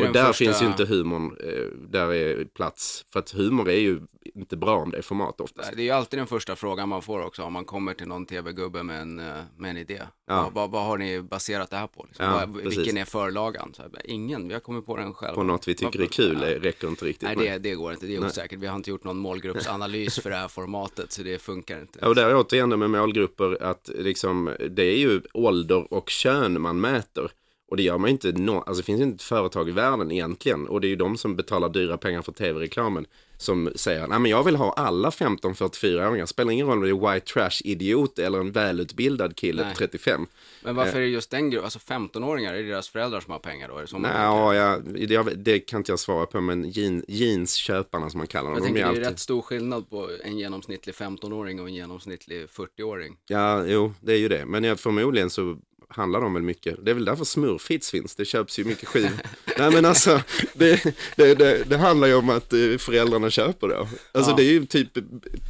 Och 0.07 0.13
där 0.13 0.25
första- 0.25 0.33
finns 0.33 0.61
ju 0.61 0.65
inte 0.65 0.85
humorn, 0.85 1.35
eh, 1.43 1.89
där 1.89 2.13
är 2.13 2.45
plats. 2.45 3.05
För 3.13 3.19
att 3.19 3.31
humor 3.31 3.69
är 3.69 3.79
ju 3.79 3.99
inte 4.35 4.57
bra 4.57 4.77
om 4.77 4.91
det 4.91 4.97
är 4.97 5.01
format 5.01 5.41
oftast. 5.41 5.71
Det 5.75 5.81
är 5.81 5.83
ju 5.83 5.89
alltid 5.91 6.19
den 6.19 6.27
första 6.27 6.55
frågan 6.55 6.89
man 6.89 7.01
får 7.01 7.25
också 7.25 7.43
om 7.43 7.53
man 7.53 7.65
kommer 7.65 7.93
till 7.93 8.07
någon 8.07 8.25
tv-gubbe 8.25 8.83
med 8.83 9.01
en, 9.01 9.19
eh, 9.19 9.25
med 9.57 9.69
en 9.71 9.77
idé. 9.77 10.01
Ja. 10.27 10.41
Vad, 10.43 10.53
vad, 10.53 10.71
vad 10.71 10.85
har 10.85 10.97
ni 10.97 11.21
baserat 11.21 11.69
det 11.69 11.77
här 11.77 11.87
på? 11.87 12.05
Liksom? 12.07 12.25
Ja, 12.25 12.31
vad, 12.31 12.63
vilken 12.63 12.97
är 12.97 13.05
förlagan? 13.05 13.73
Så 13.73 13.81
här, 13.81 13.91
ingen, 14.03 14.47
vi 14.47 14.53
har 14.53 14.61
kommit 14.61 14.85
på 14.85 14.97
den 14.97 15.13
själva. 15.13 15.39
Och 15.39 15.45
något 15.45 15.67
vi 15.67 15.75
tycker 15.75 16.01
är 16.01 16.05
kul 16.05 16.37
Ja. 16.41 16.59
räcker 16.69 16.87
inte 16.87 17.05
riktigt. 17.05 17.29
Nej, 17.37 17.49
det, 17.49 17.57
det 17.57 17.75
går 17.75 17.93
inte. 17.93 18.05
Det 18.05 18.15
är 18.15 18.25
osäkert. 18.25 18.59
Vi 18.59 18.67
har 18.67 18.75
inte 18.75 18.89
gjort 18.89 19.03
någon 19.03 19.17
målgruppsanalys 19.17 20.19
för 20.19 20.29
det 20.29 20.35
här 20.35 20.47
formatet, 20.47 21.11
så 21.11 21.23
det 21.23 21.39
funkar 21.41 21.81
inte. 21.81 21.99
Ja, 22.01 22.07
och 22.07 22.15
där 22.15 22.29
är 22.29 22.35
återigen 22.35 22.79
med 22.79 22.89
målgrupper 22.89 23.63
att 23.63 23.89
liksom, 23.95 24.55
det 24.69 24.83
är 24.83 24.97
ju 24.97 25.21
ålder 25.33 25.93
och 25.93 26.09
kön 26.09 26.61
man 26.61 26.81
mäter. 26.81 27.31
Och 27.71 27.77
det 27.77 27.83
gör 27.83 27.97
man 27.97 28.09
inte, 28.09 28.31
nå 28.31 28.61
alltså 28.61 28.81
det 28.81 28.85
finns 28.85 29.01
inte 29.01 29.15
ett 29.15 29.21
företag 29.21 29.69
i 29.69 29.71
världen 29.71 30.11
egentligen. 30.11 30.67
Och 30.67 30.81
det 30.81 30.87
är 30.87 30.89
ju 30.89 30.95
de 30.95 31.17
som 31.17 31.35
betalar 31.35 31.69
dyra 31.69 31.97
pengar 31.97 32.21
för 32.21 32.31
tv-reklamen 32.31 33.05
som 33.37 33.71
säger, 33.75 34.07
nej 34.07 34.19
men 34.19 34.31
jag 34.31 34.43
vill 34.43 34.55
ha 34.55 34.73
alla 34.73 35.09
15-44-åringar, 35.09 36.25
spelar 36.25 36.51
ingen 36.51 36.67
roll 36.67 36.77
om 36.77 36.83
det 36.83 36.89
är 36.89 37.13
white 37.13 37.33
trash-idiot 37.33 38.19
eller 38.19 38.39
en 38.39 38.51
välutbildad 38.51 39.35
kille 39.35 39.63
på 39.63 39.75
35. 39.77 40.27
Men 40.63 40.75
varför 40.75 40.97
är 40.97 41.01
det 41.01 41.07
just 41.07 41.31
den 41.31 41.49
gruppen, 41.49 41.63
alltså 41.63 41.79
15-åringar, 41.79 42.53
är 42.53 42.63
det 42.63 42.69
deras 42.69 42.89
föräldrar 42.89 43.19
som 43.19 43.31
har 43.31 43.39
pengar 43.39 43.67
då? 43.67 43.77
Är 43.77 43.81
det 43.81 43.91
man 43.91 44.01
Nej, 44.01 44.11
ja, 44.15 44.55
ja, 44.55 44.79
det, 45.23 45.35
det 45.35 45.59
kan 45.59 45.77
inte 45.79 45.91
jag 45.91 45.99
svara 45.99 46.25
på, 46.25 46.41
men 46.41 46.69
jean, 46.69 47.03
jeansköparna 47.07 48.09
som 48.09 48.17
man 48.17 48.27
kallar 48.27 48.49
dem. 48.49 48.53
Jag 48.53 48.63
de 48.63 48.67
tänker 48.67 48.81
det 48.81 48.85
är 48.85 48.89
alltid- 48.89 49.03
ju 49.03 49.09
rätt 49.09 49.19
stor 49.19 49.41
skillnad 49.41 49.89
på 49.89 50.09
en 50.23 50.39
genomsnittlig 50.39 50.95
15-åring 50.95 51.61
och 51.61 51.67
en 51.67 51.73
genomsnittlig 51.73 52.47
40-åring. 52.49 53.17
Ja, 53.27 53.65
jo, 53.65 53.93
det 53.99 54.13
är 54.13 54.17
ju 54.17 54.27
det. 54.27 54.45
Men 54.45 54.63
jag, 54.63 54.79
förmodligen 54.79 55.29
så 55.29 55.57
handlar 55.91 56.21
de 56.21 56.33
väl 56.33 56.43
mycket. 56.43 56.85
Det 56.85 56.91
är 56.91 56.95
väl 56.95 57.05
därför 57.05 57.25
smurfhits 57.25 57.91
finns. 57.91 58.15
Det 58.15 58.25
köps 58.25 58.59
ju 58.59 58.63
mycket 58.63 58.87
skivor. 58.87 59.11
Nej 59.57 59.71
men 59.71 59.85
alltså, 59.85 60.21
det, 60.53 60.83
det, 61.15 61.35
det, 61.35 61.63
det 61.69 61.77
handlar 61.77 62.07
ju 62.07 62.13
om 62.15 62.29
att 62.29 62.53
eh, 62.53 62.59
föräldrarna 62.77 63.29
köper 63.29 63.67
det. 63.67 63.77
Alltså 63.77 64.31
Ja. 64.31 64.35
det 64.37 64.43
är 64.43 64.51
ju 64.51 64.65
typ 64.65 64.87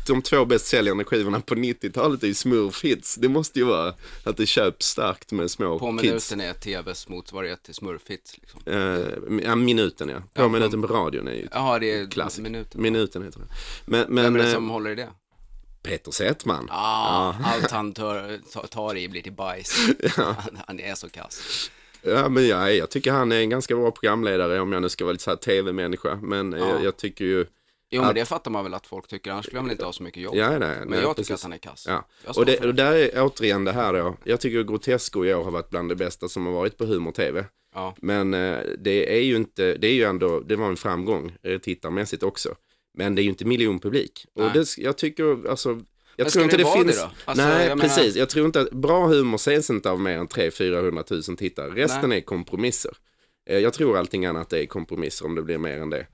de 0.08 0.22
två 0.22 0.46
bäst 0.46 0.66
säljande 0.68 1.04
skivorna 1.04 1.40
på 1.42 1.56
90-talet 1.56 2.24
är 2.24 2.28
ju 2.28 2.34
smurfhits. 2.34 3.16
Det 3.16 3.30
måste 3.30 3.60
ju 3.60 3.66
vara 3.66 3.94
att 4.24 4.38
det 4.38 4.46
köps 4.46 4.86
starkt 4.86 5.32
med 5.32 5.52
små 5.52 5.80
På 5.80 5.98
kids. 5.98 6.32
minuten 6.32 6.42
är 6.42 6.54
tvs 6.84 7.08
motsvarighet 7.08 7.64
till 7.64 7.74
smurfhits 7.74 8.38
liksom. 8.38 8.62
Eh, 8.66 9.44
ja, 9.46 9.56
minuten 9.56 10.10
ja. 10.10 10.20
På 10.20 10.26
Ja, 10.34 10.44
på- 10.44 10.50
minuten 10.50 10.82
på 10.82 10.88
radion 10.88 11.28
är 11.28 11.34
ju 11.34 11.48
Jaha, 11.52 11.80
det 11.80 11.92
är 12.00 12.08
klassik. 12.12 12.44
minuten. 12.44 12.82
Minuten 12.82 13.24
heter 13.24 13.40
det. 13.40 13.46
Men, 13.86 14.00
Vem 14.02 14.14
men 14.16 14.36
är 14.36 14.40
det 14.40 14.48
eh, 14.50 14.54
som 14.54 14.70
håller 14.70 14.90
i 14.92 14.96
det? 14.96 15.10
Peter 15.84 16.12
Settman. 16.12 16.68
Ah, 16.72 17.34
allt 17.44 17.72
han 17.72 17.94
tar, 17.94 18.68
tar, 18.68 18.98
i 18.98 19.08
blir 19.10 19.22
till 19.22 19.34
bajs. 19.34 19.88
Han, 20.16 20.60
han 20.68 20.80
är 20.80 20.96
så 20.96 21.10
kass. 21.10 21.72
Ja, 22.02 22.30
men 22.30 22.48
jag, 22.48 22.76
jag 22.76 22.90
tycker 22.90 23.12
han 23.12 23.32
är 23.32 23.40
en 23.40 23.50
ganska 23.50 23.76
bra 23.76 23.92
programledare 23.92 24.60
om 24.60 24.72
jag 24.74 24.82
nu 24.82 24.90
ska 24.90 25.06
vara 25.06 25.12
lite 25.12 25.24
så 25.24 25.30
här 25.30 25.38
tv-människa. 25.38 26.16
Men 26.22 26.54
eh, 26.54 26.60
Ja. 26.60 26.68
jag, 26.70 26.84
jag 26.84 26.98
tycker 26.98 27.26
ju, 27.26 27.46
Jo, 27.94 28.02
men 28.04 28.16
det 28.16 28.26
fattar 28.26 28.52
man 28.52 28.64
väl 28.64 28.74
att 28.74 28.88
folk 28.88 29.08
tycker, 29.08 29.32
annars 29.32 29.46
skulle 29.46 29.60
han 29.60 29.66
väl 29.66 29.72
inte 29.72 29.86
ha 29.86 29.94
så 29.94 30.04
mycket 30.04 30.24
jobb. 30.24 30.36
ja, 30.36 30.50
nej, 30.50 30.60
men 30.60 30.88
nej, 30.88 31.00
jag 31.00 31.16
tycker 31.16 31.16
precis. 31.16 31.32
att 31.32 31.42
han 31.44 31.54
är 31.54 31.58
kass. 31.58 31.86
Ja. 31.88 32.06
Och, 32.36 32.46
det, 32.46 32.66
och 32.66 32.76
där 32.76 32.94
är 32.94 33.12
återigen 33.24 33.64
det 33.64 33.72
här 33.72 33.94
då. 33.94 34.18
Jag 34.24 34.40
tycker 34.42 34.64
Grotesco 34.64 35.26
i 35.26 35.34
år 35.34 35.44
har 35.44 35.52
varit 35.52 35.70
bland 35.70 35.90
det 35.90 35.96
bästa 35.96 36.30
som 36.30 36.46
har 36.46 36.54
varit 36.54 36.78
på 36.78 36.86
humor-tv. 36.86 37.46
Ja. 37.76 37.96
Men 37.98 38.34
eh, 38.34 38.58
det 38.80 39.18
är 39.18 39.22
ju 39.22 39.36
inte, 39.36 39.74
det 39.78 39.88
är 39.88 39.94
ju 39.94 40.04
ändå, 40.04 40.40
det 40.40 40.56
var 40.56 40.68
en 40.68 40.78
framgång 40.78 41.36
eh, 41.44 41.58
tittarmässigt 41.58 42.24
också. 42.24 42.56
Men 42.94 43.16
det 43.16 43.22
är 43.22 43.24
ju 43.24 43.30
inte 43.30 43.46
miljonpublik. 43.46 44.26
Och 44.34 44.42
Nej. 44.44 44.52
det, 44.54 44.78
jag 44.78 44.98
tycker, 44.98 45.50
alltså, 45.50 45.70
jag 46.16 46.26
Men 46.26 46.32
tror 46.32 46.44
inte 46.44 46.58
det 46.58 46.64
det, 46.64 46.72
finns... 46.84 46.98
det? 46.98 47.10
Alltså, 47.26 47.46
Nej, 47.46 47.68
jag 47.68 47.78
menar- 47.78 47.96
precis. 47.96 48.16
Jag 48.16 48.30
tror 48.30 48.46
inte 48.46 48.62
att 48.62 48.72
bra 48.72 49.08
humor 49.08 49.36
ses 49.36 49.70
inte 49.70 49.92
av 49.92 50.00
mer 50.00 50.18
än 50.18 50.28
300-400 50.28 51.30
000 51.30 51.38
tittare. 51.38 51.70
Resten 51.76 52.12
är 52.12 52.22
kompromisser. 52.22 52.98
Eh, 53.50 53.58
Jag 53.60 53.74
tror 53.74 53.98
allting 53.98 54.26
annat 54.26 54.54
är 54.54 54.66
kompromisser 54.66 55.26
om 55.26 55.36
det 55.36 55.42
blir 55.42 55.58
mer 55.58 55.78
än 55.78 55.90
det. 55.90 56.08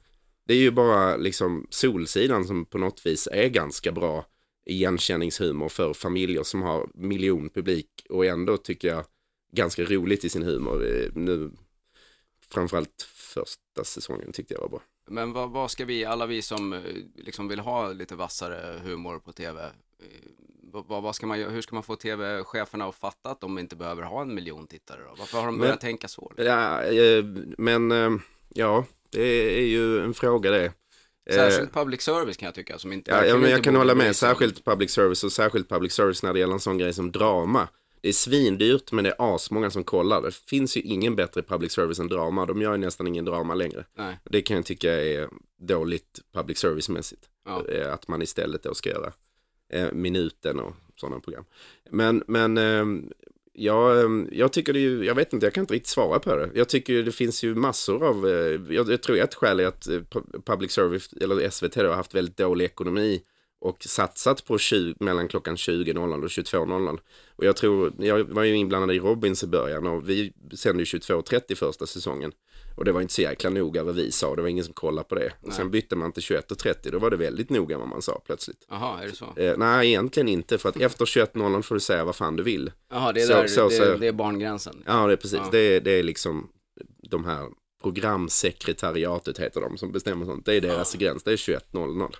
Det 0.48 0.54
är 0.54 0.58
ju 0.58 0.72
bara 0.72 1.18
liksom 1.18 1.68
Solsidan 1.70 2.46
som 2.46 2.66
på 2.66 2.78
något 2.78 3.06
vis 3.06 3.28
är 3.32 3.48
ganska 3.50 3.92
bra 3.92 4.26
igenkänningshumor 4.66 5.70
för 5.70 5.94
familjer 5.94 6.44
som 6.44 6.62
har 6.62 6.90
miljon 6.94 7.50
publik 7.50 7.90
och 8.10 8.26
ändå 8.26 8.58
tycker 8.58 8.88
jag 8.88 9.06
ganska 9.54 9.84
roligt 9.84 10.26
i 10.26 10.30
sin 10.30 10.44
humor. 10.44 10.86
Eh, 10.88 11.10
Nu, 11.16 11.52
framförallt 12.52 13.08
första 13.16 13.84
säsongen 13.84 14.32
tyckte 14.32 14.54
jag 14.54 14.62
var 14.62 14.70
bra. 14.70 14.82
Men 15.08 15.34
vad, 15.34 15.50
vad 15.50 15.72
ska 15.72 15.86
vi, 15.86 16.06
alla 16.06 16.26
vi 16.26 16.42
som 16.42 16.74
eh, 16.74 16.80
liksom 17.16 17.48
vill 17.48 17.60
ha 17.60 17.92
lite 17.92 18.16
vassare 18.16 18.80
humor 18.84 19.20
på 19.20 19.32
tv, 19.32 19.64
eh, 19.64 19.72
vad, 20.72 21.04
vad 21.04 21.16
ska 21.16 21.28
man, 21.28 21.40
hur 21.40 21.62
ska 21.62 21.76
man 21.76 21.84
få 21.84 21.96
tv-cheferna 21.96 22.86
att 22.86 22.96
fatta 22.96 23.30
att 23.30 23.42
de 23.42 23.60
inte 23.60 23.76
behöver 23.76 24.04
ha 24.04 24.22
en 24.22 24.36
miljon 24.36 24.68
tittare 24.68 25.00
då? 25.10 25.16
Varför 25.20 25.38
har 25.38 25.46
de 25.46 25.56
Men- 25.56 25.62
börjat 25.62 25.82
tänka 25.82 26.08
så? 26.08 26.34
Ja, 26.38 26.82
men 27.58 27.92
eh, 27.92 28.12
ja, 28.54 28.86
det 29.10 29.58
är 29.60 29.66
ju 29.66 30.00
en 30.04 30.14
fråga 30.14 30.52
det. 30.52 30.74
Särskilt 31.34 31.74
public 31.74 32.02
service 32.02 32.38
kan 32.38 32.46
jag 32.46 32.56
tycka 32.56 32.80
som 32.80 32.94
inte 32.94 33.12
Ja, 33.12 33.26
ja 33.26 33.38
men 33.38 33.52
jag 33.52 33.64
kan 33.64 33.76
hålla 33.76 33.96
med, 33.96 34.16
särskilt 34.16 34.66
public 34.66 34.92
service 34.92 35.24
och 35.24 35.32
särskilt 35.32 35.70
public 35.70 35.94
service 35.94 36.24
när 36.24 36.34
det 36.34 36.40
gäller 36.40 36.54
en 36.54 36.60
sån 36.60 36.78
grej 36.78 36.94
som 36.94 37.12
drama. 37.12 37.68
Det 38.02 38.10
är 38.10 38.14
svindyrt 38.14 38.92
men 38.92 39.04
det 39.04 39.10
är 39.10 39.36
asmånga 39.36 39.70
som 39.72 39.84
kollar. 39.84 40.22
Det 40.22 40.36
finns 40.36 40.78
ju 40.78 40.82
ingen 40.82 41.16
bättre 41.16 41.42
public 41.44 41.72
service 41.72 42.00
än 42.00 42.08
drama. 42.08 42.46
De 42.46 42.62
gör 42.62 42.72
ju 42.72 42.78
nästan 42.78 43.08
ingen 43.08 43.26
drama 43.26 43.56
längre. 43.56 43.86
Nej, 43.98 44.20
Det 44.24 44.42
kan 44.42 44.56
jag 44.58 44.66
tycka 44.66 44.94
är 44.94 45.30
dåligt 45.60 46.20
public 46.34 46.58
service-mässigt. 46.58 47.22
ja. 47.46 47.66
Eh, 47.68 47.94
Att 47.94 48.08
man 48.08 48.22
istället 48.22 48.64
då 48.64 48.74
ska 48.74 48.90
göra 48.90 49.14
eh, 49.74 49.92
minuten 49.92 50.60
och 50.60 50.74
sådana 50.96 51.20
program. 51.20 51.46
Men, 51.92 52.24
men 52.28 52.58
ehm, 52.58 53.10
jag, 53.54 54.02
ehm, 54.06 54.30
jag 54.32 54.54
tycker 54.54 54.74
det 54.74 54.80
ju, 54.80 55.06
jag 55.06 55.16
vet 55.16 55.34
inte, 55.34 55.46
jag 55.46 55.54
kan 55.54 55.62
inte 55.64 55.74
riktigt 55.74 55.88
svara 55.90 56.20
på 56.20 56.36
det. 56.36 56.50
Jag 56.54 56.70
tycker 56.70 57.04
det 57.04 57.12
finns 57.12 57.44
ju 57.44 57.56
massor 57.56 58.04
av, 58.04 58.28
eh, 58.28 58.62
jag, 58.76 58.90
jag 58.92 59.04
tror 59.04 59.18
ett 59.18 59.36
skäl 59.36 59.60
är 59.60 59.66
att 59.68 59.88
eh, 59.88 59.94
pu- 59.94 60.42
public 60.46 60.72
service, 60.72 61.10
eller 61.22 61.50
SVT 61.50 61.76
då, 61.76 61.88
har 61.88 61.96
haft 61.96 62.16
väldigt 62.16 62.38
dålig 62.38 62.66
ekonomi 62.66 63.22
och 63.60 63.84
satsat 63.84 64.46
på 64.46 64.58
20, 64.58 64.96
mellan 65.00 65.28
klockan 65.28 65.56
20.00 65.56 66.24
och 66.24 66.30
22.00. 66.30 67.00
Och 67.36 67.46
jag 67.46 67.56
tror, 67.56 67.94
jag 68.00 68.24
var 68.24 68.44
ju 68.44 68.56
inblandad 68.56 68.96
i 68.96 69.00
Robins 69.00 69.44
i 69.44 69.48
början 69.48 69.88
och 69.88 70.10
vi 70.10 70.34
sände 70.56 70.84
ju 70.84 70.86
22.30 71.00 71.56
första 71.56 71.86
säsongen. 71.86 72.32
Och 72.78 72.86
det 72.86 72.92
var 72.92 73.02
inte 73.02 73.14
så 73.14 73.22
jäkla 73.22 73.50
noga 73.50 73.84
vad 73.84 73.96
vi 73.96 74.12
sa, 74.12 74.36
det 74.36 74.42
var 74.42 74.50
ingen 74.50 74.66
som 74.66 74.74
kollade 74.74 75.08
på 75.08 75.16
det. 75.16 75.34
Och 75.42 75.54
sen 75.54 75.72
bytte 75.72 75.96
man 75.96 76.12
till 76.12 76.24
21.30, 76.24 76.92
då 76.92 77.00
var 77.00 77.10
det 77.10 77.18
väldigt 77.18 77.50
noga 77.50 77.78
vad 77.78 77.88
man 77.88 78.02
sa 78.02 78.22
plötsligt. 78.26 78.66
Jaha, 78.70 79.04
är 79.04 79.08
det 79.08 79.16
så? 79.16 79.34
Eh, 79.36 79.58
nej, 79.58 79.88
egentligen 79.88 80.28
inte, 80.28 80.58
för 80.58 80.70
att 80.70 80.78
efter 80.78 81.06
21.00 81.06 81.62
får 81.62 81.76
du 81.76 81.82
säga 81.82 82.06
vad 82.06 82.16
fan 82.16 82.36
du 82.36 82.44
vill. 82.44 82.72
Jaha, 82.92 83.14
det 83.14 83.22
är, 83.22 83.26
Så- 83.26 83.34
där, 83.34 83.48
så- 83.48 83.70
det, 83.70 83.76
så- 83.76 83.98
det 83.98 84.08
är 84.08 84.12
barngränsen. 84.12 84.84
Ja, 84.86 85.08
det 85.08 85.14
är 85.14 85.18
precis. 85.18 85.40
Ja. 85.44 85.50
Det, 85.52 85.80
det 85.80 85.92
är 85.92 86.04
liksom 86.04 86.50
de 87.10 87.26
här 87.26 87.48
programsekretariatet 87.82 89.38
heter 89.40 89.62
de 89.62 89.78
som 89.78 89.92
bestämmer 89.92 90.26
sånt. 90.26 90.46
Det 90.46 90.56
är 90.56 90.62
deras 90.62 90.94
gräns, 90.96 91.24
det 91.24 91.32
är 91.32 91.38
21.00. 91.38 92.16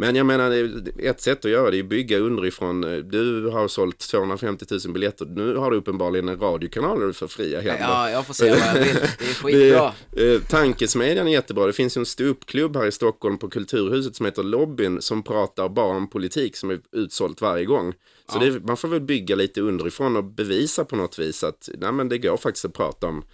Men 0.00 0.16
jag 0.16 0.26
menar, 0.26 0.70
ett 0.98 1.20
sätt 1.20 1.44
att 1.44 1.50
göra 1.50 1.70
det 1.70 1.78
är 1.78 1.82
att 1.82 1.88
bygga 1.88 2.18
underifrån. 2.18 2.80
Du 3.10 3.48
har 3.52 3.68
sålt 3.68 3.98
250 3.98 4.66
000 4.84 4.92
biljetter. 4.92 5.26
Nu 5.26 5.56
har 5.56 5.70
du 5.70 5.76
uppenbarligen 5.76 6.28
en 6.28 6.38
radiokanal 6.38 7.00
där 7.00 7.06
du 7.06 7.12
får 7.12 7.28
fria 7.28 7.60
händer. 7.60 7.86
Ja, 7.88 8.10
jag 8.10 8.26
får 8.26 8.34
säga 8.34 8.54
vad 8.54 8.66
jag 8.80 8.86
vill. 8.86 8.94
Det 8.94 9.24
är 9.24 9.34
skitbra. 9.34 9.92
Det, 10.10 10.34
eh, 10.34 10.40
tankesmedjan 10.40 11.26
är 11.28 11.32
jättebra. 11.32 11.66
Det 11.66 11.72
finns 11.72 11.96
ju 11.96 11.98
en 11.98 12.06
ståuppklubb 12.06 12.76
här 12.76 12.86
i 12.86 12.92
Stockholm 12.92 13.38
på 13.38 13.48
Kulturhuset 13.48 14.16
som 14.16 14.26
heter 14.26 14.42
Lobbyn 14.42 15.02
som 15.02 15.22
pratar 15.22 15.68
bara 15.68 15.96
om 15.96 16.10
politik 16.10 16.56
som 16.56 16.70
är 16.70 16.80
utsålt 16.92 17.40
varje 17.40 17.64
gång. 17.64 17.92
Så 18.32 18.38
Ja. 18.40 18.44
det, 18.44 18.60
man 18.66 18.76
får 18.76 18.88
väl 18.88 19.00
bygga 19.00 19.36
lite 19.36 19.60
underifrån 19.60 20.16
och 20.16 20.24
bevisa 20.24 20.84
på 20.84 20.96
något 20.96 21.18
vis 21.18 21.44
att 21.44 21.68
nej, 21.78 21.92
men 21.92 22.08
det 22.08 22.18
går 22.18 22.36
faktiskt 22.36 22.64
att 22.64 22.74
prata 22.74 23.06
om 23.06 23.24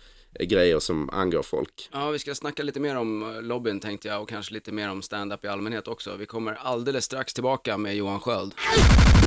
grejer 0.41 0.79
som 0.79 1.11
angår 1.11 1.43
folk. 1.43 1.89
Ja, 1.93 2.11
vi 2.11 2.19
ska 2.19 2.35
snacka 2.35 2.63
lite 2.63 2.81
mer 2.81 2.97
om 2.97 3.23
eh, 3.23 3.43
lobbyn 3.43 3.81
tänkte 3.81 4.09
jag 4.09 4.23
och 4.23 4.29
kanske 4.29 4.55
lite 4.55 4.73
mer 4.73 4.91
om 4.91 5.03
stand-up 5.03 5.45
i 5.45 5.49
allmänhet 5.49 5.89
också. 5.89 6.17
Vi 6.17 6.27
kommer 6.27 6.55
alldeles 6.55 7.05
strax 7.05 7.35
tillbaka 7.35 7.77
med 7.77 7.97
Johan 7.97 8.21
Sköld. 8.21 8.55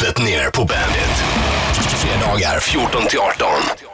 Bettner 0.02 0.52
på 0.52 0.65
Bandit. 0.65 1.50
Fredagar 2.00 2.60
14 2.60 3.08
till 3.10 3.19
18. 3.19 3.48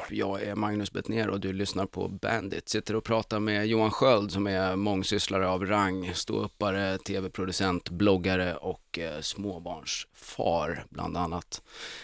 Jag 0.10 0.43
är 0.43 0.56
Magnus 0.56 0.91
Bettner 0.91 1.30
och 1.30 1.39
du 1.39 1.54
lyssnar 1.54 1.86
på 1.86 2.08
Bandit. 2.08 2.69
Sitter 2.69 2.95
och 2.95 3.04
pratar 3.04 3.39
med 3.39 3.67
Johan 3.67 3.91
Sköld 3.91 4.32
som 4.32 4.47
är 4.47 4.75
mångsysslare 4.75 5.47
av 5.47 5.65
rang, 5.65 6.12
ståuppare, 6.13 6.97
tv-producent, 6.97 7.89
bloggare 7.89 8.56
och 8.56 8.99
eh, 8.99 9.21
småbarnsfar 9.21 10.86
bland 10.89 11.17
annat. 11.17 11.62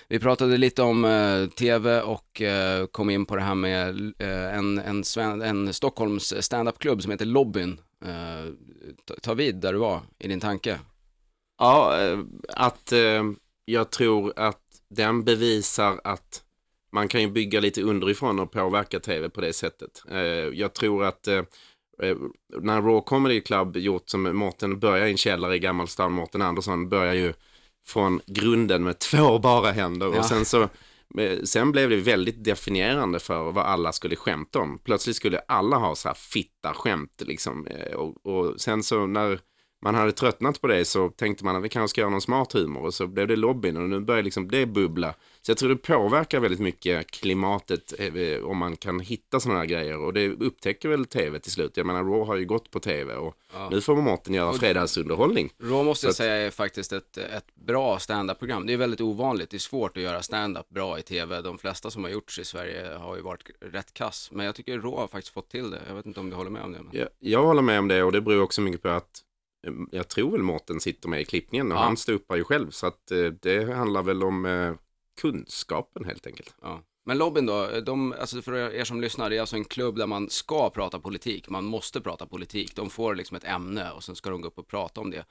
Vi 0.07 0.19
pratade 0.19 0.57
lite 0.57 0.81
om 0.81 1.05
eh, 1.05 1.47
tv 1.47 2.01
och 2.01 2.41
eh, 2.41 2.85
kom 2.85 3.09
in 3.09 3.25
på 3.25 3.35
det 3.35 3.41
här 3.41 3.55
med 3.55 4.13
eh, 4.19 4.57
en, 4.57 4.79
en, 5.17 5.41
en 5.41 5.73
Stockholms 5.73 6.33
standup-klubb 6.45 7.01
som 7.01 7.11
heter 7.11 7.25
Lobbyn. 7.25 7.79
Eh, 8.05 8.53
ta, 9.05 9.13
ta 9.21 9.33
vid 9.33 9.55
där 9.55 9.73
du 9.73 9.79
var 9.79 10.01
i 10.19 10.27
din 10.27 10.39
tanke. 10.39 10.79
Ja, 11.57 11.99
eh, 12.01 12.19
att 12.49 12.91
eh, 12.91 13.23
jag 13.65 13.89
tror 13.89 14.33
att 14.35 14.61
den 14.89 15.23
bevisar 15.23 16.01
att 16.03 16.43
man 16.93 17.07
kan 17.07 17.21
ju 17.21 17.27
bygga 17.31 17.59
lite 17.59 17.81
underifrån 17.81 18.39
och 18.39 18.51
påverka 18.51 18.99
tv 18.99 19.29
på 19.29 19.41
det 19.41 19.53
sättet. 19.53 20.03
Eh, 20.11 20.19
jag 20.53 20.73
tror 20.73 21.03
att 21.05 21.27
eh, 21.27 21.43
eh, 22.03 22.17
när 22.61 22.81
Raw 22.81 23.01
Comedy 23.05 23.41
Club 23.41 23.77
gjort 23.77 24.09
som 24.09 24.37
Mårten 24.37 24.79
börjar 24.79 25.05
i 25.05 25.11
en 25.11 25.17
källare 25.17 25.55
i 25.55 25.59
Gammalstan, 25.59 26.11
Mårten 26.11 26.41
Andersson 26.41 26.89
börjar 26.89 27.13
ju 27.13 27.33
från 27.87 28.21
grunden 28.25 28.83
med 28.83 28.99
två 28.99 29.39
bara 29.39 29.71
händer 29.71 30.07
Ja. 30.13 30.19
och 30.19 30.25
sen 30.25 30.45
så 30.45 30.69
Eh, 31.17 31.43
sen 31.43 31.71
blev 31.71 31.89
det 31.89 31.95
väldigt 31.95 32.43
definierande 32.43 33.19
för 33.19 33.51
vad 33.51 33.65
alla 33.65 33.91
skulle 33.91 34.15
skämta 34.15 34.59
om. 34.59 34.79
Plötsligt 34.79 35.15
skulle 35.15 35.39
alla 35.39 35.77
ha 35.77 35.95
så 35.95 36.07
här 36.07 36.15
fitta 36.15 36.73
skämt 36.73 37.21
liksom. 37.25 37.67
Eh, 37.67 37.93
och, 37.93 38.25
och 38.25 38.61
sen 38.61 38.83
så 38.83 39.05
när 39.05 39.39
man 39.81 39.95
hade 39.95 40.11
tröttnat 40.11 40.61
på 40.61 40.67
det 40.67 40.85
så 40.85 41.09
tänkte 41.09 41.45
man 41.45 41.55
att 41.55 41.63
vi 41.63 41.69
kanske 41.69 41.89
ska 41.93 42.01
göra 42.01 42.11
någon 42.11 42.21
smart 42.21 42.53
humor 42.53 42.85
och 42.85 42.93
så 42.93 43.07
blev 43.07 43.27
det 43.27 43.35
lobbyn 43.35 43.77
och 43.77 43.89
nu 43.89 43.99
börjar 43.99 44.23
liksom 44.23 44.51
det 44.51 44.65
bubbla. 44.65 45.13
Så 45.41 45.51
jag 45.51 45.57
tror 45.57 45.69
det 45.69 45.75
påverkar 45.75 46.39
väldigt 46.39 46.59
mycket 46.59 47.11
klimatet 47.11 47.93
eh, 47.99 48.43
om 48.43 48.57
man 48.57 48.77
kan 48.77 48.99
hitta 48.99 49.39
sådana 49.39 49.59
här 49.59 49.65
grejer 49.65 49.97
och 49.97 50.13
det 50.13 50.29
upptäcker 50.29 50.89
väl 50.89 51.05
tv 51.05 51.39
till 51.39 51.51
slut. 51.51 51.77
Jag 51.77 51.85
menar 51.85 52.03
Raw 52.03 52.25
har 52.25 52.35
ju 52.35 52.45
gått 52.45 52.71
på 52.71 52.79
tv 52.79 53.13
och 53.13 53.35
nu 53.71 53.81
får 53.81 53.95
Mårten 53.95 54.33
göra 54.33 54.53
fredagsunderhållning. 54.53 55.49
Raw 55.59 55.83
måste 55.83 56.05
jag 56.05 56.09
att- 56.09 56.15
säga 56.15 56.35
är 56.35 56.49
faktiskt 56.49 56.93
ett, 56.93 57.17
ett 57.17 57.55
bra 57.55 57.99
stand-up-program. 57.99 58.65
Det 58.67 58.73
är 58.73 58.77
väldigt 58.77 59.01
ovanligt, 59.01 59.49
det 59.49 59.57
är 59.57 59.59
svårt 59.59 59.97
att 59.97 60.03
göra 60.03 60.21
stand-up 60.21 60.69
bra 60.69 60.99
i 60.99 61.01
tv. 61.01 61.41
De 61.41 61.57
flesta 61.57 61.89
som 61.89 62.03
har 62.03 62.11
gjorts 62.11 62.39
i 62.39 62.45
Sverige 62.45 62.97
har 62.99 63.15
ju 63.15 63.21
varit 63.21 63.43
rätt 63.59 63.93
kass. 63.93 64.29
Men 64.31 64.45
jag 64.45 64.55
tycker 64.55 64.73
Raw 64.73 64.97
har 64.97 65.07
faktiskt 65.07 65.33
fått 65.33 65.49
till 65.49 65.71
det. 65.71 65.81
Jag 65.87 65.95
vet 65.95 66.05
inte 66.05 66.19
om 66.19 66.29
du 66.29 66.35
håller 66.35 66.51
med 66.51 66.63
om 66.63 66.71
det. 66.71 66.79
Men... 66.83 66.99
Jag, 66.99 67.07
jag 67.19 67.43
håller 67.43 67.61
med 67.61 67.79
om 67.79 67.87
det 67.87 68.03
och 68.03 68.11
det 68.11 68.21
beror 68.21 68.41
också 68.43 68.61
mycket 68.61 68.81
på 68.81 68.89
att 68.89 69.23
jag 69.91 70.07
tror 70.07 70.31
väl 70.31 70.41
Mårten 70.41 70.79
sitter 70.79 71.09
med 71.09 71.21
i 71.21 71.25
klippningen 71.25 71.71
och 71.71 71.77
Ja. 71.77 71.81
han 71.81 71.97
stupar 71.97 72.35
ju 72.35 72.43
själv 72.43 72.69
så 72.71 72.87
att 72.87 73.11
eh, 73.11 73.25
det 73.25 73.73
handlar 73.73 74.03
väl 74.03 74.23
om 74.23 74.45
eh, 74.45 74.73
kunskapen 75.21 76.05
helt 76.05 76.27
enkelt. 76.27 76.55
Ja. 76.61 76.81
Men 77.05 77.17
lobbyn 77.17 77.45
då, 77.45 77.79
de, 77.85 78.13
alltså 78.19 78.41
för 78.41 78.53
er 78.53 78.83
som 78.83 79.01
lyssnar, 79.01 79.29
det 79.29 79.35
är 79.35 79.39
alltså 79.41 79.55
en 79.55 79.65
klubb 79.65 79.97
där 79.97 80.07
man 80.07 80.29
ska 80.29 80.69
prata 80.69 80.99
politik. 80.99 81.49
Man 81.49 81.65
måste 81.65 82.01
prata 82.01 82.25
politik. 82.25 82.75
De 82.75 82.89
får 82.89 83.15
liksom 83.15 83.37
ett 83.37 83.43
ämne 83.43 83.91
och 83.91 84.03
sen 84.03 84.15
ska 84.15 84.29
de 84.29 84.41
gå 84.41 84.47
upp 84.47 84.57
och 84.59 84.67
prata 84.67 85.01
om 85.01 85.11
det. 85.11 85.25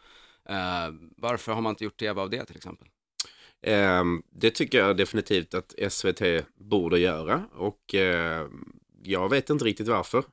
Eh, 0.48 0.94
varför 1.16 1.52
har 1.52 1.60
man 1.60 1.70
inte 1.70 1.84
gjort 1.84 1.96
tv 2.00 2.20
av 2.20 2.30
det 2.30 2.44
till 2.44 2.56
exempel? 2.56 2.88
Ehm, 3.62 4.22
det 4.30 4.50
tycker 4.50 4.78
jag 4.78 4.96
definitivt 4.96 5.54
att 5.54 5.74
SVT 5.92 6.22
borde 6.54 6.98
göra 6.98 7.44
och 7.52 7.94
eh, 7.94 8.46
jag 9.02 9.28
vet 9.28 9.50
inte 9.50 9.64
riktigt 9.64 9.88
varför. 9.88 10.24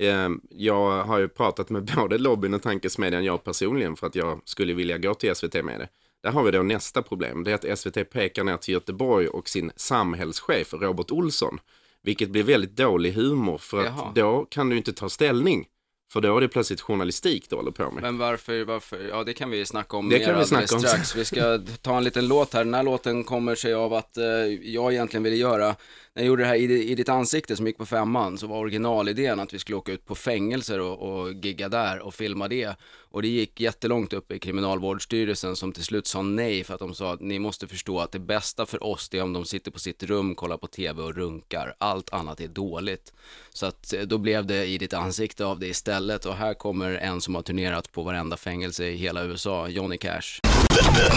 Ehm, 0.00 0.40
jag 0.50 1.04
har 1.04 1.18
ju 1.18 1.28
pratat 1.28 1.70
med 1.70 1.84
både 1.96 2.18
lobbyn 2.18 2.54
och 2.54 2.62
tankesmedjan 2.62 3.24
jag 3.24 3.44
personligen 3.44 3.96
för 3.96 4.06
att 4.06 4.14
jag 4.14 4.40
skulle 4.44 4.74
vilja 4.74 4.98
gå 4.98 5.14
till 5.14 5.34
SVT 5.34 5.54
med 5.64 5.80
det. 5.80 5.88
Där 6.22 6.30
har 6.30 6.42
vi 6.42 6.50
då 6.50 6.62
nästa 6.62 7.02
problem. 7.02 7.44
Det 7.44 7.50
är 7.66 7.72
att 7.72 7.78
SVT 7.78 8.10
pekar 8.10 8.44
ner 8.44 8.56
till 8.56 8.74
Göteborg 8.74 9.28
och 9.28 9.48
sin 9.48 9.72
samhällschef 9.76 10.72
Robert 10.72 11.10
Olsson. 11.10 11.58
Vilket 12.02 12.30
blir 12.30 12.42
väldigt 12.42 12.76
dålig 12.76 13.12
humor 13.12 13.58
för 13.58 13.80
att 13.80 13.94
Jaha. 13.98 14.12
då 14.14 14.46
kan 14.50 14.68
du 14.68 14.76
inte 14.76 14.92
ta 14.92 15.08
ställning. 15.08 15.66
För 16.12 16.20
då 16.20 16.36
är 16.36 16.40
det 16.40 16.48
plötsligt 16.48 16.80
journalistik 16.80 17.50
du 17.50 17.56
håller 17.56 17.70
på 17.70 17.90
med. 17.90 18.02
Men 18.02 18.18
varför, 18.18 18.64
varför, 18.64 19.08
ja 19.08 19.24
det 19.24 19.32
kan 19.32 19.50
vi 19.50 19.66
snacka 19.66 19.96
om 19.96 20.08
Det 20.08 20.18
mer 20.18 20.26
kan 20.26 20.38
vi 20.38 20.44
snacka 20.44 20.74
om 20.74 20.80
strax. 20.80 21.16
Vi 21.16 21.24
ska 21.24 21.60
ta 21.82 21.96
en 21.96 22.04
liten 22.04 22.28
låt 22.28 22.54
här. 22.54 22.64
Den 22.64 22.74
här 22.74 22.82
låten 22.82 23.24
kommer 23.24 23.54
sig 23.54 23.74
av 23.74 23.94
att 23.94 24.16
eh, 24.16 24.24
jag 24.62 24.92
egentligen 24.92 25.22
ville 25.22 25.36
göra, 25.36 25.76
när 26.14 26.22
jag 26.22 26.28
gjorde 26.28 26.42
det 26.42 26.48
här 26.48 26.54
i, 26.54 26.90
i 26.90 26.94
ditt 26.94 27.08
ansikte 27.08 27.56
som 27.56 27.66
gick 27.66 27.78
på 27.78 27.86
femman, 27.86 28.38
så 28.38 28.46
var 28.46 28.56
originalidén 28.56 29.40
att 29.40 29.54
vi 29.54 29.58
skulle 29.58 29.76
åka 29.76 29.92
ut 29.92 30.06
på 30.06 30.14
fängelser 30.14 30.80
och, 30.80 30.98
och 30.98 31.32
gigga 31.32 31.68
där 31.68 31.98
och 31.98 32.14
filma 32.14 32.48
det. 32.48 32.76
Och 33.12 33.22
det 33.22 33.28
gick 33.28 33.60
jättelångt 33.60 34.12
upp 34.12 34.32
i 34.32 34.38
kriminalvårdsstyrelsen 34.38 35.56
som 35.56 35.72
till 35.72 35.84
slut 35.84 36.06
sa 36.06 36.22
nej 36.22 36.64
för 36.64 36.74
att 36.74 36.80
de 36.80 36.94
sa 36.94 37.12
att 37.12 37.20
ni 37.20 37.38
måste 37.38 37.66
förstå 37.66 38.00
att 38.00 38.12
det 38.12 38.18
bästa 38.18 38.66
för 38.66 38.82
oss 38.82 39.08
det 39.08 39.18
är 39.18 39.22
om 39.22 39.32
de 39.32 39.44
sitter 39.44 39.70
på 39.70 39.78
sitt 39.78 40.02
rum, 40.02 40.34
kollar 40.34 40.56
på 40.56 40.66
tv 40.66 41.02
och 41.02 41.14
runkar. 41.14 41.74
Allt 41.78 42.12
annat 42.12 42.40
är 42.40 42.48
dåligt. 42.48 43.12
Så 43.50 43.66
att 43.66 43.92
eh, 43.92 44.00
då 44.00 44.18
blev 44.18 44.46
det 44.46 44.66
i 44.66 44.78
ditt 44.78 44.94
ansikte 44.94 45.44
av 45.44 45.58
det 45.58 45.66
istället 45.66 46.24
och 46.24 46.34
här 46.34 46.54
kommer 46.54 46.90
en 46.90 47.20
som 47.20 47.34
har 47.34 47.42
turnerat 47.42 47.92
på 47.92 48.02
varenda 48.02 48.36
fängelse 48.36 48.84
i 48.84 48.96
hela 48.96 49.24
USA, 49.24 49.68
Johnny 49.68 49.98
Cash. 49.98 50.40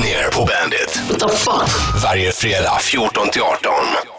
Ner 0.03 0.31
på 0.31 0.45
Bandit. 0.45 0.99
Varje 2.03 2.31
fredag 2.31 2.79
14 2.81 3.29
till 3.29 3.41
18. 3.41 3.71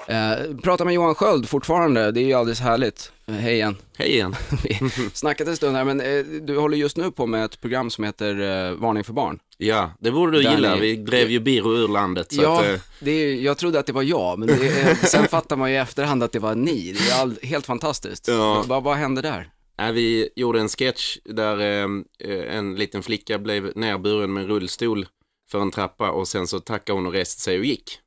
Eh, 0.08 0.56
prata 0.62 0.84
med 0.84 0.94
Johan 0.94 1.14
Sköld 1.14 1.48
fortfarande, 1.48 2.10
det 2.12 2.20
är 2.20 2.24
ju 2.24 2.32
alldeles 2.32 2.60
härligt. 2.60 3.12
Eh, 3.26 3.34
hej 3.34 3.54
igen. 3.54 3.76
Hej 3.98 4.10
igen. 4.10 4.34
Vi 4.64 4.78
snackat 5.14 5.48
en 5.48 5.56
stund 5.56 5.76
här, 5.76 5.84
men 5.84 6.00
eh, 6.00 6.24
du 6.42 6.58
håller 6.58 6.76
just 6.76 6.96
nu 6.96 7.10
på 7.10 7.26
med 7.26 7.44
ett 7.44 7.60
program 7.60 7.90
som 7.90 8.04
heter 8.04 8.40
eh, 8.70 8.72
Varning 8.74 9.04
för 9.04 9.12
barn. 9.12 9.38
Ja, 9.58 9.90
det 10.00 10.10
borde 10.10 10.32
du 10.38 10.42
Där 10.42 10.50
gilla. 10.54 10.74
ni- 10.74 10.80
Vi 10.80 10.96
drev 10.96 11.30
ju 11.30 11.40
Biro 11.40 11.76
ur 11.76 11.88
landet. 11.88 12.32
Så 12.32 12.42
ja, 12.42 12.60
att, 12.60 12.66
eh, 12.66 12.80
det 13.00 13.10
är, 13.10 13.34
jag 13.34 13.58
trodde 13.58 13.78
att 13.78 13.86
det 13.86 13.92
var 13.92 14.02
jag, 14.02 14.38
men 14.38 14.48
det 14.48 14.54
är, 14.80 14.94
sen 15.06 15.28
fattar 15.28 15.56
man 15.56 15.70
ju 15.70 15.76
i 15.76 15.78
efterhand 15.78 16.22
att 16.22 16.32
det 16.32 16.38
var 16.38 16.54
ni. 16.54 16.92
Det 16.92 17.10
är 17.10 17.20
all, 17.22 17.34
helt 17.42 17.66
fantastiskt. 17.66 18.28
Ja. 18.28 18.64
Vad, 18.66 18.82
vad 18.82 18.96
hände 18.96 19.22
där? 19.22 19.48
Nej, 19.78 19.92
vi 19.92 20.28
gjorde 20.36 20.60
en 20.60 20.68
sketch 20.68 21.16
där 21.24 21.60
eh, 21.60 21.88
eh, 22.30 22.56
en 22.56 22.74
liten 22.74 23.02
flicka 23.02 23.38
blev 23.38 23.72
nerburen 23.76 24.32
med 24.32 24.42
en 24.42 24.48
rullstol 24.48 25.06
för 25.50 25.60
en 25.60 25.70
trappa 25.70 26.10
och 26.10 26.28
sen 26.28 26.46
så 26.46 26.60
tackade 26.60 26.98
hon 26.98 27.06
och 27.06 27.12
reste 27.12 27.40
sig 27.40 27.58
och 27.58 27.64
gick. 27.64 27.98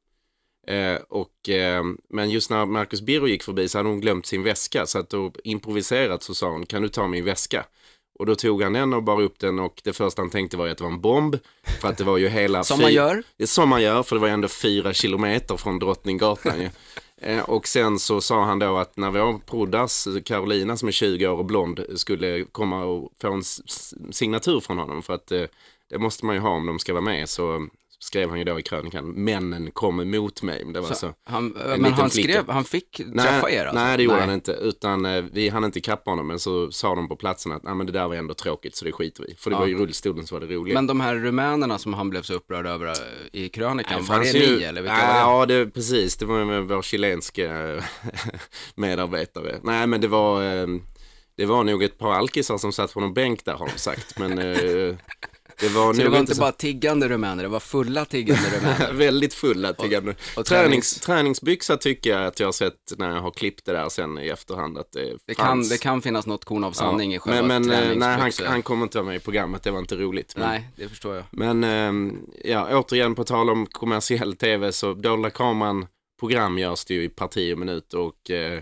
Eh, 0.68 0.96
och, 1.10 1.50
eh, 1.50 1.84
men 2.10 2.30
just 2.30 2.50
när 2.50 2.66
Marcus 2.66 3.02
Birro 3.02 3.28
gick 3.28 3.44
förbi 3.44 3.70
så 3.70 3.78
hade 3.78 3.90
hon 3.90 4.02
glömt 4.02 4.26
sin 4.26 4.44
väska 4.44 4.86
så 4.86 5.00
att 5.00 5.10
då 5.10 5.32
improviserat 5.44 6.24
så 6.24 6.36
sa 6.36 6.50
hon 6.50 6.66
kan 6.66 6.82
du 6.82 6.90
ta 6.90 7.08
min 7.08 7.26
väska? 7.26 7.66
Och 8.20 8.26
då 8.26 8.36
tog 8.36 8.64
han 8.64 8.74
den 8.74 8.94
och 8.94 9.04
bar 9.04 9.22
upp 9.22 9.40
den 9.40 9.60
och 9.60 9.82
det 9.84 9.94
första 9.94 10.22
han 10.22 10.30
tänkte 10.30 10.58
var 10.58 10.68
att 10.68 10.78
det 10.78 10.84
var 10.84 10.92
en 10.92 11.02
bomb. 11.02 11.36
För 11.82 11.88
att 11.88 11.98
det 11.98 12.04
var 12.04 12.18
ju 12.18 12.28
hela... 12.28 12.64
Som 12.64 12.82
man 12.82 12.94
gör. 12.94 13.24
Som 13.46 13.70
man 13.70 13.82
gör, 13.82 14.04
för 14.04 14.16
det 14.16 14.20
var 14.20 14.28
ändå 14.28 14.48
fyra 14.48 14.94
kilometer 14.94 15.58
från 15.58 15.80
Drottninggatan 15.80 16.62
ju. 16.62 16.70
Eh, 17.22 17.50
Och 17.50 17.68
sen 17.68 18.00
så 18.00 18.22
sa 18.22 18.44
han 18.44 18.60
då 18.60 18.78
att 18.78 18.98
när 18.98 19.12
vår 19.12 19.40
proddas, 19.46 20.08
Carolina 20.26 20.78
som 20.78 20.88
är 20.88 20.92
20 20.92 21.28
år 21.28 21.38
och 21.38 21.46
blond, 21.46 21.86
skulle 21.96 22.44
komma 22.44 22.84
och 22.86 23.12
få 23.22 23.32
en 23.34 23.44
signatur 24.12 24.60
från 24.60 24.78
honom. 24.78 25.04
För 25.04 25.14
att 25.14 25.32
eh, 25.32 25.44
det 25.90 25.98
måste 25.98 26.26
man 26.26 26.36
ju 26.36 26.42
ha 26.42 26.50
om 26.50 26.66
de 26.66 26.80
ska 26.80 26.94
vara 26.94 27.02
med. 27.04 27.30
Så 27.30 27.68
skrev 28.00 28.30
han 28.30 28.38
ju 28.38 28.44
då 28.44 28.60
i 28.60 28.64
krönikan, 28.64 29.06
männen 29.12 29.72
kom 29.72 30.00
emot 30.00 30.42
mig. 30.42 30.64
Men 30.64 30.74
Det 30.74 30.80
var 30.82 30.94
så. 30.94 31.14
Han, 31.24 31.46
en 31.46 31.52
men 31.70 31.78
liten 31.78 31.94
han 31.94 32.10
flicka. 32.10 32.32
skrev, 32.34 32.50
han 32.50 32.64
fick 32.64 32.98
träffa 32.98 33.50
er 33.52 33.66
alltså? 33.66 33.84
nej, 33.84 33.98
det 33.98 34.04
gjorde 34.04 34.20
han 34.20 34.30
inte. 34.34 34.52
Utan 34.52 35.06
eh, 35.06 35.24
vi 35.32 35.50
hann 35.50 35.64
inte 35.64 35.82
kappa 35.82 36.12
honom. 36.12 36.28
Men 36.28 36.40
så 36.40 36.72
sa 36.72 36.96
de 36.96 37.08
på 37.10 37.16
platsen 37.16 37.52
att 37.52 37.64
"Nej, 37.64 37.76
men 37.76 37.86
det 37.86 37.92
där 37.92 38.08
var 38.08 38.16
ändå 38.16 38.34
tråkigt 38.34 38.76
så 38.76 38.86
det 38.86 38.92
skiter 38.92 39.24
vi 39.24 39.30
i." 39.32 39.36
För 39.36 39.50
det 39.50 39.54
Ja. 39.56 39.60
var 39.60 39.68
ju 39.68 39.78
rullstolen 39.78 40.28
som 40.28 40.40
var 40.40 40.48
det 40.48 40.56
roliga. 40.56 40.74
Men 40.74 40.88
de 40.88 41.02
här 41.02 41.16
rumänerna 41.16 41.78
som 41.78 41.94
han 41.94 42.10
blev 42.10 42.22
så 42.22 42.34
upprörd 42.34 42.66
över 42.66 42.86
eh, 42.88 42.94
i 43.32 43.50
krönikan, 43.50 43.94
Nej, 44.00 44.10
var 44.10 44.20
det 44.20 44.30
ju- 44.32 44.58
ni 44.58 44.64
eller 44.64 44.82
vilka 44.82 44.96
var 44.96 45.14
det? 45.14 45.20
Ja, 45.20 45.46
det, 45.46 45.66
precis. 45.70 46.18
Det 46.18 46.26
var 46.26 46.46
med 46.46 46.64
vår 46.64 46.82
chilenska 46.82 47.74
eh, 47.74 47.84
medarbetare. 48.76 49.60
Nej, 49.64 49.88
men 49.88 50.02
det 50.02 50.08
var, 50.08 50.42
det 51.38 51.46
var 51.46 51.64
nog 51.64 51.84
ett 51.84 51.98
par 51.98 52.14
alkisar 52.14 52.58
som 52.58 52.72
satt 52.72 52.94
på 52.94 53.00
någon 53.00 53.14
bänk 53.14 53.46
där 53.46 53.54
har 53.54 53.68
de 53.74 53.80
sagt. 53.80 54.20
Men 54.20 54.40
eh, 54.40 54.96
det 55.60 55.68
var 55.70 55.94
Så 55.94 56.02
det 56.02 56.10
var 56.10 56.20
inte 56.20 56.36
så... 56.36 56.42
bara 56.42 56.52
tiggande 56.52 57.10
rumäner, 57.10 57.44
det 57.44 57.50
var 57.50 57.60
fulla 57.60 58.06
tiggande 58.06 58.50
rumäner. 58.60 58.94
Väldigt 58.94 59.34
fulla 59.34 59.74
tiggande. 59.74 60.16
och 60.38 60.46
Tränings, 60.46 61.00
tränings- 61.00 61.06
träningsbyxa 61.06 61.78
tycker 61.78 62.10
jag 62.10 62.26
att 62.26 62.40
jag 62.40 62.48
har 62.48 62.52
sett 62.52 62.74
när 62.98 63.10
jag 63.16 63.22
har 63.22 63.32
klippt 63.32 63.66
det 63.66 63.72
där 63.72 63.90
sen 63.90 64.18
i 64.20 64.28
efterhand 64.28 64.78
att 64.78 64.92
det, 64.92 65.18
Det 65.26 65.34
kan, 65.36 65.70
det 65.70 65.78
kan 65.82 66.02
finnas 66.02 66.26
något 66.28 66.46
korn 66.46 66.64
av 66.64 66.72
sanning 66.72 67.12
i 67.12 67.16
Ja, 67.16 67.20
själva 67.22 67.42
Men, 67.48 67.68
men 67.68 67.92
eh, 67.92 67.98
nej, 67.98 68.20
han, 68.20 68.32
han 68.48 68.62
kommer 68.62 68.84
inte 68.84 68.98
vara 68.98 69.06
med 69.06 69.16
i 69.16 69.20
programmet, 69.20 69.64
det 69.64 69.72
var 69.72 69.80
inte 69.80 69.96
roligt. 69.96 70.34
Men, 70.38 70.50
Nej, 70.50 70.68
det 70.76 70.90
förstår 70.90 71.16
jag. 71.16 71.24
Men 71.32 71.64
ehm, 71.64 72.20
ja, 72.44 72.78
återigen 72.80 73.16
på 73.16 73.24
tal 73.24 73.50
om 73.50 73.66
kommersiell 73.66 74.36
tv 74.36 74.72
så 74.72 74.94
dolda 74.94 75.30
kameran 75.30 75.88
program 76.20 76.58
görs 76.58 76.86
det 76.86 76.94
ju 76.94 77.04
i 77.04 77.10
parti 77.10 77.54
och 77.54 77.58
minut 77.60 77.94
och 77.94 78.32
eh, 78.32 78.54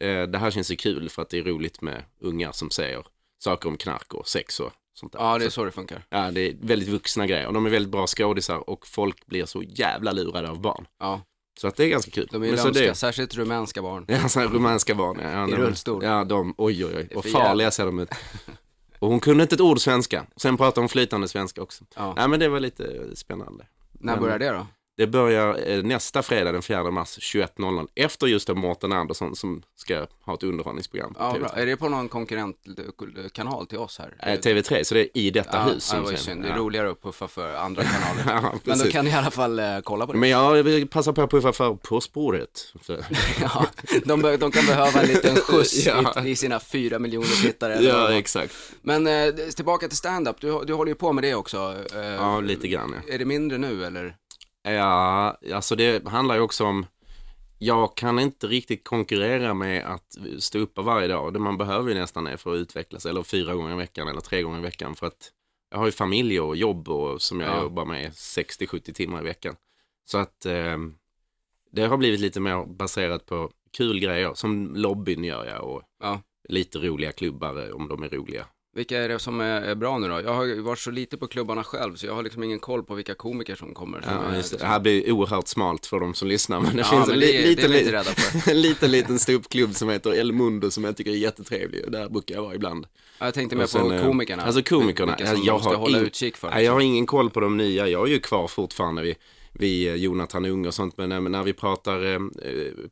eh, 0.00 0.22
det 0.22 0.38
här 0.38 0.50
känns 0.50 0.70
ju 0.70 0.76
kul 0.76 1.08
för 1.10 1.22
att 1.22 1.30
det 1.30 1.38
är 1.38 1.42
roligt 1.42 1.80
med 1.82 2.02
ungar 2.20 2.52
som 2.52 2.70
säger 2.70 3.06
saker 3.44 3.68
om 3.68 3.76
knark 3.76 4.14
och 4.14 4.28
sex 4.28 4.60
och 4.60 4.72
sånt 4.94 5.12
där. 5.12 5.18
Ja, 5.20 5.38
det 5.38 5.44
är 5.44 5.48
så, 5.48 5.50
så 5.54 5.64
det 5.64 5.70
funkar. 5.70 6.02
ja, 6.10 6.30
det 6.30 6.40
är 6.40 6.56
väldigt 6.60 6.88
vuxna 6.88 7.26
grejer 7.26 7.46
och 7.46 7.52
de 7.52 7.66
är 7.66 7.70
väldigt 7.70 7.92
bra 7.92 8.06
skådisar 8.06 8.70
och 8.70 8.86
folk 8.86 9.26
blir 9.26 9.44
så 9.44 9.62
jävla 9.62 10.12
lurade 10.12 10.50
av 10.50 10.60
barn. 10.60 10.86
Ja, 11.00 11.20
Så 11.60 11.68
att 11.68 11.76
det 11.76 11.84
är 11.84 11.88
ganska 11.88 12.10
kul. 12.10 12.28
de 12.30 12.42
är 12.42 12.48
Men 12.48 12.58
så 12.58 12.64
lömska, 12.64 12.84
det, 12.84 12.94
särskilt 12.94 13.34
rumänska 13.34 13.82
barn. 13.82 14.04
Ja, 14.08 14.16
här 14.16 14.48
rumänska 14.48 14.94
barn. 14.94 15.18
Ja, 15.22 15.30
ja, 15.30 15.48
I 15.48 15.52
rullstol. 15.52 16.04
Ja, 16.04 16.24
de, 16.24 16.54
oj 16.58 16.84
oj 16.86 16.92
oj, 16.96 17.08
och 17.16 17.24
för 17.24 17.30
farliga 17.30 17.70
ser 17.70 17.86
de 17.86 17.98
ut. 17.98 18.08
Och 18.98 19.08
hon 19.10 19.20
kunde 19.20 19.42
inte 19.42 19.54
ett 19.54 19.60
ord 19.60 19.80
svenska. 19.80 20.26
Sen 20.36 20.56
pratade 20.56 20.80
hon 20.80 20.88
flytande 20.88 21.28
svenska 21.28 21.62
också. 21.62 21.84
Ja. 21.96 22.14
Nej 22.16 22.28
men 22.28 22.40
det 22.40 22.48
var 22.48 22.60
lite 22.60 23.16
spännande. 23.16 23.66
När 23.92 24.12
Men- 24.12 24.22
börjar 24.22 24.38
det 24.38 24.50
då? 24.50 24.66
Det 24.96 25.06
börjar 25.06 25.68
eh, 25.70 25.82
nästa 25.82 26.22
fredag 26.22 26.52
den 26.52 26.62
4 26.62 26.90
mars 26.90 27.18
21.00 27.18 27.88
efter 27.94 28.26
just 28.26 28.46
då 28.46 28.54
Mårten 28.54 28.92
Andersson 28.92 29.36
som 29.36 29.62
ska 29.76 30.06
ha 30.24 30.34
ett 30.34 30.42
underhållningsprogram 30.42 31.14
på 31.14 31.20
Ja, 31.20 31.32
TV3. 31.34 31.38
bra. 31.40 31.48
Är 31.48 31.66
det 31.66 31.76
på 31.76 31.88
någon 31.88 32.08
konkurrentkanal 32.08 33.66
till 33.66 33.78
oss 33.78 33.98
här? 33.98 34.14
Eh, 34.32 34.40
TV3, 34.40 34.82
så 34.84 34.94
det 34.94 35.00
är 35.00 35.08
i 35.18 35.30
detta 35.30 35.56
ja, 35.56 35.62
hus. 35.72 35.90
ja, 35.92 35.98
det 35.98 36.04
var 36.10 36.16
synd. 36.16 36.42
Det 36.42 36.48
är 36.48 36.54
roligare 36.56 36.90
att 36.90 37.02
puffa 37.02 37.28
för 37.28 37.54
andra 37.54 37.82
kanaler. 38.24 38.42
Ja, 38.42 38.54
Men 38.64 38.78
då 38.78 38.84
kan 38.84 39.04
ni 39.04 39.10
i 39.10 39.14
alla 39.14 39.30
fall 39.30 39.58
eh, 39.58 39.78
kolla 39.84 40.06
på 40.06 40.12
det. 40.12 40.18
Men 40.18 40.28
jag 40.28 40.62
vill 40.62 40.88
passa 40.88 41.12
på 41.12 41.22
att 41.22 41.30
puffa 41.30 41.52
för 41.52 41.74
På 41.74 42.00
spåret. 42.00 42.72
Ja, 43.40 43.66
de, 44.04 44.22
be- 44.22 44.36
de 44.36 44.50
kan 44.50 44.66
behöva 44.66 45.00
en 45.00 45.06
liten 45.08 45.36
skjuts 45.40 45.86
i, 45.86 45.90
i 46.24 46.36
sina 46.36 46.60
fyra 46.60 46.98
miljoner 46.98 47.42
tittare. 47.42 47.74
det 47.76 47.82
Ja, 47.84 48.12
exakt. 48.12 48.54
Men 48.82 49.06
eh, 49.06 49.34
tillbaka 49.56 49.88
till 49.88 49.96
stand-up, 49.96 50.36
du, 50.40 50.64
du 50.64 50.74
håller 50.74 50.90
ju 50.90 50.94
på 50.94 51.12
med 51.12 51.24
det 51.24 51.34
också. 51.34 51.74
Ja, 52.18 52.40
lite 52.40 52.68
grann 52.68 52.94
ja. 53.06 53.14
Är 53.14 53.18
det 53.18 53.24
mindre 53.24 53.58
nu 53.58 53.84
eller? 53.84 54.16
Ja, 54.64 55.36
alltså 55.54 55.76
det 55.76 56.08
handlar 56.08 56.34
ju 56.34 56.40
också 56.40 56.64
om 56.64 56.86
jag 57.58 57.96
kan 57.96 58.18
inte 58.18 58.46
riktigt 58.46 58.84
konkurrera 58.84 59.54
med 59.54 59.84
att 59.86 60.16
stå 60.38 60.58
uppe 60.58 60.80
varje 60.82 61.08
dag. 61.08 61.32
Det 61.32 61.38
man 61.38 61.58
behöver 61.58 61.88
ju 61.88 61.94
nästan 61.94 62.26
är 62.26 62.36
för 62.36 62.52
att 62.54 62.56
utvecklas, 62.58 63.06
eller 63.06 63.22
fyra 63.22 63.54
gånger 63.54 63.72
i 63.72 63.76
veckan 63.76 64.08
eller 64.08 64.20
tre 64.20 64.42
gånger 64.42 64.58
i 64.58 64.62
veckan. 64.62 64.94
För 64.96 65.06
att 65.06 65.32
jag 65.70 65.78
har 65.78 65.86
ju 65.86 65.92
familj 65.92 66.40
och 66.40 66.56
jobb 66.56 66.88
och, 66.88 67.22
som 67.22 67.40
jag 67.40 67.50
Ja. 67.56 67.62
jobbar 67.62 67.84
med 67.84 68.10
60-70 68.12 68.92
timmar 68.92 69.20
i 69.20 69.24
veckan. 69.24 69.56
Så 70.04 70.18
att 70.18 70.46
eh, 70.46 70.76
det 71.72 71.82
har 71.86 71.96
blivit 71.96 72.20
lite 72.20 72.40
mer 72.40 72.64
baserat 72.66 73.26
på 73.26 73.50
kul 73.76 74.00
grejer, 74.00 74.34
som 74.34 74.76
lobbyn 74.76 75.24
gör 75.24 75.46
jag 75.46 75.64
och 75.64 75.82
Ja. 76.02 76.20
lite 76.48 76.78
roliga 76.78 77.12
klubbar 77.12 77.66
eh, 77.68 77.74
om 77.74 77.88
de 77.88 78.02
är 78.02 78.08
roliga. 78.08 78.46
Vilka 78.74 78.98
är 78.98 79.08
det 79.08 79.18
som 79.18 79.40
är, 79.40 79.74
bra 79.74 79.98
nu 79.98 80.08
då? 80.08 80.20
Jag 80.20 80.34
har 80.34 80.60
varit 80.62 80.78
så 80.78 80.90
lite 80.90 81.16
på 81.16 81.26
klubbarna 81.26 81.64
själv 81.64 81.94
så 81.96 82.06
jag 82.06 82.14
har 82.14 82.22
liksom 82.22 82.42
ingen 82.42 82.58
koll 82.58 82.82
på 82.84 82.94
vilka 82.94 83.14
komiker 83.14 83.54
som 83.54 83.74
kommer. 83.74 84.00
Som 84.00 84.10
Ja, 84.12 84.22
är, 84.32 84.36
liksom- 84.36 84.58
det 84.58 84.66
här 84.66 84.80
blir 84.80 85.12
oerhört 85.12 85.48
smalt 85.48 85.86
för 85.86 86.00
de 86.00 86.14
som 86.14 86.28
lyssnar, 86.28 86.60
men 86.60 86.76
det 86.76 86.82
Ja, 86.82 86.84
finns 86.90 87.06
men 87.06 87.14
en 87.14 87.20
det- 87.20 87.26
li- 87.26 87.54
det 87.54 87.68
vi 87.68 87.84
liten, 87.84 88.62
liten, 88.62 88.90
liten 88.90 89.18
ståuppklubb 89.18 89.74
som 89.74 89.88
heter 89.88 90.14
El 90.14 90.32
Mundo 90.32 90.70
som 90.70 90.84
jag 90.84 90.96
tycker 90.96 91.10
är 91.10 91.14
jättetrevlig 91.16 91.84
och 91.84 91.90
där 91.90 92.08
brukar 92.08 92.34
jag 92.34 92.42
vara 92.42 92.54
ibland. 92.54 92.86
Ja, 93.18 93.24
Jag 93.26 93.34
tänkte 93.34 93.56
mer 93.56 93.78
på 93.86 93.92
eh, 93.92 94.02
komikerna. 94.06 94.42
Alltså 94.42 94.62
komikerna. 94.62 95.16
Vilka 95.18 95.32
som 95.34 95.44
jag 95.44 95.60
ska 95.60 95.68
har 95.70 95.76
hålla 95.76 95.98
ing- 95.98 96.02
utkik 96.06 96.36
för. 96.36 96.58
Jag 96.58 96.72
har 96.72 96.80
ingen 96.80 97.06
koll 97.06 97.30
på 97.30 97.40
de 97.40 97.56
nya. 97.56 97.88
Jag 97.88 98.08
är 98.08 98.12
ju 98.12 98.20
kvar 98.20 98.48
fortfarande 98.48 99.02
vid, 99.02 99.14
vid 99.52 99.88
eh, 99.88 99.94
Jonathan 99.94 100.44
Unge 100.44 100.68
och 100.68 100.74
sånt. 100.74 100.96
Men 100.98 101.24
när 101.32 101.42
vi 101.42 101.52
pratar, 101.52 102.12
eh, 102.14 102.18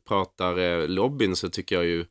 pratar 0.07 0.87
lobbyn 0.87 1.35
så 1.35 1.49
tycker 1.49 1.75
jag 1.75 1.85
ju, 1.85 2.05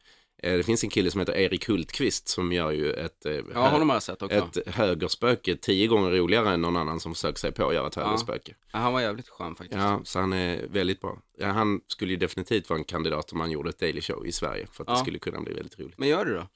det 0.50 0.62
finns 0.62 0.85
en 0.85 0.90
kille 0.90 1.11
som 1.11 1.20
heter 1.20 1.33
Erik 1.37 1.68
Hultqvist 1.68 2.28
som 2.28 2.52
gör 2.52 2.70
ju 2.70 2.92
ett, 2.92 3.26
eh, 3.26 3.33
Ja, 3.55 3.68
honom 3.68 3.88
har 3.88 3.96
jag 3.96 4.02
sett 4.02 4.22
också. 4.22 4.37
ett 4.37 4.74
högerspöke 4.74 5.57
tio 5.57 5.87
gånger 5.87 6.11
roligare 6.11 6.50
än 6.55 6.61
någon 6.61 6.76
annan 6.76 7.00
som 7.00 7.14
försöker 7.14 7.38
sig 7.38 7.52
på 7.52 7.68
att 7.68 7.74
göra 7.74 7.87
ett 7.87 7.94
högerspöke. 7.94 8.55
Ja, 8.72 8.78
han 8.78 8.92
var 8.92 9.00
jävligt 9.00 9.28
skön 9.28 9.55
faktiskt. 9.55 9.81
Ja, 9.81 10.00
så 10.05 10.18
han 10.20 10.33
är 10.33 10.66
väldigt 10.70 11.00
bra. 11.00 11.18
Ja, 11.38 11.46
han 11.46 11.81
skulle 11.87 12.11
ju 12.11 12.16
definitivt 12.16 12.68
vara 12.70 12.78
en 12.78 12.85
kandidat 12.85 13.33
om 13.33 13.40
han 13.40 13.50
gjorde 13.50 13.70
ett 13.70 13.78
Daily 13.81 14.00
Show 14.00 14.26
i 14.26 14.33
Sverige. 14.33 14.66
För 14.72 14.83
att 14.83 14.88
Ja. 14.88 14.94
det 14.94 15.00
skulle 15.00 15.18
kunna 15.18 15.40
bli 15.40 15.55
väldigt 15.55 15.81
roligt. 15.81 15.98
Men 15.98 16.09
gör 16.09 16.24
du 16.24 16.35
då? 16.35 16.46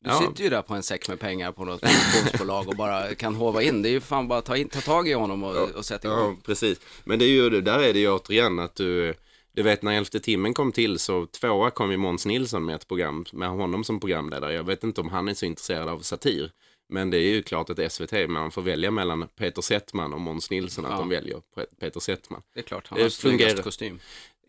Du 0.00 0.10
Ja. 0.10 0.18
sitter 0.20 0.44
ju 0.44 0.50
där 0.50 0.62
på 0.62 0.74
en 0.74 0.82
säck 0.82 1.08
med 1.08 1.20
pengar 1.20 1.52
på 1.52 1.64
något 1.64 1.80
produktionsbolag 1.80 2.68
och 2.68 2.76
bara 2.76 3.14
kan 3.14 3.34
hova 3.34 3.62
in. 3.62 3.82
Det 3.82 3.88
är 3.88 3.90
ju 3.90 4.00
fan 4.00 4.28
bara 4.28 4.42
ta, 4.42 4.56
in, 4.56 4.68
ta 4.68 4.80
tag 4.80 5.08
i 5.08 5.12
honom 5.12 5.44
och, 5.44 5.70
och 5.70 5.84
sätta 5.84 6.08
igång. 6.08 6.18
Ja, 6.18 6.36
precis. 6.46 6.80
Men 7.04 7.18
det 7.18 7.24
är 7.24 7.28
ju, 7.28 7.60
där 7.60 7.78
är 7.78 7.92
det 7.92 7.98
ju 7.98 8.10
återigen 8.10 8.58
att 8.58 8.74
du, 8.74 9.14
du 9.54 9.62
vet 9.62 9.82
när 9.82 9.92
elfte 9.92 10.20
timmen 10.20 10.54
kom 10.54 10.72
till 10.72 10.98
så 10.98 11.26
tvåa 11.26 11.70
kom 11.70 11.90
ju 11.90 11.96
Måns 11.96 12.26
Nilsson 12.26 12.64
med 12.64 12.74
ett 12.74 12.88
program, 12.88 13.24
med 13.32 13.48
honom 13.48 13.84
som 13.84 14.00
programledare. 14.00 14.52
Jag 14.54 14.64
vet 14.64 14.84
inte 14.84 15.00
om 15.00 15.08
han 15.08 15.28
är 15.28 15.34
så 15.34 15.46
intresserad 15.46 15.88
av 15.88 15.98
satir. 16.00 16.50
Men 16.88 17.10
det 17.10 17.16
är 17.18 17.34
ju 17.34 17.42
klart 17.42 17.70
att 17.70 17.92
SVT, 17.92 18.12
man 18.28 18.50
får 18.50 18.62
välja 18.62 18.90
mellan 18.90 19.28
Peter 19.36 19.62
Settman 19.62 20.12
och 20.12 20.20
Måns 20.20 20.50
Nilsson, 20.50 20.84
att 20.86 20.90
Ja. 20.92 20.98
de 20.98 21.08
väljer 21.08 21.36
Pe- 21.56 21.66
Peter 21.80 22.00
Settman. 22.00 22.42
Det 22.54 22.60
är 22.60 22.64
klart, 22.64 22.86
han 22.88 22.96
Det 22.98 23.02
har 23.02 23.10
snyggast 23.10 23.62
kostym. 23.62 23.98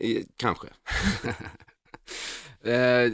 I, 0.00 0.24
kanske. 0.36 0.66
Eh, 2.62 3.12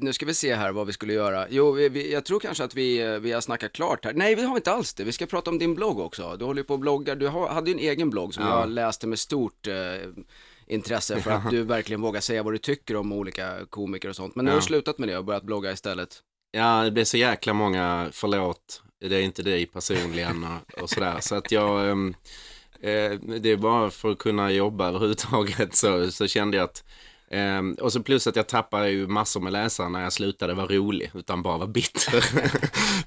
nu 0.00 0.12
ska 0.12 0.26
vi 0.26 0.34
se 0.34 0.54
här 0.54 0.72
vad 0.72 0.86
vi 0.86 0.92
skulle 0.92 1.12
göra. 1.12 1.46
Jo, 1.50 1.72
vi, 1.72 1.88
vi, 1.88 2.12
jag 2.12 2.24
tror 2.24 2.40
kanske 2.40 2.64
att 2.64 2.74
vi, 2.74 2.98
eh, 3.00 3.18
vi 3.18 3.32
har 3.32 3.40
snackat 3.40 3.72
klart 3.72 4.04
här. 4.04 4.12
Nej, 4.12 4.34
vi 4.34 4.42
har 4.42 4.56
inte 4.56 4.72
alls 4.72 4.94
det. 4.94 5.04
Vi 5.04 5.12
ska 5.12 5.26
prata 5.26 5.50
om 5.50 5.58
din 5.58 5.74
blogg 5.74 5.98
också. 5.98 6.36
Du 6.38 6.44
håller 6.44 6.60
ju 6.60 6.64
på 6.66 6.74
och 6.74 6.80
bloggar. 6.80 7.16
Du 7.16 7.26
har, 7.26 7.48
hade 7.48 7.70
ju 7.70 7.74
en 7.76 7.82
egen 7.82 8.10
blogg 8.10 8.34
som 8.34 8.44
Ja. 8.44 8.60
jag 8.60 8.68
läste 8.70 9.06
med 9.06 9.18
stort 9.18 9.66
eh, 9.66 9.74
intresse 10.66 11.20
för 11.20 11.30
att 11.30 11.50
du 11.50 11.62
verkligen 11.62 12.00
vågar 12.00 12.20
säga 12.20 12.42
vad 12.42 12.54
du 12.54 12.58
tycker 12.58 12.96
om 12.96 13.12
olika 13.12 13.66
komiker 13.70 14.08
och 14.08 14.16
sånt. 14.16 14.36
Men 14.36 14.44
nu 14.44 14.50
har 14.50 14.58
du 14.58 14.62
slutat 14.62 14.98
med 14.98 15.08
det 15.08 15.18
och 15.18 15.24
börjat 15.24 15.44
blogga 15.44 15.72
istället. 15.72 16.22
Ja, 16.52 16.82
det 16.82 16.90
blir 16.90 17.04
så 17.04 17.16
jäkla 17.16 17.52
många 17.52 18.08
förlåt, 18.12 18.82
det 19.00 19.16
är 19.16 19.22
inte 19.22 19.42
dig 19.42 19.66
personligen 19.66 20.44
och, 20.44 20.82
och 20.82 20.90
sådär. 20.90 21.16
Så 21.20 21.34
att 21.34 21.52
jag, 21.52 21.90
ehm, 21.90 22.14
eh, 22.80 23.12
det 23.40 23.48
är 23.48 23.56
bara 23.56 23.90
för 23.90 24.12
att 24.12 24.18
kunna 24.18 24.50
jobba 24.50 24.88
överhuvudtaget 24.88 25.74
så, 25.76 26.10
så 26.10 26.26
kände 26.26 26.56
jag 26.56 26.64
att 26.64 26.84
ehm, 27.34 27.74
och 27.80 27.92
så 27.92 28.02
plus 28.02 28.26
att 28.26 28.36
jag 28.36 28.46
tappade 28.46 28.90
ju 28.90 29.06
massor 29.06 29.40
med 29.40 29.52
läsare 29.52 29.88
när 29.88 30.02
jag 30.02 30.12
slutade 30.12 30.54
vara 30.54 30.66
rolig, 30.66 31.10
utan 31.14 31.42
bara 31.42 31.58
vara 31.58 31.68
bitter. 31.68 32.24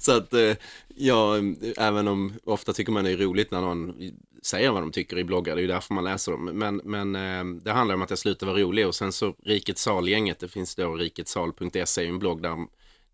så 0.00 0.16
att 0.16 0.34
eh, 0.34 0.56
jag, 0.96 1.56
även 1.76 2.08
om 2.08 2.32
ofta 2.44 2.72
tycker 2.72 2.92
man 2.92 3.04
det 3.04 3.10
är 3.10 3.16
roligt 3.16 3.50
när 3.50 3.60
någon 3.60 3.94
säger 4.42 4.70
vad 4.70 4.82
de 4.82 4.92
tycker 4.92 5.18
i 5.18 5.24
bloggar, 5.24 5.56
det 5.56 5.60
är 5.60 5.62
ju 5.62 5.68
därför 5.68 5.94
man 5.94 6.04
läser 6.04 6.32
dem. 6.32 6.44
Men, 6.44 6.80
men 6.84 7.16
eh, 7.16 7.62
det 7.62 7.72
handlar 7.72 7.94
om 7.94 8.02
att 8.02 8.10
jag 8.10 8.18
slutade 8.18 8.52
vara 8.52 8.62
rolig 8.62 8.86
och 8.86 8.94
sen 8.94 9.12
så 9.12 9.34
Rikets 9.44 9.82
Salgänget, 9.82 10.38
det 10.40 10.48
finns 10.48 10.74
då 10.74 10.94
riketsal.se, 10.94 12.06
en 12.06 12.18
blogg 12.18 12.42
där 12.42 12.56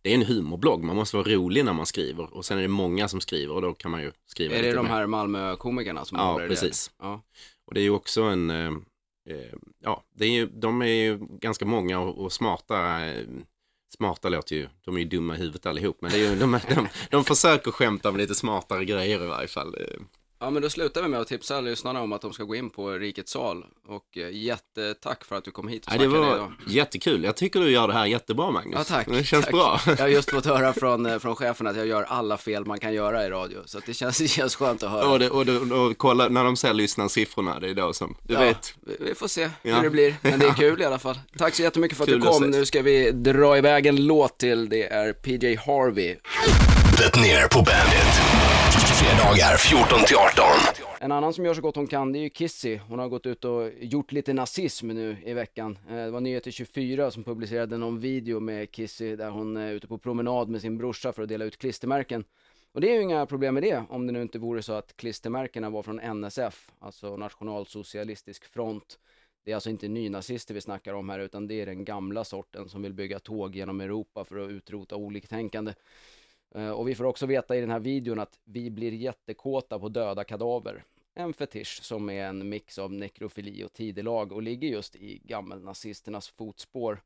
det 0.04 0.10
är 0.10 0.14
en 0.14 0.22
humorblogg, 0.22 0.84
man 0.84 0.96
måste 0.96 1.16
vara 1.16 1.28
rolig 1.28 1.64
när 1.64 1.72
man 1.72 1.86
skriver 1.86 2.34
och 2.34 2.44
sen 2.44 2.58
är 2.58 2.62
det 2.62 2.68
många 2.68 3.08
som 3.08 3.20
skriver 3.20 3.54
och 3.54 3.62
då 3.62 3.74
kan 3.74 3.90
man 3.90 4.02
ju 4.02 4.12
skriva 4.26 4.54
Är 4.54 4.62
det 4.62 4.72
de 4.72 4.86
här 4.86 5.06
Malmö-komikerna 5.06 6.04
som 6.04 6.18
Ja, 6.18 6.40
precis. 6.48 6.90
Ja. 6.98 7.22
Och 7.66 7.74
det 7.74 7.80
är 7.80 7.82
ju 7.82 7.90
också 7.90 8.22
en, 8.22 8.50
eh, 8.50 8.66
eh, 8.66 8.72
Eh, 9.26 9.58
ja, 9.80 10.04
det 10.14 10.24
är 10.24 10.30
ju, 10.30 10.46
de 10.46 10.82
är 10.82 10.86
ju 10.86 11.18
ganska 11.20 11.64
många 11.64 12.00
och, 12.00 12.24
och 12.24 12.32
smarta. 12.32 13.04
Eh, 13.06 13.26
smarta 13.96 14.28
låter 14.28 14.56
ju, 14.56 14.68
de 14.84 14.96
är 14.96 15.00
ju 15.00 15.06
dumma 15.06 15.34
i 15.34 15.38
huvudet 15.38 15.66
allihop, 15.66 15.98
men 16.00 16.10
det 16.10 16.16
är 16.16 16.30
ju, 16.30 16.38
de, 16.38 16.60
de, 16.68 16.88
de 17.10 17.24
försöker 17.24 17.70
skämta 17.70 18.10
med 18.10 18.20
lite 18.20 18.34
smartare 18.34 18.84
grejer 18.84 19.24
i 19.24 19.26
varje 19.26 19.48
fall. 19.48 19.74
Eh, 19.80 20.00
Ja 20.40 20.50
men 20.50 20.62
då 20.62 20.70
slutar 20.70 21.02
vi 21.02 21.08
med 21.08 21.20
att 21.20 21.28
tipsa 21.28 21.60
lyssnarna 21.60 22.00
om 22.02 22.12
att 22.12 22.20
de 22.22 22.32
ska 22.32 22.44
gå 22.44 22.54
in 22.54 22.70
på 22.70 22.90
Rikets 22.90 23.32
sal 23.32 23.64
och 23.88 24.18
eh, 24.18 24.28
jättetack 24.32 25.24
för 25.24 25.36
att 25.36 25.44
du 25.44 25.50
kom 25.50 25.68
hit 25.68 25.86
och 25.86 25.90
Nej, 25.90 25.98
det 25.98 26.08
var 26.08 26.34
idag. 26.34 26.52
jättekul, 26.66 27.24
jag 27.24 27.36
tycker 27.36 27.60
du 27.60 27.70
gör 27.70 27.88
det 27.88 27.94
här 27.94 28.06
jättebra 28.06 28.50
Magnus. 28.50 28.74
Ja 28.78 28.84
tack. 28.84 29.06
Det 29.10 29.24
känns 29.24 29.44
tack. 29.44 29.54
bra. 29.54 29.80
Jag 29.86 29.96
har 29.96 30.08
just 30.08 30.30
fått 30.30 30.46
höra 30.46 30.72
från, 30.80 31.06
eh, 31.06 31.18
från 31.18 31.36
chefen 31.36 31.66
att 31.66 31.76
jag 31.76 31.86
gör 31.86 32.02
alla 32.02 32.36
fel 32.36 32.64
man 32.64 32.78
kan 32.80 32.94
göra 32.94 33.26
i 33.26 33.30
radio. 33.30 33.58
Så 33.66 33.78
att 33.78 33.86
det, 33.86 33.94
känns, 33.94 34.18
det 34.18 34.28
känns 34.28 34.56
skönt 34.56 34.82
att 34.82 34.90
höra. 34.90 35.08
Och, 35.08 35.18
det, 35.18 35.30
och, 35.30 35.46
det, 35.46 35.58
och 35.58 35.98
kolla, 35.98 36.28
när 36.28 36.44
de 36.44 36.56
ser 36.56 36.72
lyssnarsiffrorna, 36.74 37.60
det 37.60 37.70
är 37.70 37.74
då 37.74 37.92
som, 37.92 38.16
du 38.22 38.34
Ja, 38.34 38.40
vet. 38.40 38.74
vi- 39.00 39.14
får 39.14 39.28
se 39.28 39.50
Ja. 39.62 39.76
hur 39.76 39.82
det 39.82 39.90
blir, 39.90 40.14
men 40.22 40.38
det 40.38 40.46
är 40.46 40.54
kul 40.56 40.82
i 40.82 40.84
alla 40.84 40.98
fall. 40.98 41.18
Tack 41.38 41.54
så 41.54 41.62
jättemycket 41.62 41.96
för 41.96 42.04
att 42.04 42.10
Kul 42.10 42.20
du 42.20 42.26
kom. 42.26 42.42
Nu 42.50 42.66
ska 42.66 42.82
vi 42.82 43.10
dra 43.10 43.58
iväg 43.58 43.86
en 43.86 44.06
låt 44.06 44.38
till. 44.38 44.68
Det 44.68 44.86
är 44.92 45.12
PJ 45.12 45.54
Harvey. 45.56 46.16
Det 46.98 47.20
ner 47.20 47.48
på 47.48 47.56
Bandit. 47.62 48.43
Fredagar 49.04 49.56
14 49.56 50.04
till 50.06 50.16
18. 50.16 50.44
En 51.00 51.12
annan 51.12 51.32
som 51.32 51.44
gör 51.44 51.54
så 51.54 51.60
gott 51.60 51.76
hon 51.76 51.86
kan, 51.86 52.12
det 52.12 52.18
är 52.18 52.20
ju 52.20 52.30
Kissy. 52.30 52.76
Hon 52.76 52.98
har 52.98 53.08
gått 53.08 53.26
ut 53.26 53.44
och 53.44 53.70
gjort 53.80 54.12
lite 54.12 54.32
nazism 54.32 54.88
nu 54.88 55.16
i 55.24 55.32
veckan. 55.32 55.78
Eh, 55.88 55.96
det 55.96 56.10
var 56.10 56.20
Nyheter 56.20 56.50
24 56.50 57.10
som 57.10 57.24
publicerade 57.24 57.78
någon 57.78 58.00
video 58.00 58.40
med 58.40 58.70
Kissy 58.70 59.16
där 59.16 59.30
hon 59.30 59.56
är 59.56 59.72
ute 59.72 59.86
på 59.86 59.98
promenad 59.98 60.48
med 60.48 60.60
sin 60.60 60.78
brorsa 60.78 61.12
för 61.12 61.22
att 61.22 61.28
dela 61.28 61.44
ut 61.44 61.56
klistermärken. 61.56 62.24
Och 62.72 62.80
det 62.80 62.90
är 62.90 62.94
ju 62.94 63.02
inga 63.02 63.26
problem 63.26 63.54
med 63.54 63.62
det, 63.62 63.82
om 63.88 64.06
det 64.06 64.12
nu 64.12 64.22
inte 64.22 64.38
vore 64.38 64.62
så 64.62 64.72
att 64.72 64.96
klistermärkena 64.96 65.70
var 65.70 65.82
från 65.82 66.00
NSF, 66.00 66.70
alltså 66.78 67.16
Nationalsocialistisk 67.16 68.44
front. 68.44 68.98
Det 69.44 69.50
är 69.50 69.54
alltså 69.54 69.70
inte 69.70 69.88
nynazister 69.88 70.54
vi 70.54 70.60
snackar 70.60 70.94
om 70.94 71.08
här, 71.08 71.18
utan 71.18 71.46
det 71.46 71.60
är 71.60 71.66
den 71.66 71.84
gamla 71.84 72.24
sorten 72.24 72.68
som 72.68 72.82
vill 72.82 72.92
bygga 72.92 73.18
tåg 73.18 73.56
genom 73.56 73.80
Europa 73.80 74.24
för 74.24 74.38
att 74.38 74.50
utrota 74.50 74.96
oliktänkande. 74.96 75.74
Eh, 76.54 76.70
och 76.70 76.88
vi 76.88 76.94
får 76.94 77.04
också 77.04 77.26
veta 77.26 77.56
i 77.56 77.60
den 77.60 77.70
här 77.70 77.80
videon 77.80 78.20
att 78.20 78.38
vi 78.44 78.70
blir 78.70 78.92
jättekåta 78.92 79.78
på 79.78 79.88
döda 79.88 80.24
kadaver. 80.24 80.84
En 81.14 81.32
fetisch 81.32 81.82
som 81.82 82.10
är 82.10 82.24
en 82.24 82.48
mix 82.48 82.78
av 82.78 82.92
nekrofili 82.92 83.64
och 83.64 83.72
tidelag 83.72 84.32
och 84.32 84.42
ligger 84.42 84.68
just 84.68 84.96
i 84.96 85.20
gammelnazisternas 85.24 86.28
fotspår. 86.28 87.02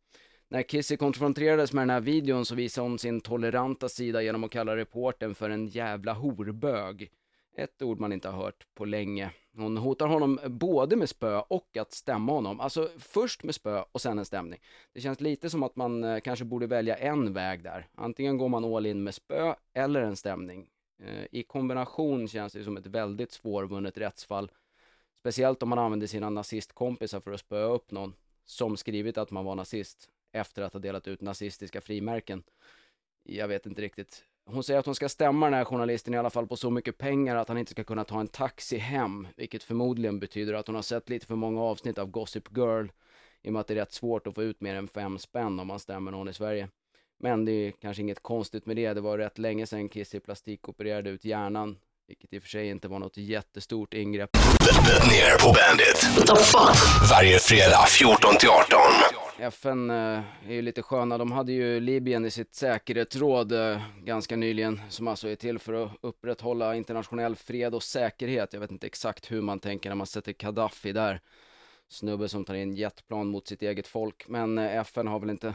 När 0.48 0.62
Kissy 0.62 0.96
konfronterades 0.96 1.72
med 1.72 1.82
den 1.82 1.90
här 1.90 2.00
videon 2.00 2.46
så 2.46 2.54
visade 2.54 2.88
hon 2.88 2.98
sin 2.98 3.20
toleranta 3.20 3.88
sida 3.88 4.22
genom 4.22 4.44
att 4.44 4.50
kalla 4.50 4.76
reporten 4.76 5.34
för 5.34 5.50
en 5.50 5.66
jävla 5.66 6.12
horbög. 6.12 7.10
Ett 7.58 7.82
ord 7.82 8.00
man 8.00 8.12
inte 8.12 8.28
har 8.28 8.44
hört 8.44 8.66
på 8.74 8.84
länge. 8.84 9.30
Hon 9.56 9.76
hotar 9.76 10.06
honom 10.06 10.40
både 10.44 10.96
med 10.96 11.08
spö 11.08 11.42
och 11.48 11.76
att 11.76 11.92
stämma 11.92 12.32
honom. 12.32 12.60
Alltså 12.60 12.90
först 12.98 13.42
med 13.44 13.54
spö 13.54 13.84
och 13.92 14.00
sen 14.00 14.18
en 14.18 14.24
stämning. 14.24 14.60
Det 14.92 15.00
känns 15.00 15.20
lite 15.20 15.50
som 15.50 15.62
att 15.62 15.76
man 15.76 16.04
eh, 16.04 16.20
kanske 16.20 16.44
borde 16.44 16.66
välja 16.66 16.96
en 16.96 17.32
väg 17.32 17.62
där. 17.62 17.86
Antingen 17.94 18.38
går 18.38 18.48
man 18.48 18.64
all 18.64 18.86
in 18.86 19.02
med 19.02 19.14
spö 19.14 19.54
eller 19.72 20.00
en 20.02 20.16
stämning. 20.16 20.68
Eh, 21.02 21.24
I 21.30 21.42
kombination 21.42 22.28
känns 22.28 22.52
det 22.52 22.64
som 22.64 22.76
ett 22.76 22.86
väldigt 22.86 23.32
svårvunnet 23.32 23.98
rättsfall. 23.98 24.50
Speciellt 25.18 25.62
om 25.62 25.68
man 25.68 25.78
använder 25.78 26.06
sina 26.06 26.30
nazistkompisar 26.30 27.20
för 27.20 27.32
att 27.32 27.40
spöa 27.40 27.66
upp 27.66 27.90
någon 27.90 28.14
som 28.44 28.76
skrivit 28.76 29.18
att 29.18 29.30
man 29.30 29.44
var 29.44 29.54
nazist 29.54 30.08
efter 30.32 30.62
att 30.62 30.72
ha 30.72 30.80
delat 30.80 31.08
ut 31.08 31.20
nazistiska 31.20 31.80
frimärken. 31.80 32.42
Jag 33.22 33.48
vet 33.48 33.66
inte 33.66 33.82
riktigt. 33.82 34.24
Hon 34.50 34.62
säger 34.64 34.80
att 34.80 34.86
hon 34.86 34.94
ska 34.94 35.08
stämma 35.08 35.46
den 35.46 35.54
här 35.54 35.64
journalisten 35.64 36.14
i 36.14 36.18
alla 36.18 36.30
fall 36.30 36.46
på 36.46 36.56
så 36.56 36.70
mycket 36.70 36.98
pengar 36.98 37.36
att 37.36 37.48
han 37.48 37.58
inte 37.58 37.70
ska 37.70 37.84
kunna 37.84 38.04
ta 38.04 38.20
en 38.20 38.28
taxi 38.28 38.78
hem, 38.78 39.28
vilket 39.36 39.62
förmodligen 39.62 40.20
betyder 40.20 40.54
att 40.54 40.66
hon 40.66 40.76
har 40.76 40.82
sett 40.82 41.08
lite 41.08 41.26
för 41.26 41.34
många 41.34 41.62
avsnitt 41.62 41.98
av 41.98 42.10
Gossip 42.10 42.56
Girl 42.56 42.86
i 43.42 43.48
och 43.48 43.52
med 43.52 43.60
att 43.60 43.66
det 43.66 43.74
är 43.74 43.78
rätt 43.78 43.92
svårt 43.92 44.26
att 44.26 44.34
få 44.34 44.42
ut 44.42 44.60
mer 44.60 44.74
än 44.74 44.88
fem 44.88 45.18
spänn 45.18 45.60
om 45.60 45.66
man 45.66 45.78
stämmer 45.78 46.10
någon 46.10 46.28
i 46.28 46.32
Sverige. 46.32 46.68
Men 47.20 47.44
det 47.44 47.52
är 47.52 47.70
kanske 47.70 48.02
inget 48.02 48.22
konstigt 48.22 48.66
med 48.66 48.76
det. 48.76 48.94
Det 48.94 49.00
var 49.00 49.18
rätt 49.18 49.38
länge 49.38 49.66
sedan 49.66 49.88
Kissy 49.88 50.20
plastikopererade 50.20 51.10
ut 51.10 51.24
hjärnan, 51.24 51.76
vilket 52.06 52.32
i 52.32 52.38
och 52.38 52.42
för 52.42 52.48
sig 52.48 52.68
inte 52.68 52.88
var 52.88 52.98
något 52.98 53.16
jättestort 53.16 53.94
ingrepp. 53.94 54.30
Ner 55.10 55.38
på 55.38 55.52
Bandit. 55.52 56.28
Varje 57.10 57.38
fredag 57.38 57.84
14 57.88 58.36
till 58.36 58.48
18. 58.48 59.17
FN 59.40 59.90
eh, 59.90 60.22
är 60.46 60.52
ju 60.52 60.62
lite 60.62 60.82
sköna. 60.82 61.18
De 61.18 61.32
hade 61.32 61.52
ju 61.52 61.80
Libyen 61.80 62.24
i 62.24 62.30
sitt 62.30 62.54
säkerhetsråd 62.54 63.52
eh, 63.52 63.82
ganska 64.04 64.36
nyligen, 64.36 64.80
som 64.88 65.08
alltså 65.08 65.28
är 65.28 65.34
till 65.34 65.58
för 65.58 65.72
att 65.72 65.92
upprätthålla 66.00 66.76
internationell 66.76 67.36
fred 67.36 67.74
och 67.74 67.82
säkerhet. 67.82 68.52
Jag 68.52 68.60
vet 68.60 68.70
inte 68.70 68.86
exakt 68.86 69.30
hur 69.30 69.40
man 69.40 69.58
tänker 69.60 69.90
när 69.90 69.96
man 69.96 70.06
sätter 70.06 70.32
Gaddafi 70.32 70.92
där. 70.92 71.20
snubbe 71.88 72.28
som 72.28 72.44
tar 72.44 72.54
in 72.54 72.74
jetplan 72.74 73.28
mot 73.28 73.46
sitt 73.46 73.62
eget 73.62 73.86
folk. 73.86 74.28
Men 74.28 74.58
eh, 74.58 74.76
FN 74.76 75.06
har 75.06 75.20
väl 75.20 75.30
inte 75.30 75.54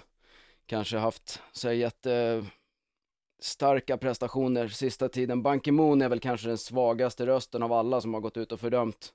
kanske 0.65 0.97
haft 0.97 1.41
så 1.51 1.67
här 1.67 1.75
jätte 1.75 2.45
starka 3.39 3.97
prestationer 3.97 4.67
sista 4.67 5.09
tiden. 5.09 5.43
Ban 5.43 5.59
Ki-Moon 5.59 6.01
är 6.01 6.09
väl 6.09 6.19
kanske 6.19 6.47
den 6.47 6.57
svagaste 6.57 7.25
rösten 7.25 7.63
av 7.63 7.73
alla 7.73 8.01
som 8.01 8.13
har 8.13 8.21
gått 8.21 8.37
ut 8.37 8.51
och 8.51 8.59
fördömt 8.59 9.13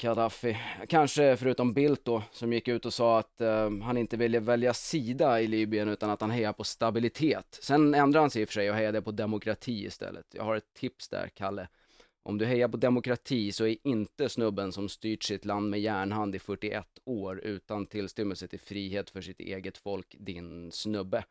Gaddafi. 0.00 0.56
Kanske 0.88 1.36
förutom 1.36 1.72
Bildt 1.72 2.04
då, 2.04 2.22
som 2.32 2.52
gick 2.52 2.68
ut 2.68 2.86
och 2.86 2.94
sa 2.94 3.18
att 3.18 3.40
eh, 3.40 3.70
han 3.82 3.96
inte 3.96 4.16
ville 4.16 4.40
välja 4.40 4.74
sida 4.74 5.40
i 5.40 5.46
Libyen 5.46 5.88
utan 5.88 6.10
att 6.10 6.20
han 6.20 6.30
hejar 6.30 6.52
på 6.52 6.64
stabilitet. 6.64 7.58
Sen 7.62 7.94
ändrade 7.94 8.22
han 8.22 8.30
sig 8.30 8.42
i 8.42 8.44
och 8.44 8.48
för 8.48 8.52
sig 8.52 8.70
och 8.70 8.76
hejade 8.76 9.02
på 9.02 9.10
demokrati 9.10 9.84
istället. 9.84 10.26
Jag 10.30 10.44
har 10.44 10.56
ett 10.56 10.74
tips 10.74 11.08
där, 11.08 11.28
Kalle. 11.34 11.68
Om 12.22 12.38
du 12.38 12.44
hejar 12.46 12.68
på 12.68 12.76
demokrati 12.76 13.52
så 13.52 13.66
är 13.66 13.76
inte 13.84 14.28
snubben 14.28 14.72
som 14.72 14.88
styrt 14.88 15.22
sitt 15.22 15.44
land 15.44 15.70
med 15.70 15.80
järnhand 15.80 16.34
i 16.34 16.38
41 16.38 16.86
år 17.04 17.40
utan 17.40 17.86
tillstymmelse 17.86 18.48
till 18.48 18.60
frihet 18.60 19.10
för 19.10 19.20
sitt 19.20 19.40
eget 19.40 19.78
folk 19.78 20.16
din 20.18 20.72
snubbe. 20.72 21.24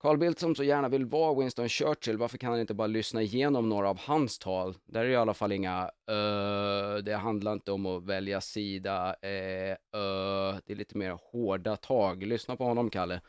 Carl 0.00 0.18
Bildt 0.18 0.38
som 0.38 0.54
så 0.54 0.64
gärna 0.64 0.88
vill 0.88 1.06
vara 1.06 1.34
Winston 1.34 1.68
Churchill, 1.68 2.16
varför 2.16 2.38
kan 2.38 2.50
han 2.50 2.60
inte 2.60 2.74
bara 2.74 2.86
lyssna 2.86 3.22
igenom 3.22 3.68
några 3.68 3.88
av 3.88 3.98
hans 4.00 4.38
tal? 4.38 4.74
Där 4.86 5.00
är 5.00 5.04
det 5.04 5.10
i 5.10 5.16
alla 5.16 5.34
fall 5.34 5.52
inga 5.52 5.84
uh, 5.84 7.04
det 7.04 7.16
handlar 7.20 7.52
inte 7.52 7.72
om 7.72 7.86
att 7.86 8.04
välja 8.04 8.40
sida, 8.40 9.06
uh, 9.08 10.00
uh, 10.00 10.58
det 10.66 10.72
är 10.72 10.74
lite 10.74 10.98
mer 10.98 11.18
hårda 11.32 11.76
tag. 11.76 12.22
Lyssna 12.22 12.56
på 12.56 12.64
honom, 12.64 12.90
Kalle. 12.90 13.20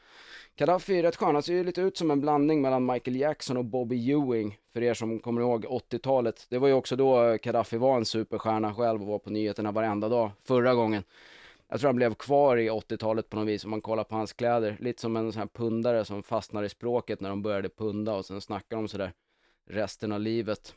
Kadaffi 0.56 1.00
är 1.00 1.04
rätt 1.04 1.16
skön, 1.16 1.36
han 1.36 1.44
ser 1.44 1.54
ju 1.54 1.64
lite 1.64 1.82
ut 1.82 1.98
som 1.98 2.12
en 2.12 2.22
blandning 2.22 2.62
mellan 2.62 2.86
Michael 2.86 3.18
Jackson 3.18 3.58
och 3.58 3.66
Bobby 3.66 4.12
Ewing, 4.12 4.58
för 4.74 4.84
er 4.84 4.94
som 4.94 5.20
kommer 5.20 5.42
ihåg 5.42 5.66
80-talet. 5.66 6.46
Det 6.50 6.58
var 6.58 6.68
ju 6.68 6.74
också 6.74 6.96
då 6.96 7.38
Kadaffi 7.38 7.78
var 7.78 7.98
en 7.98 8.06
superstjärna 8.06 8.76
själv 8.76 9.02
och 9.02 9.08
var 9.08 9.20
på 9.20 9.30
nyheterna 9.30 9.72
varenda 9.72 10.10
dag, 10.10 10.32
förra 10.48 10.74
gången. 10.74 11.04
Jag 11.72 11.80
tror 11.80 11.88
han 11.88 11.96
blev 11.96 12.14
kvar 12.14 12.58
i 12.58 12.70
80-talet 12.70 13.30
på 13.30 13.38
något 13.38 13.48
vis 13.48 13.64
om 13.66 13.72
man 13.72 13.82
kollar 13.82 14.04
på 14.04 14.16
hans 14.16 14.34
kläder. 14.34 14.78
Lite 14.80 15.02
som 15.02 15.18
en 15.18 15.34
sån 15.34 15.40
här 15.40 15.48
pundare 15.48 16.06
som 16.06 16.24
fastnar 16.24 16.64
i 16.64 16.70
språket 16.70 17.22
när 17.22 17.30
de 17.30 17.42
började 17.42 17.70
punda 17.70 18.14
och 18.14 18.26
sen 18.26 18.42
snackar 18.42 18.78
de 18.78 18.88
sådär 18.88 19.14
resten 19.70 20.12
av 20.12 20.20
livet. 20.20 20.76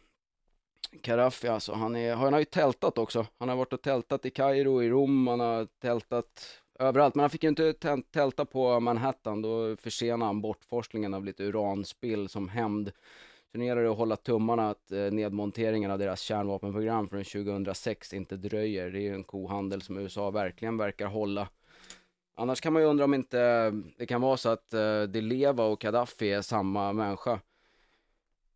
Karaffi 1.01 1.49
alltså, 1.49 1.73
han, 1.73 1.97
är, 1.97 2.15
han 2.15 2.33
har 2.33 2.41
ju 2.41 2.45
tältat 2.45 2.99
också. 2.99 3.27
Han 3.39 3.49
har 3.49 3.57
varit 3.57 3.73
och 3.73 3.83
tältat 3.83 4.27
i 4.27 4.31
Kairo, 4.31 4.83
i 4.83 4.89
Rom, 4.89 5.27
han 5.27 5.41
har 5.41 5.69
tältat 5.81 6.63
överallt. 6.79 7.15
Men 7.15 7.21
han 7.21 7.31
fick 7.31 7.43
ju 7.43 7.49
inte 7.49 7.75
tälta 8.11 8.45
på 8.45 8.81
Manhattan, 8.81 9.43
då 9.43 9.77
försenade 9.77 10.25
han 10.25 10.41
bortforslingen 10.41 11.15
av 11.15 11.25
lite 11.25 11.45
uranspill 11.45 12.29
som 12.29 12.49
hämnd. 12.49 12.93
Så 13.53 13.59
nu 13.59 13.65
gäller 13.65 13.83
det 13.83 13.91
att 13.91 13.97
hålla 13.97 14.17
tummarna 14.17 14.71
att 14.71 14.93
eh, 14.93 14.99
nedmonteringen 14.99 15.91
av 15.91 15.99
deras 15.99 16.21
kärnvapenprogram 16.21 17.09
från 17.09 17.25
2006 17.25 18.13
inte 18.13 18.37
dröjer. 18.37 18.91
Det 18.91 18.99
är 18.99 19.03
ju 19.03 19.15
en 19.15 19.25
kohandel 19.25 19.83
som 19.83 19.99
USA 19.99 20.31
verkligen 20.31 20.77
verkar 20.77 21.07
hålla. 21.07 21.49
Annars 22.35 22.61
kan 22.61 22.73
man 22.73 22.83
ju 22.83 22.89
undra 22.89 23.05
om 23.05 23.15
inte 23.15 23.41
eh, 23.41 23.73
det 23.99 24.07
kan 24.07 24.21
vara 24.21 24.37
så 24.37 24.49
att 24.49 24.75
eh, 24.75 25.07
Leva 25.07 25.65
och 25.65 25.81
Gaddafi 25.81 26.33
är 26.33 26.43
samma 26.43 26.93
människa. 26.93 27.41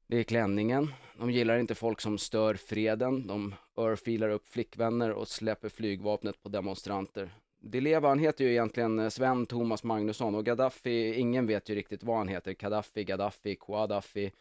Det 0.07 0.19
är 0.19 0.23
klänningen. 0.23 0.93
De 1.19 1.31
gillar 1.31 1.59
inte 1.59 1.75
folk 1.75 2.01
som 2.01 2.19
stör 2.19 2.55
freden. 2.55 3.27
De 3.27 3.55
örfilar 3.77 4.29
upp 4.29 4.47
flickvänner 4.47 5.11
och 5.13 5.29
släpper 5.29 5.69
flygvapnet 5.69 6.43
på 6.43 6.49
demonstranter. 6.49 7.31
Leva, 7.73 8.09
han 8.09 8.19
heter 8.19 8.45
ju 8.45 8.51
egentligen 8.51 8.99
eh, 8.99 9.09
Sven 9.09 9.47
Thomas 9.47 9.85
Magnusson 9.85 10.35
och 10.35 10.45
Gaddafi, 10.45 11.15
ingen 11.15 11.47
vet 11.47 11.69
ju 11.69 11.75
riktigt 11.75 12.05
vad 12.05 12.17
han 12.17 12.29
heter. 12.29 12.53
Gaddafi, 12.53 13.05
Gaddafi, 13.05 13.57
Qaddafi. 13.61 14.33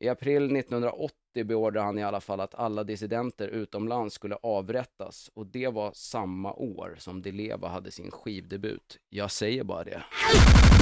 I 0.00 0.08
april 0.08 0.56
1980 0.56 1.12
beordrade 1.44 1.86
han 1.86 1.98
i 1.98 2.04
alla 2.04 2.20
fall 2.20 2.40
att 2.40 2.54
alla 2.54 2.84
dissidenter 2.84 3.48
utomlands 3.48 4.14
skulle 4.14 4.36
avrättas 4.42 5.30
och 5.34 5.46
det 5.46 5.68
var 5.68 5.92
samma 5.94 6.52
år 6.52 6.96
som 6.98 7.22
Di 7.22 7.32
Leva 7.32 7.68
hade 7.68 7.90
sin 7.90 8.10
skivdebut. 8.10 8.98
Jag 9.10 9.30
säger 9.30 9.64
bara 9.64 9.84
det. 9.84 10.02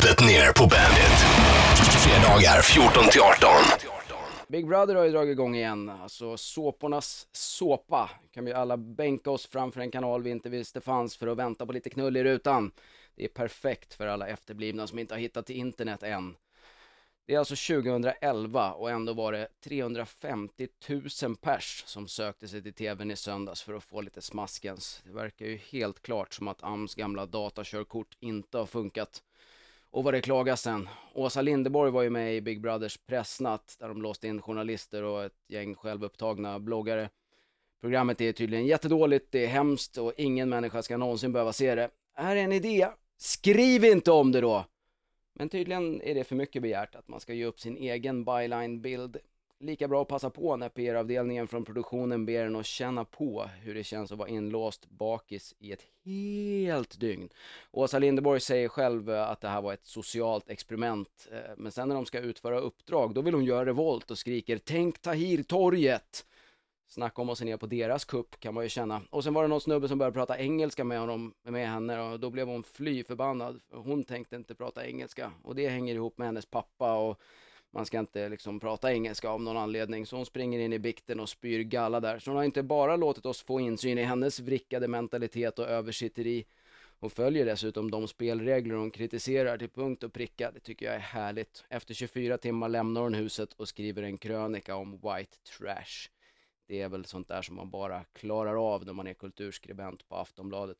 Det 0.03 0.27
ner 0.27 0.53
på 0.53 0.63
Bandit. 0.63 1.17
Fredagar 1.77 2.63
14 2.63 3.05
till 3.11 3.21
18. 3.21 3.49
Big 4.49 4.67
Brother 4.67 4.95
har 4.95 5.05
ju 5.05 5.11
dragit 5.11 5.33
igång 5.33 5.57
igen, 5.57 5.89
alltså 5.89 6.37
såpornas 6.37 7.29
såpa. 7.33 8.11
Kan 8.35 8.45
vi 8.45 8.53
alla 8.53 8.77
bänka 8.77 9.31
oss 9.31 9.47
framför 9.47 9.81
en 9.81 9.91
kanal 9.91 10.23
vi 10.23 10.31
inte 10.31 10.49
visste 10.49 10.81
fanns 10.81 11.17
för 11.17 11.27
att 11.27 11.39
vänta 11.39 11.67
på 11.67 11.73
lite 11.73 11.91
knull 11.91 12.17
i 12.17 12.25
rutan. 12.25 12.71
Det 13.17 13.25
är 13.25 13.29
perfekt 13.29 13.95
för 13.95 14.07
alla 14.07 14.29
efterblivna 14.29 14.87
som 14.87 14.99
inte 14.99 15.15
har 15.15 15.19
hittat 15.19 15.47
till 15.47 15.57
internet 15.57 16.03
än. 16.03 16.37
Det 17.27 17.35
är 17.35 17.39
alltså 17.39 17.75
2011 17.83 18.73
och 18.73 18.91
ändå 18.91 19.13
var 19.13 19.33
det 19.33 19.49
350 19.65 20.69
000 21.23 21.37
pers 21.37 21.83
som 21.87 22.09
sökte 22.09 22.49
sig 22.49 22.63
till 22.63 22.75
tvn 22.75 23.11
i 23.11 23.17
söndags 23.17 23.63
för 23.63 23.75
att 23.75 23.85
få 23.85 24.01
lite 24.01 24.23
smaskens. 24.23 25.03
Det 25.05 25.13
verkar 25.13 25.47
ju 25.47 25.57
helt 25.57 26.03
klart 26.03 26.35
som 26.35 26.49
att 26.49 26.63
AMS 26.63 26.95
gamla 26.95 27.27
datakörkort 27.27 28.17
inte 28.21 28.59
har 28.59 28.67
funkat. 28.67 29.23
Och 29.91 30.05
vad 30.05 30.15
det 30.15 30.21
klagas 30.21 30.63
sen. 30.63 30.89
Åsa 31.15 31.43
Lindeborg 31.43 31.91
var 31.91 32.03
ju 32.03 32.11
med 32.11 32.37
i 32.37 32.41
Big 32.41 32.61
Brothers 32.61 32.99
pressnatt 33.07 33.77
där 33.81 33.89
de 33.89 34.03
låste 34.03 34.29
in 34.29 34.43
journalister 34.43 35.03
och 35.03 35.25
ett 35.25 35.45
gäng 35.49 35.75
självupptagna 35.75 36.59
bloggare. 36.59 37.11
Programmet 37.81 38.21
är 38.21 38.33
tydligen 38.33 38.67
jättedåligt, 38.67 39.27
det 39.31 39.45
är 39.45 39.49
hemskt 39.49 39.99
och 39.99 40.13
ingen 40.17 40.49
människa 40.49 40.83
ska 40.83 40.97
någonsin 40.97 41.33
behöva 41.33 41.53
se 41.53 41.75
det. 41.75 41.91
Här 42.15 42.37
är 42.37 42.41
en 42.41 42.53
idé. 42.53 42.89
Skriv 43.19 43.85
inte 43.85 44.11
om 44.11 44.33
det 44.33 44.41
då! 44.41 44.65
Men 45.39 45.49
tydligen 45.49 46.03
är 46.03 46.15
det 46.15 46.25
för 46.25 46.37
mycket 46.37 46.63
begärt 46.63 46.95
att 46.95 47.09
man 47.09 47.21
ska 47.21 47.35
ge 47.35 47.45
upp 47.45 47.61
sin 47.61 47.77
egen 47.77 48.25
byline-bild. 48.25 49.17
Lika 49.59 49.89
bra 49.89 50.03
att 50.03 50.09
passa 50.09 50.31
på 50.31 50.57
när 50.57 50.69
PR-avdelningen 50.69 51.49
från 51.49 51.65
produktionen 51.65 52.27
ber 52.27 52.45
en 52.45 52.57
att 52.57 52.67
känna 52.67 53.05
på 53.05 53.49
hur 53.63 53.75
det 53.75 53.85
känns 53.85 54.13
att 54.13 54.19
vara 54.19 54.29
inlåst 54.29 54.91
bakis 54.91 55.55
i 55.59 55.73
ett 55.73 55.83
helt 56.05 57.01
dygn. 57.01 57.29
Åsa 57.71 57.99
Linderborg 57.99 58.41
säger 58.41 58.69
själv 58.69 59.11
att 59.11 59.41
det 59.41 59.49
här 59.49 59.63
var 59.63 59.73
ett 59.73 59.87
socialt 59.87 60.51
experiment. 60.51 61.29
Eh, 61.33 61.39
men 61.57 61.73
sen 61.73 61.89
när 61.89 61.95
de 61.95 62.07
ska 62.07 62.21
utföra 62.21 62.61
uppdrag, 62.61 63.15
då 63.15 63.21
vill 63.21 63.35
hon 63.35 63.45
göra 63.45 63.67
revolt 63.67 64.11
och 64.11 64.19
skriker 64.19 64.59
”Tänk 64.59 64.99
Tahir-torget!” 65.03 66.25
Snacka 66.89 67.23
om 67.23 67.31
att 67.31 67.39
se 67.39 67.45
ner 67.45 67.57
på 67.57 67.67
deras 67.67 68.05
kupp 68.05 68.41
kan 68.41 68.55
man 68.55 68.65
ju 68.65 68.69
känna. 68.69 69.03
Och 69.11 69.25
sen 69.25 69.35
var 69.35 69.43
det 69.43 69.49
någon 69.49 69.61
snubbe 69.61 69.89
som 69.89 69.99
började 69.99 70.15
prata 70.15 70.39
engelska 70.39 70.85
med 70.85 71.01
honom, 71.01 71.35
med 71.43 71.69
henne 71.69 72.01
och 72.01 72.21
då 72.21 72.31
blev 72.31 72.49
hon 72.49 72.63
fly 72.63 73.05
förbannad. 73.05 73.61
Hon 73.73 74.05
tänkte 74.05 74.37
inte 74.37 74.55
prata 74.55 74.87
engelska 74.87 75.33
och 75.43 75.55
det 75.55 75.69
hänger 75.69 75.95
ihop 75.95 76.19
med 76.19 76.29
hennes 76.29 76.47
pappa 76.47 76.95
och 76.95 77.21
man 77.71 77.87
ska 77.87 77.99
inte 77.99 78.29
liksom 78.29 78.61
prata 78.61 78.93
engelska 78.93 79.29
av 79.29 79.43
någon 79.43 79.57
anledning. 79.57 80.07
Så 80.07 80.17
hon 80.17 80.27
springer 80.27 80.59
in 80.59 80.73
i 80.73 80.79
bikten 80.79 81.21
och 81.21 81.29
spyr 81.29 81.63
galla 81.63 82.01
där. 82.01 82.19
Så 82.19 82.31
hon 82.31 82.37
har 82.37 82.45
inte 82.45 82.63
bara 82.63 82.97
låtit 82.97 83.27
oss 83.27 83.43
få 83.43 83.61
insyn 83.61 83.99
i 83.99 84.03
hennes 84.03 84.41
vrickade 84.41 84.89
mentalitet 84.89 85.59
och 85.59 85.69
översitteri 85.69 86.47
och 86.99 87.13
följer 87.13 87.47
dessutom 87.47 87.91
de 87.91 88.09
spelregler 88.09 88.75
hon 88.75 88.91
kritiserar 88.91 89.59
till 89.59 89.69
punkt 89.69 90.03
och 90.03 90.13
pricka. 90.13 90.51
Det 90.51 90.61
tycker 90.61 90.87
jag 90.87 90.95
är 90.95 90.99
härligt. 90.99 91.65
Efter 91.69 91.95
24 91.95 92.39
timmar 92.39 92.69
lämnar 92.69 93.01
hon 93.01 93.15
huset 93.15 93.53
och 93.53 93.69
skriver 93.69 94.03
en 94.03 94.19
krönika 94.19 94.77
om 94.77 94.93
white 94.93 95.37
trash. 95.59 96.16
Det 96.69 96.83
är 96.83 96.89
väl 96.89 97.05
sånt 97.05 97.29
där 97.29 97.43
som 97.43 97.57
man 97.57 97.71
bara 97.71 98.05
klarar 98.05 98.75
av 98.75 98.87
när 98.87 98.93
man 98.93 99.07
är 99.07 99.15
kulturskribent 99.15 100.09
på 100.09 100.17
Aftonbladet. 100.17 100.77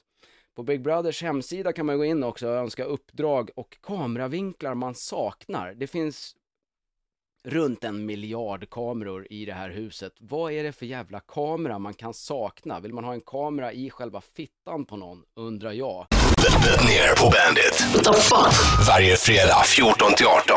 På 0.55 0.63
Big 0.63 0.83
Brothers 0.83 1.23
hemsida 1.23 1.73
kan 1.73 1.87
man 1.87 1.99
gå 1.99 2.05
in 2.05 2.25
också 2.25 2.49
och 2.49 2.55
önska 2.55 2.85
uppdrag 2.85 3.51
och 3.57 3.79
kameravinklar 3.81 4.75
man 4.75 4.95
saknar. 4.95 5.75
Det 5.75 5.87
finns 5.87 6.37
runt 7.45 7.85
en 7.85 8.07
miljard 8.07 8.71
kameror 8.71 9.27
i 9.31 9.45
det 9.45 9.53
här 9.53 9.71
huset. 9.71 10.13
Vad 10.19 10.53
är 10.53 10.65
det 10.65 10.73
för 10.73 10.87
jävla 10.87 11.21
kamera 11.21 11.79
man 11.79 11.95
kan 11.95 12.15
sakna? 12.15 12.81
Vill 12.81 12.93
man 12.93 13.05
ha 13.05 13.13
en 13.13 13.21
kamera 13.21 13.73
i 13.73 13.91
själva 13.91 14.21
fittan 14.21 14.85
på 14.85 14.97
någon, 14.97 15.23
undrar 15.37 15.73
jag. 15.73 16.07
Ner 16.87 17.25
på 17.25 17.31
Bandit. 17.31 17.95
What 17.95 18.05
the 18.05 18.21
fuck? 18.21 18.87
Varje 18.89 19.17
fredag 19.17 19.63
14 19.65 20.15
till 20.17 20.27
18. 20.27 20.57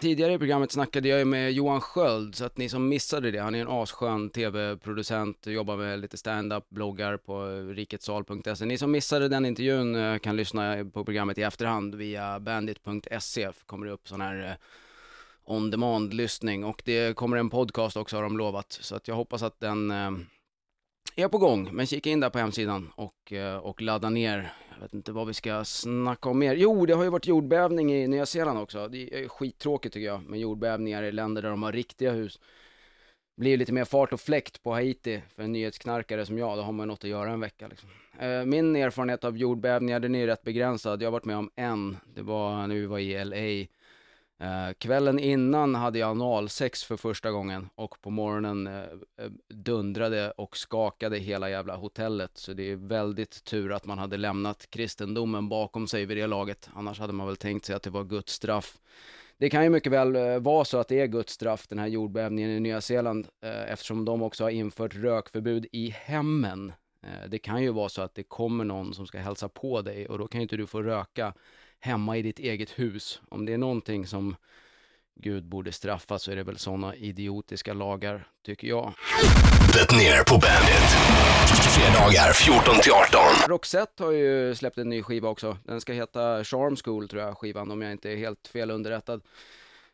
Tidigare 0.00 0.32
i 0.32 0.38
programmet 0.38 0.72
snackade 0.72 1.08
jag 1.08 1.18
ju 1.18 1.24
med 1.24 1.52
Johan 1.52 1.80
Sköld, 1.80 2.34
så 2.34 2.44
att 2.44 2.58
ni 2.58 2.68
som 2.68 2.88
missade 2.88 3.30
det, 3.30 3.38
han 3.38 3.54
är 3.54 3.60
en 3.60 3.68
asskön 3.68 4.30
tv-producent, 4.30 5.46
jobbar 5.46 5.76
med 5.76 5.98
lite 6.00 6.16
stand-up, 6.16 6.64
bloggar 6.68 7.16
på 7.16 7.46
riketsal.se. 7.74 8.64
Ni 8.64 8.78
som 8.78 8.90
missade 8.90 9.28
den 9.28 9.46
intervjun 9.46 9.94
eh, 9.96 10.18
kan 10.18 10.36
lyssna 10.36 10.84
på 10.92 11.04
programmet 11.04 11.38
i 11.38 11.42
efterhand 11.42 11.94
via 11.94 12.40
bandit.se, 12.40 13.50
kommer 13.66 13.86
det 13.86 13.92
upp 13.92 14.08
sån 14.08 14.20
här 14.20 14.50
eh, 14.50 14.56
on 15.44 15.70
demand-lyssning 15.70 16.64
och 16.64 16.82
det 16.84 17.16
kommer 17.16 17.36
en 17.36 17.50
podcast 17.50 17.96
också 17.96 18.16
har 18.16 18.22
de 18.22 18.38
lovat, 18.38 18.78
så 18.80 18.96
att 18.96 19.08
jag 19.08 19.14
hoppas 19.14 19.42
att 19.42 19.60
den 19.60 19.90
eh, 19.90 20.10
är 21.16 21.28
på 21.28 21.38
gång, 21.38 21.68
men 21.72 21.86
kika 21.86 22.10
in 22.10 22.20
där 22.20 22.30
på 22.30 22.38
hemsidan 22.38 22.92
och, 22.96 23.32
eh, 23.32 23.56
och 23.56 23.82
ladda 23.82 24.10
ner 24.10 24.52
jag 24.80 24.84
vet 24.84 24.94
inte 24.94 25.12
vad 25.12 25.26
vi 25.26 25.34
ska 25.34 25.64
snacka 25.64 26.28
om 26.28 26.38
mer. 26.38 26.54
Jo, 26.54 26.86
det 26.86 26.94
har 26.94 27.04
ju 27.04 27.10
varit 27.10 27.26
jordbävning 27.26 27.92
i 27.92 28.08
Nya 28.08 28.26
Zeeland 28.26 28.58
också. 28.58 28.88
Det 28.88 29.14
är 29.14 29.28
skittråkigt 29.28 29.94
tycker 29.94 30.06
jag 30.06 30.22
med 30.22 30.40
jordbävningar 30.40 31.02
i 31.02 31.12
länder 31.12 31.42
där 31.42 31.50
de 31.50 31.62
har 31.62 31.72
riktiga 31.72 32.12
hus. 32.12 32.40
Det 33.36 33.40
blir 33.40 33.56
lite 33.56 33.72
mer 33.72 33.84
fart 33.84 34.12
och 34.12 34.20
fläkt 34.20 34.62
på 34.62 34.72
Haiti 34.72 35.22
för 35.34 35.42
en 35.42 35.52
nyhetsknarkare 35.52 36.26
som 36.26 36.38
jag. 36.38 36.58
Då 36.58 36.62
har 36.62 36.72
man 36.72 36.88
något 36.88 37.04
att 37.04 37.10
göra 37.10 37.30
en 37.30 37.40
vecka 37.40 37.68
liksom. 37.68 37.88
Eh, 38.18 38.44
min 38.44 38.76
erfarenhet 38.76 39.24
av 39.24 39.36
jordbävningar, 39.38 40.00
den 40.00 40.14
är 40.14 40.26
rätt 40.26 40.42
begränsad. 40.42 41.02
Jag 41.02 41.06
har 41.06 41.12
varit 41.12 41.24
med 41.24 41.36
om 41.36 41.50
en. 41.56 41.96
Det 42.14 42.22
var 42.22 42.66
när 42.66 42.74
vi 42.74 42.86
var 42.86 42.98
i 42.98 43.24
LA. 43.24 43.66
Eh, 44.40 44.72
kvällen 44.78 45.18
innan 45.18 45.74
hade 45.74 45.98
jag 45.98 46.10
analsex 46.10 46.84
för 46.84 46.96
första 46.96 47.30
gången 47.30 47.68
och 47.74 48.00
på 48.00 48.10
morgonen 48.10 48.66
eh, 48.66 48.74
eh, 48.74 49.30
dundrade 49.48 50.30
och 50.30 50.56
skakade 50.56 51.18
hela 51.18 51.50
jävla 51.50 51.76
hotellet. 51.76 52.30
Så 52.34 52.52
det 52.52 52.70
är 52.70 52.76
väldigt 52.76 53.44
tur 53.44 53.72
att 53.72 53.86
man 53.86 53.98
hade 53.98 54.16
lämnat 54.16 54.70
kristendomen 54.70 55.48
bakom 55.48 55.86
sig 55.86 56.04
vid 56.04 56.16
det 56.16 56.26
laget. 56.26 56.70
Annars 56.74 57.00
hade 57.00 57.12
man 57.12 57.26
väl 57.26 57.36
tänkt 57.36 57.64
sig 57.64 57.76
att 57.76 57.82
det 57.82 57.90
var 57.90 58.04
Guds 58.04 58.32
straff. 58.32 58.78
Det 59.38 59.50
kan 59.50 59.64
ju 59.64 59.70
mycket 59.70 59.92
väl 59.92 60.16
eh, 60.16 60.38
vara 60.38 60.64
så 60.64 60.78
att 60.78 60.88
det 60.88 61.00
är 61.00 61.06
Guds 61.06 61.32
straff, 61.32 61.66
den 61.68 61.78
här 61.78 61.86
jordbävningen 61.86 62.50
i 62.50 62.60
Nya 62.60 62.80
Zeeland, 62.80 63.28
eh, 63.42 63.72
eftersom 63.72 64.04
de 64.04 64.22
också 64.22 64.44
har 64.44 64.50
infört 64.50 64.94
rökförbud 64.94 65.66
i 65.72 65.90
hemmen. 65.90 66.72
Eh, 67.02 67.28
det 67.28 67.38
kan 67.38 67.62
ju 67.62 67.70
vara 67.70 67.88
så 67.88 68.02
att 68.02 68.14
det 68.14 68.22
kommer 68.22 68.64
någon 68.64 68.94
som 68.94 69.06
ska 69.06 69.18
hälsa 69.18 69.48
på 69.48 69.82
dig 69.82 70.08
och 70.08 70.18
då 70.18 70.28
kan 70.28 70.40
ju 70.40 70.42
inte 70.42 70.56
du 70.56 70.66
få 70.66 70.82
röka 70.82 71.34
hemma 71.80 72.16
i 72.16 72.22
ditt 72.22 72.38
eget 72.38 72.70
hus. 72.70 73.20
Om 73.28 73.46
det 73.46 73.52
är 73.52 73.58
någonting 73.58 74.06
som 74.06 74.36
Gud 75.14 75.44
borde 75.44 75.72
straffa 75.72 76.18
så 76.18 76.30
är 76.32 76.36
det 76.36 76.42
väl 76.42 76.58
sådana 76.58 76.94
idiotiska 76.94 77.72
lagar, 77.72 78.28
tycker 78.46 78.68
jag. 78.68 78.94
Det 79.72 79.96
ner 79.96 80.24
på 80.24 80.32
Bandit. 80.32 80.90
Fredagar 81.70 82.32
14 82.32 82.80
till 82.82 82.92
18. 82.92 83.20
Roxette 83.48 84.04
har 84.04 84.10
ju 84.12 84.54
släppt 84.54 84.78
en 84.78 84.88
ny 84.88 85.02
skiva 85.02 85.28
också. 85.28 85.58
Den 85.64 85.80
ska 85.80 85.92
heta 85.92 86.44
Charm 86.44 86.76
School 86.76 87.08
tror 87.08 87.22
jag, 87.22 87.38
skivan, 87.38 87.70
om 87.70 87.82
jag 87.82 87.92
inte 87.92 88.10
är 88.10 88.16
helt 88.16 88.48
fel 88.48 88.70
underrättad. 88.70 89.14
Eh, 89.14 89.22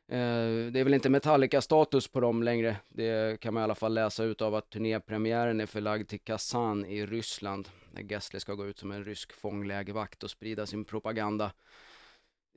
Eh, 0.09 0.72
det 0.72 0.80
är 0.80 0.84
väl 0.84 0.94
inte 0.94 1.11
Metallica-status 1.11 2.09
på 2.09 2.20
dem 2.20 2.42
längre. 2.42 2.76
Det 2.88 3.40
kan 3.40 3.54
man 3.54 3.61
i 3.61 3.64
alla 3.64 3.74
fall 3.74 3.94
läsa 3.94 4.24
ut 4.24 4.42
av 4.42 4.54
att 4.54 4.70
turnépremiären 4.70 5.61
är 5.61 5.66
förlagd 5.66 6.09
till 6.09 6.20
Kazan 6.20 6.84
i 6.84 7.07
Ryssland. 7.07 7.68
Där 7.92 8.02
Gessle 8.02 8.40
ska 8.40 8.54
gå 8.54 8.66
ut 8.66 8.78
som 8.78 8.92
en 8.92 9.04
rysk 9.04 9.32
fånglägervakt 9.32 10.22
och 10.22 10.30
sprida 10.30 10.66
sin 10.66 10.84
propaganda. 10.84 11.52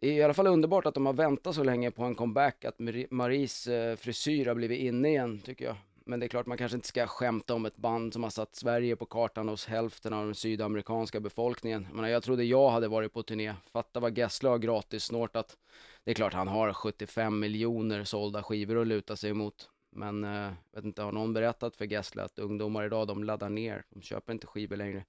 Det 0.02 0.08
är 0.08 0.14
i 0.14 0.24
alla 0.24 0.34
fall 0.34 0.48
underbart 0.48 0.86
att 0.86 0.94
de 0.94 1.06
har 1.06 1.14
väntat 1.14 1.56
så 1.56 1.64
länge 1.64 1.92
på 1.92 2.04
en 2.04 2.16
comeback, 2.16 2.66
att 2.66 2.80
Maries 3.10 3.68
eh, 3.68 3.96
frisyr 3.96 4.46
har 4.46 4.56
blivit 4.56 4.80
inne 4.80 5.10
igen, 5.10 5.40
tycker 5.40 5.66
jag. 5.66 5.76
Men 6.06 6.20
det 6.20 6.26
är 6.26 6.28
klart, 6.28 6.46
man 6.46 6.58
kanske 6.58 6.76
inte 6.76 6.88
ska 6.88 7.08
skämta 7.08 7.54
om 7.54 7.66
ett 7.66 7.78
band 7.78 8.14
som 8.14 8.24
har 8.24 8.30
satt 8.30 8.56
Sverige 8.56 8.96
på 8.96 9.06
kartan 9.06 9.50
hos 9.50 9.66
hälften 9.66 10.14
av 10.14 10.26
den 10.26 10.36
sydamerikanska 10.36 11.20
befolkningen. 11.20 11.86
Jag, 11.88 11.96
menar, 11.96 12.10
jag 12.10 12.24
trodde 12.24 12.44
jag 12.44 12.70
hade 12.70 12.88
varit 12.88 13.14
på 13.14 13.24
turné. 13.24 13.54
Fatta 13.74 14.00
vad 14.00 14.18
Gessle 14.18 14.50
har 14.50 14.58
gratis 14.58 15.04
snortat. 15.04 15.58
Det 16.04 16.12
är 16.12 16.16
klart 16.16 16.34
han 16.34 16.48
har 16.48 16.74
75 16.74 17.40
miljoner 17.40 18.04
sålda 18.04 18.44
skivor 18.44 18.82
att 18.82 18.88
luta 18.88 19.16
sig 19.16 19.30
emot. 19.30 19.70
Men, 19.92 20.24
eh, 20.24 20.52
vet 20.76 20.84
inte, 20.84 21.02
har 21.02 21.12
någon 21.12 21.34
berättat 21.34 21.76
för 21.76 21.86
Gessle 21.86 22.24
att 22.24 22.40
ungdomar 22.40 22.86
idag, 22.86 23.08
de 23.08 23.24
laddar 23.24 23.50
ner. 23.50 23.84
De 23.90 24.02
köper 24.02 24.34
inte 24.34 24.48
skivor 24.48 24.76
längre. 24.76 25.06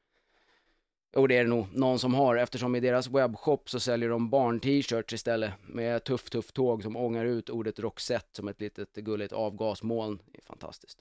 Jo, 1.13 1.27
det 1.27 1.37
är 1.37 1.45
det 1.45 1.51
nog 1.51 1.67
någon 1.75 1.99
som 1.99 2.15
har 2.15 2.37
eftersom 2.37 2.77
i 2.77 2.81
deras 2.81 3.09
webbshop 3.09 3.71
så 3.71 3.81
säljer 3.81 4.09
de 4.09 4.31
barn-t-shirts 4.31 5.13
istället 5.13 5.53
med 5.63 6.05
tuff, 6.05 6.31
tuff 6.31 6.53
tåg 6.53 6.83
som 6.83 6.97
ångar 6.97 7.25
ut 7.25 7.51
ordet 7.51 7.79
Roxette 7.79 8.37
som 8.37 8.49
ett 8.49 8.61
litet 8.61 8.95
gulligt 8.95 9.33
avgasmoln. 9.33 10.19
Det 10.33 10.39
är 10.39 10.43
fantastiskt. 10.43 10.99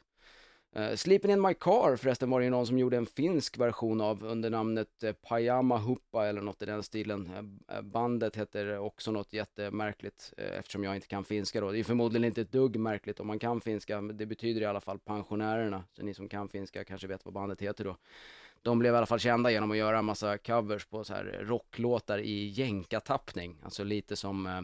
Uh, 0.77 0.95
Sleeping 0.95 1.31
in 1.31 1.41
my 1.41 1.53
car 1.53 1.95
förresten 1.95 2.29
var 2.29 2.39
det 2.39 2.43
ju 2.43 2.49
någon 2.49 2.67
som 2.67 2.79
gjorde 2.79 2.97
en 2.97 3.05
finsk 3.05 3.57
version 3.57 4.01
av 4.01 4.23
under 4.23 4.49
namnet 4.49 5.03
uh, 5.03 5.11
Pajama 5.11 5.77
Huppa 5.77 6.27
eller 6.27 6.41
något 6.41 6.61
i 6.61 6.65
den 6.65 6.83
stilen. 6.83 7.29
Uh, 7.71 7.81
bandet 7.81 8.35
heter 8.35 8.77
också 8.77 9.11
något 9.11 9.33
jättemärkligt 9.33 10.33
eftersom 10.37 10.83
jag 10.83 10.95
inte 10.95 11.07
kan 11.07 11.23
finska 11.23 11.61
då. 11.61 11.71
Det 11.71 11.79
är 11.79 11.83
förmodligen 11.83 12.25
inte 12.25 12.41
ett 12.41 12.51
dugg 12.51 12.75
märkligt 12.79 13.19
om 13.19 13.27
man 13.27 13.39
kan 13.39 13.61
finska, 13.61 14.01
men 14.01 14.17
det 14.17 14.25
betyder 14.25 14.61
i 14.61 14.65
alla 14.65 14.81
fall 14.81 14.99
pensionärerna. 14.99 15.83
Så 15.93 16.03
ni 16.03 16.13
som 16.13 16.29
kan 16.29 16.49
finska 16.49 16.83
kanske 16.83 17.07
vet 17.07 17.25
vad 17.25 17.33
bandet 17.33 17.61
heter 17.61 17.83
då 17.83 17.97
de 18.61 18.79
blev 18.79 18.93
i 18.93 18.97
alla 18.97 19.05
fall 19.05 19.19
kända 19.19 19.51
genom 19.51 19.71
att 19.71 19.77
göra 19.77 19.99
en 19.99 20.05
massa 20.05 20.37
covers 20.37 20.85
på 20.85 21.03
så 21.03 21.13
här 21.13 21.39
rocklåtar 21.43 22.19
i 22.19 22.47
jänkartappning. 22.47 23.61
Alltså 23.63 23.83
lite 23.83 24.15
som 24.15 24.47
eh, 24.47 24.61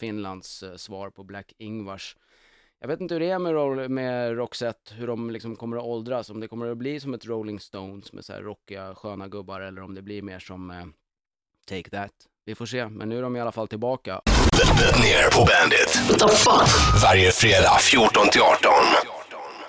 Finlands 0.00 0.62
eh, 0.62 0.76
svar 0.76 1.10
på 1.10 1.24
Black 1.24 1.52
Ingvars. 1.58 2.16
Jag 2.80 2.88
vet 2.88 3.00
inte 3.00 3.14
hur 3.14 3.20
det 3.20 3.30
är 3.30 3.38
med, 3.38 3.90
med 3.90 4.36
Roxette, 4.36 4.94
hur 4.94 5.06
de 5.06 5.30
liksom 5.30 5.56
kommer 5.56 5.76
att 5.76 5.84
åldras, 5.84 6.30
om 6.30 6.40
det 6.40 6.48
kommer 6.48 6.70
att 6.70 6.76
bli 6.76 7.00
som 7.00 7.14
ett 7.14 7.26
Rolling 7.26 7.60
Stones 7.60 8.12
med 8.12 8.24
så 8.24 8.32
här 8.32 8.42
rockiga, 8.42 8.94
sköna 8.94 9.28
gubbar 9.28 9.60
eller 9.60 9.82
om 9.82 9.94
det 9.94 10.02
blir 10.02 10.22
mer 10.22 10.38
som 10.38 10.70
eh, 10.70 10.84
Take 11.68 11.90
That. 11.90 12.12
Vi 12.44 12.54
får 12.54 12.66
se, 12.66 12.88
men 12.88 13.08
nu 13.08 13.18
är 13.18 13.22
de 13.22 13.36
i 13.36 13.40
alla 13.40 13.52
fall 13.52 13.68
tillbaka. 13.68 14.20
Ner 15.02 15.30
på 15.30 15.46
fuck? 16.28 17.02
Varje 17.02 17.30
fredag 17.30 17.78
14 17.80 18.28
till 18.28 18.40
18. 18.40 19.11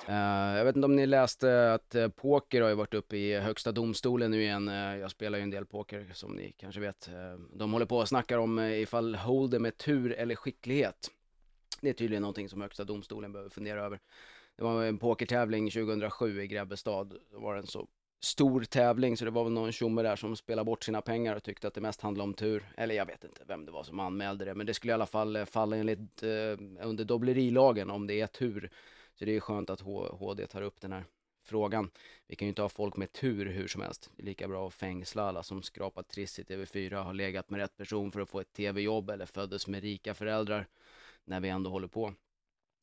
Uh, 0.08 0.56
jag 0.56 0.64
vet 0.64 0.76
inte 0.76 0.86
om 0.86 0.96
ni 0.96 1.06
läste 1.06 1.72
att 1.72 1.94
uh, 1.94 2.08
poker 2.08 2.62
har 2.62 2.68
ju 2.68 2.74
varit 2.74 2.94
uppe 2.94 3.16
i 3.16 3.40
högsta 3.40 3.72
domstolen 3.72 4.30
nu 4.30 4.42
igen. 4.42 4.68
Uh, 4.68 4.98
jag 4.98 5.10
spelar 5.10 5.38
ju 5.38 5.42
en 5.42 5.50
del 5.50 5.66
poker 5.66 6.10
som 6.12 6.32
ni 6.32 6.52
kanske 6.52 6.80
vet. 6.80 7.08
de 7.52 7.72
håller 7.72 7.86
på 7.86 7.96
och 7.96 8.08
snackar 8.08 8.38
om 8.38 8.58
ifall 8.58 9.14
holder 9.14 9.58
med 9.58 9.76
tur 9.76 10.12
eller 10.12 10.36
skicklighet. 10.36 11.10
Det 11.80 11.88
är 11.88 11.92
tydligen 11.92 12.22
någonting 12.22 12.48
som 12.48 12.60
högsta 12.60 12.84
domstolen 12.84 13.32
behöver 13.32 13.50
fundera 13.50 13.84
över. 13.84 14.00
Det 14.56 14.64
var 14.64 14.84
en 14.84 14.98
pokertävling 14.98 15.70
2007 15.70 16.42
i 16.42 16.46
Grebbestad. 16.46 17.14
Då 17.32 17.38
var 17.38 17.54
det 17.54 17.60
en 17.60 17.66
så 17.66 17.88
stor 18.20 18.64
tävling 18.64 19.16
så 19.16 19.24
det 19.24 19.30
var 19.30 19.44
väl 19.44 19.52
någon 19.52 19.72
tjomme 19.72 20.02
där 20.02 20.16
som 20.16 20.36
spelade 20.36 20.66
bort 20.66 20.84
sina 20.84 21.00
pengar 21.00 21.36
och 21.36 21.42
tyckte 21.42 21.68
att 21.68 21.74
det 21.74 21.80
mest 21.80 22.00
handlade 22.00 22.28
om 22.28 22.34
tur. 22.34 22.64
Eller 22.76 22.94
jag 22.94 23.06
vet 23.06 23.24
inte 23.24 23.42
vem 23.46 23.66
det 23.66 23.72
var 23.72 23.82
som 23.82 24.00
anmälde 24.00 24.44
det, 24.44 24.54
men 24.54 24.66
det 24.66 24.74
skulle 24.74 24.90
i 24.90 24.94
alla 24.94 25.06
fall 25.06 25.46
falla 25.46 25.76
enligt 25.76 26.22
under 26.82 27.04
dobblerilagen 27.04 27.90
om 27.90 28.06
det 28.06 28.20
är 28.20 28.26
tur. 28.26 28.70
Så 29.14 29.24
det 29.24 29.36
är 29.36 29.40
skönt 29.40 29.70
att 29.70 29.80
HD 30.20 30.46
tar 30.46 30.62
upp 30.62 30.80
den 30.80 30.92
här 30.92 31.04
frågan. 31.44 31.90
Vi 32.26 32.36
kan 32.36 32.46
ju 32.46 32.48
inte 32.48 32.62
ha 32.62 32.68
folk 32.68 32.96
med 32.96 33.12
tur 33.12 33.46
hur 33.46 33.68
som 33.68 33.82
helst. 33.82 34.10
Det 34.16 34.22
är 34.22 34.26
lika 34.26 34.48
bra 34.48 34.66
att 34.66 34.74
fängsla 34.74 35.22
alla 35.22 35.42
som 35.42 35.62
skrapat 35.62 36.08
triss 36.08 36.38
i 36.38 36.42
TV4, 36.42 37.02
har 37.02 37.14
legat 37.14 37.50
med 37.50 37.60
rätt 37.60 37.76
person 37.76 38.12
för 38.12 38.20
att 38.20 38.28
få 38.28 38.40
ett 38.40 38.52
TV-jobb 38.52 39.10
eller 39.10 39.26
föddes 39.26 39.68
med 39.68 39.82
rika 39.82 40.14
föräldrar 40.14 40.66
när 41.24 41.40
vi 41.40 41.48
ändå 41.48 41.70
håller 41.70 41.88
på. 41.88 42.14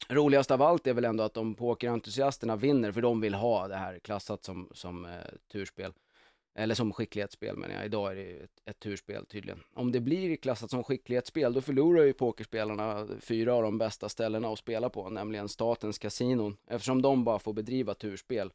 Roligast 0.10 0.52
av 0.52 0.62
allt 0.62 0.88
är 0.88 0.94
väl 0.94 1.06
ändå 1.06 1.24
att 1.24 1.34
de 1.34 1.56
pokerentusiasterna 1.56 2.56
vinner 2.56 2.92
för 2.92 3.02
de 3.02 3.22
vill 3.22 3.34
ha 3.34 3.68
det 3.68 3.76
här 3.76 4.00
klassat 4.00 4.44
som, 4.44 4.70
som 4.74 5.06
eh, 5.06 5.22
turspel. 5.52 5.94
Eller 6.56 6.76
som 6.76 6.94
skicklighetsspel 6.94 7.58
men 7.58 7.72
jag. 7.72 7.86
Idag 7.86 8.12
är 8.12 8.16
det 8.16 8.32
ett, 8.32 8.62
ett 8.66 8.80
turspel 8.80 9.26
tydligen. 9.26 9.60
Om 9.74 9.92
det 9.92 10.00
blir 10.00 10.36
klassat 10.36 10.70
som 10.70 10.84
skicklighetsspel 10.84 11.54
då 11.54 11.62
förlorar 11.62 12.04
ju 12.04 12.14
pokerspelarna 12.14 13.08
fyra 13.20 13.54
av 13.54 13.64
de 13.64 13.78
bästa 13.78 14.10
ställena 14.10 14.48
att 14.48 14.60
spela 14.60 14.90
på, 14.90 15.10
nämligen 15.10 15.50
statens 15.50 16.00
kasinon. 16.00 16.58
Eftersom 16.68 17.02
de 17.02 17.24
bara 17.24 17.40
får 17.40 17.54
bedriva 17.54 17.94
turspel 17.94 18.52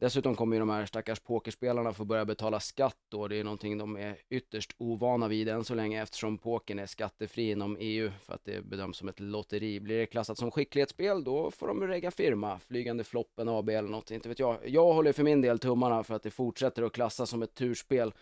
Dessutom 0.00 0.36
kommer 0.36 0.56
ju 0.56 0.60
de 0.60 0.70
här 0.70 0.86
stackars 0.86 1.20
pokerspelarna 1.20 1.92
få 1.92 2.04
börja 2.04 2.24
betala 2.24 2.60
skatt 2.60 2.96
då. 3.08 3.28
Det 3.28 3.36
är 3.36 3.44
någonting 3.44 3.78
de 3.78 3.96
är 3.96 4.16
ytterst 4.28 4.74
ovana 4.78 5.28
vid 5.28 5.48
än 5.48 5.64
så 5.64 5.74
länge 5.74 6.02
eftersom 6.02 6.38
pokern 6.38 6.78
är 6.78 6.86
skattefri 6.86 7.50
inom 7.50 7.76
EU 7.80 8.10
för 8.22 8.34
att 8.34 8.44
det 8.44 8.64
bedöms 8.64 8.96
som 8.96 9.08
ett 9.08 9.20
lotteri. 9.20 9.80
Blir 9.80 9.98
det 9.98 10.06
klassat 10.06 10.38
som 10.38 10.50
skicklighetsspel 10.50 11.24
då 11.24 11.50
får 11.50 11.68
de 11.68 11.86
regga 11.86 12.10
firma, 12.10 12.58
Flygande 12.58 13.04
Floppen 13.04 13.48
AB 13.48 13.68
eller 13.68 13.88
något, 13.88 14.10
inte 14.10 14.28
vet 14.28 14.38
jag. 14.38 14.58
Jag 14.68 14.92
håller 14.92 15.12
för 15.12 15.22
min 15.22 15.40
del 15.40 15.58
tummarna 15.58 16.04
för 16.04 16.14
att 16.14 16.22
det 16.22 16.30
fortsätter 16.30 16.82
att 16.82 16.92
klassas 16.92 17.30
som 17.30 17.42
ett 17.42 17.54
turspel 17.54 18.12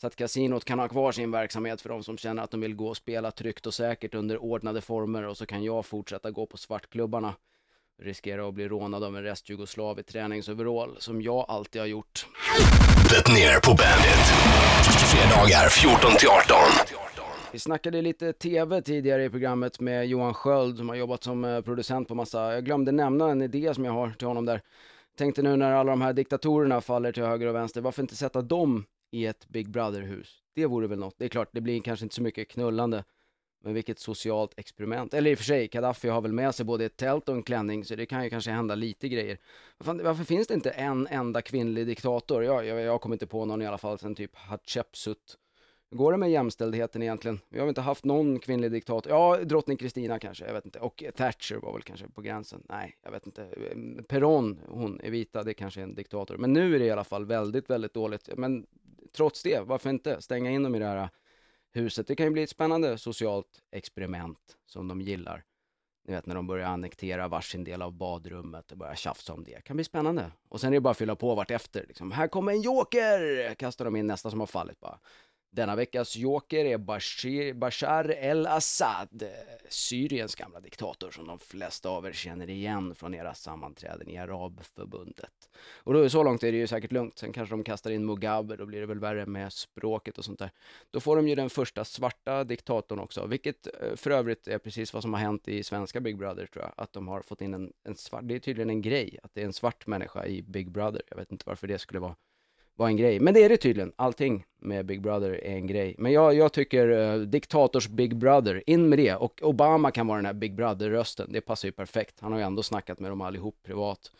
så 0.00 0.06
att 0.06 0.16
kasinot 0.16 0.64
kan 0.64 0.78
ha 0.78 0.88
kvar 0.88 1.12
sin 1.12 1.30
verksamhet 1.30 1.80
för 1.80 1.88
de 1.88 2.02
som 2.02 2.18
känner 2.18 2.42
att 2.42 2.50
de 2.50 2.60
vill 2.60 2.74
gå 2.74 2.88
och 2.88 2.96
spela 2.96 3.30
tryggt 3.30 3.66
och 3.66 3.74
säkert 3.74 4.14
under 4.14 4.38
ordnade 4.38 4.80
former 4.80 5.22
och 5.22 5.36
så 5.36 5.46
kan 5.46 5.64
jag 5.64 5.86
fortsätta 5.86 6.30
gå 6.30 6.46
på 6.46 6.56
svartklubbarna 6.56 7.34
riskerar 8.02 8.48
att 8.48 8.54
bli 8.54 8.68
rånad 8.68 9.04
av 9.04 9.16
en 9.16 9.22
restjugoslav 9.22 9.98
i 9.98 10.02
träningsoverall, 10.02 10.96
som 10.98 11.22
jag 11.22 11.44
alltid 11.48 11.80
har 11.80 11.86
gjort. 11.86 12.26
Det 13.10 13.32
ner 13.32 13.60
på 13.60 13.68
Bandit. 13.70 14.24
Fredagar 14.84 15.68
14 15.68 16.16
till 16.18 16.28
18. 16.28 16.56
Vi 17.52 17.58
snackade 17.58 18.02
lite 18.02 18.32
TV 18.32 18.82
tidigare 18.82 19.24
i 19.24 19.30
programmet 19.30 19.80
med 19.80 20.06
Johan 20.06 20.34
Sköld 20.34 20.76
som 20.76 20.88
har 20.88 20.96
jobbat 20.96 21.24
som 21.24 21.44
eh, 21.44 21.60
producent 21.60 22.08
på 22.08 22.14
massa, 22.14 22.54
jag 22.54 22.64
glömde 22.64 22.92
nämna 22.92 23.30
en 23.30 23.42
idé 23.42 23.74
som 23.74 23.84
jag 23.84 23.92
har 23.92 24.10
till 24.10 24.26
honom 24.26 24.44
där. 24.44 24.60
Tänkte 25.18 25.42
nu 25.42 25.56
när 25.56 25.72
alla 25.72 25.92
de 25.92 26.00
här 26.00 26.12
diktatorerna 26.12 26.80
faller 26.80 27.12
till 27.12 27.22
höger 27.22 27.46
och 27.46 27.54
vänster, 27.54 27.80
varför 27.80 28.02
inte 28.02 28.16
sätta 28.16 28.42
dem 28.42 28.84
i 29.12 29.26
ett 29.26 29.48
Big 29.48 29.70
Brother-hus? 29.70 30.28
Det 30.54 30.66
vore 30.66 30.86
väl 30.86 30.98
något. 30.98 31.14
Det 31.18 31.24
är 31.24 31.28
klart, 31.28 31.48
det 31.52 31.60
blir 31.60 31.80
kanske 31.80 32.04
inte 32.04 32.14
så 32.14 32.22
mycket 32.22 32.48
knullande 32.48 33.04
men 33.64 33.74
vilket 33.74 33.98
socialt 33.98 34.58
experiment. 34.58 35.14
Eller 35.14 35.30
i 35.30 35.34
och 35.34 35.38
för 35.38 35.44
sig, 35.44 35.68
Gaddafi 35.68 36.08
har 36.08 36.20
väl 36.20 36.32
med 36.32 36.54
sig 36.54 36.66
både 36.66 36.84
ett 36.84 36.96
tält 36.96 37.28
och 37.28 37.34
en 37.34 37.42
klänning, 37.42 37.84
så 37.84 37.94
det 37.94 38.06
kan 38.06 38.24
ju 38.24 38.30
kanske 38.30 38.50
hända 38.50 38.74
lite 38.74 39.08
grejer. 39.08 39.38
Varför, 39.78 40.04
varför 40.04 40.24
finns 40.24 40.46
det 40.46 40.54
inte 40.54 40.70
en 40.70 41.06
enda 41.06 41.42
kvinnlig 41.42 41.86
diktator? 41.86 42.44
Jag, 42.44 42.66
jag, 42.66 42.80
jag 42.80 43.00
kommer 43.00 43.14
inte 43.14 43.26
på 43.26 43.44
någon 43.44 43.62
i 43.62 43.66
alla 43.66 43.78
fall 43.78 43.98
sen 43.98 44.14
typ 44.14 44.36
Hatshepsut. 44.36 45.38
Hur 45.90 45.98
går 45.98 46.12
det 46.12 46.18
med 46.18 46.30
jämställdheten 46.30 47.02
egentligen? 47.02 47.40
Vi 47.48 47.58
har 47.58 47.66
väl 47.66 47.70
inte 47.70 47.80
haft 47.80 48.04
någon 48.04 48.38
kvinnlig 48.38 48.72
diktator? 48.72 49.12
Ja, 49.12 49.38
drottning 49.44 49.76
Kristina 49.76 50.18
kanske, 50.18 50.46
jag 50.46 50.52
vet 50.52 50.64
inte. 50.64 50.78
Och 50.78 51.04
Thatcher 51.16 51.56
var 51.56 51.72
väl 51.72 51.82
kanske 51.82 52.08
på 52.08 52.22
gränsen. 52.22 52.62
Nej, 52.68 52.96
jag 53.02 53.10
vet 53.10 53.26
inte. 53.26 53.48
Peron, 54.08 54.60
hon 54.68 55.00
är 55.00 55.10
vita, 55.10 55.42
det 55.42 55.54
kanske 55.54 55.80
är 55.80 55.84
en 55.84 55.94
diktator. 55.94 56.36
Men 56.36 56.52
nu 56.52 56.74
är 56.74 56.78
det 56.78 56.84
i 56.84 56.90
alla 56.90 57.04
fall 57.04 57.24
väldigt, 57.24 57.70
väldigt 57.70 57.94
dåligt. 57.94 58.28
Men 58.36 58.66
trots 59.16 59.42
det, 59.42 59.60
varför 59.60 59.90
inte 59.90 60.22
stänga 60.22 60.50
in 60.50 60.62
dem 60.62 60.74
i 60.74 60.78
det 60.78 60.86
här 60.86 61.08
huset. 61.74 62.06
Det 62.06 62.16
kan 62.16 62.26
ju 62.26 62.32
bli 62.32 62.42
ett 62.42 62.50
spännande 62.50 62.98
socialt 62.98 63.62
experiment 63.70 64.56
som 64.66 64.88
de 64.88 65.00
gillar. 65.00 65.44
Ni 66.06 66.14
vet 66.14 66.26
när 66.26 66.34
de 66.34 66.46
börjar 66.46 66.68
annektera 66.68 67.28
varsin 67.28 67.64
del 67.64 67.82
av 67.82 67.92
badrummet 67.92 68.72
och 68.72 68.78
börjar 68.78 68.94
tjafsa 68.94 69.32
om 69.32 69.44
det. 69.44 69.54
det 69.54 69.62
kan 69.62 69.76
bli 69.76 69.84
spännande. 69.84 70.32
Och 70.48 70.60
sen 70.60 70.68
är 70.68 70.74
det 70.74 70.80
bara 70.80 70.90
att 70.90 70.98
fylla 70.98 71.16
på 71.16 71.34
vart 71.34 71.50
efter. 71.50 71.84
Liksom. 71.88 72.12
Här 72.12 72.28
kommer 72.28 72.52
en 72.52 72.62
joker! 72.62 73.54
Kastar 73.54 73.84
de 73.84 73.96
in 73.96 74.06
nästa 74.06 74.30
som 74.30 74.40
har 74.40 74.46
fallit 74.46 74.80
bara. 74.80 74.98
Denna 75.54 75.76
veckas 75.76 76.16
joker 76.16 76.64
är 76.64 76.78
Bashir, 76.78 77.52
Bashar 77.52 78.10
el-Assad, 78.10 79.24
Syriens 79.68 80.34
gamla 80.34 80.60
diktator 80.60 81.10
som 81.10 81.26
de 81.26 81.38
flesta 81.38 81.88
av 81.88 82.06
er 82.06 82.12
känner 82.12 82.50
igen 82.50 82.94
från 82.94 83.14
era 83.14 83.34
sammanträden 83.34 84.08
i 84.08 84.18
Arabförbundet. 84.18 85.50
Och 85.76 85.94
då, 85.94 86.10
så 86.10 86.22
långt 86.22 86.42
är 86.42 86.52
det 86.52 86.58
ju 86.58 86.66
säkert 86.66 86.92
lugnt. 86.92 87.18
Sen 87.18 87.32
kanske 87.32 87.52
de 87.52 87.64
kastar 87.64 87.90
in 87.90 88.06
Mugabe, 88.06 88.56
då 88.56 88.66
blir 88.66 88.80
det 88.80 88.86
väl 88.86 88.98
värre 88.98 89.26
med 89.26 89.52
språket 89.52 90.18
och 90.18 90.24
sånt 90.24 90.38
där. 90.38 90.50
Då 90.90 91.00
får 91.00 91.16
de 91.16 91.28
ju 91.28 91.34
den 91.34 91.50
första 91.50 91.84
svarta 91.84 92.44
diktatorn 92.44 92.98
också, 92.98 93.26
vilket 93.26 93.66
eh, 93.66 93.96
för 93.96 94.10
övrigt 94.10 94.48
är 94.48 94.58
precis 94.58 94.94
vad 94.94 95.02
som 95.02 95.12
har 95.14 95.20
hänt 95.20 95.48
i 95.48 95.62
svenska 95.62 96.00
Big 96.00 96.18
Brother 96.18 96.46
tror 96.46 96.64
jag. 96.64 96.72
Att 96.76 96.92
de 96.92 97.08
har 97.08 97.22
fått 97.22 97.40
in 97.40 97.54
en, 97.54 97.72
en 97.84 97.96
svart, 97.96 98.22
det 98.24 98.34
är 98.34 98.38
tydligen 98.38 98.70
en 98.70 98.82
grej, 98.82 99.18
att 99.22 99.34
det 99.34 99.40
är 99.40 99.46
en 99.46 99.52
svart 99.52 99.86
människa 99.86 100.26
i 100.26 100.42
Big 100.42 100.70
Brother. 100.70 101.02
Jag 101.08 101.16
vet 101.16 101.32
inte 101.32 101.44
varför 101.46 101.66
det 101.66 101.78
skulle 101.78 102.00
vara 102.00 102.16
var 102.76 102.86
en 102.86 102.96
grej. 102.96 103.20
Men 103.20 103.34
det 103.34 103.44
är 103.44 103.48
det 103.48 103.56
tydligen. 103.56 103.92
Allting 103.96 104.44
med 104.60 104.86
Big 104.86 105.02
Brother 105.02 105.30
är 105.30 105.54
en 105.54 105.66
grej. 105.66 105.94
Men 105.98 106.12
jag, 106.12 106.34
jag 106.34 106.52
tycker 106.52 106.88
uh, 106.88 107.20
diktators 107.20 107.88
Big 107.88 108.16
Brother, 108.16 108.62
in 108.66 108.88
med 108.88 108.98
det. 108.98 109.14
Och 109.14 109.42
Obama 109.42 109.90
kan 109.90 110.06
vara 110.06 110.16
den 110.18 110.26
här 110.26 110.32
Big 110.32 110.54
Brother-rösten. 110.54 111.32
Det 111.32 111.40
passar 111.40 111.68
ju 111.68 111.72
perfekt. 111.72 112.20
Han 112.20 112.32
har 112.32 112.38
ju 112.38 112.44
ändå 112.44 112.62
snackat 112.62 113.00
med 113.00 113.10
dem 113.10 113.20
allihop 113.20 113.56
privat. 113.66 114.10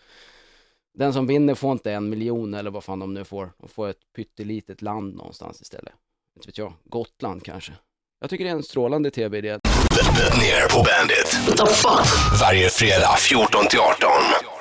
Den 0.99 1.13
som 1.13 1.27
vinner 1.27 1.55
får 1.55 1.73
inte 1.73 1.93
en 1.93 2.11
miljon 2.11 2.55
eller 2.55 2.71
vad 2.71 2.85
fan 2.85 2.99
de 2.99 3.15
nu 3.15 3.25
får. 3.25 3.51
De 3.59 3.69
får 3.69 3.89
ett 3.89 4.13
pyttelitet 4.17 4.83
land 4.83 5.15
någonstans 5.15 5.61
istället. 5.61 5.93
Inte 6.37 6.49
vet 6.49 6.59
jag. 6.59 6.73
Gotland 6.85 7.45
kanske. 7.45 7.73
Jag 8.21 8.31
tycker 8.31 8.45
det 8.45 8.51
är 8.51 8.55
en 8.55 8.63
strålande 8.63 9.11
tv-idé. 9.11 9.51
Ner 9.51 10.69
på 10.69 10.83
Bandit. 10.83 11.39
What 11.47 11.57
the 11.57 11.75
fuck? 11.75 12.41
Varje 12.41 12.69
fredag 12.69 13.17
14 13.19 13.67
till 13.71 13.79
18 13.79 14.54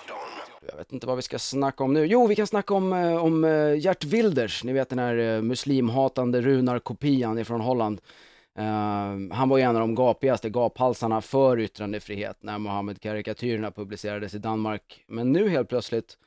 jag 0.70 0.78
vet 0.78 0.94
inte 0.94 1.08
vad 1.08 1.16
vi 1.16 1.22
ska 1.22 1.40
snacka 1.40 1.84
om 1.84 1.94
nu. 1.94 2.06
Jo, 2.06 2.28
vi 2.28 2.36
kan 2.36 2.48
snacka 2.48 2.74
om, 2.74 2.94
eh, 2.94 3.24
om 3.24 3.44
eh, 3.44 3.80
Gert 3.80 4.04
Wilders, 4.04 4.64
ni 4.64 4.74
vet 4.74 4.90
den 4.90 5.00
här 5.00 5.18
eh, 5.18 5.42
muslimhatande 5.42 6.42
runarkopian 6.42 7.40
ifrån 7.40 7.62
Holland. 7.62 8.02
Uh, 8.60 9.34
han 9.34 9.50
var 9.50 9.58
ju 9.58 9.64
en 9.64 9.76
av 9.76 9.80
de 9.80 9.96
gapigaste 9.96 10.50
gaphalsarna 10.50 11.22
för 11.22 11.60
yttrandefrihet 11.60 12.38
när 12.40 12.58
Mohammed-karikatyrerna 12.58 13.72
publicerades 13.72 14.34
i 14.34 14.38
Danmark. 14.38 15.04
Men 15.08 15.32
nu 15.32 15.50
helt 15.50 15.70
plötsligt 15.70 16.18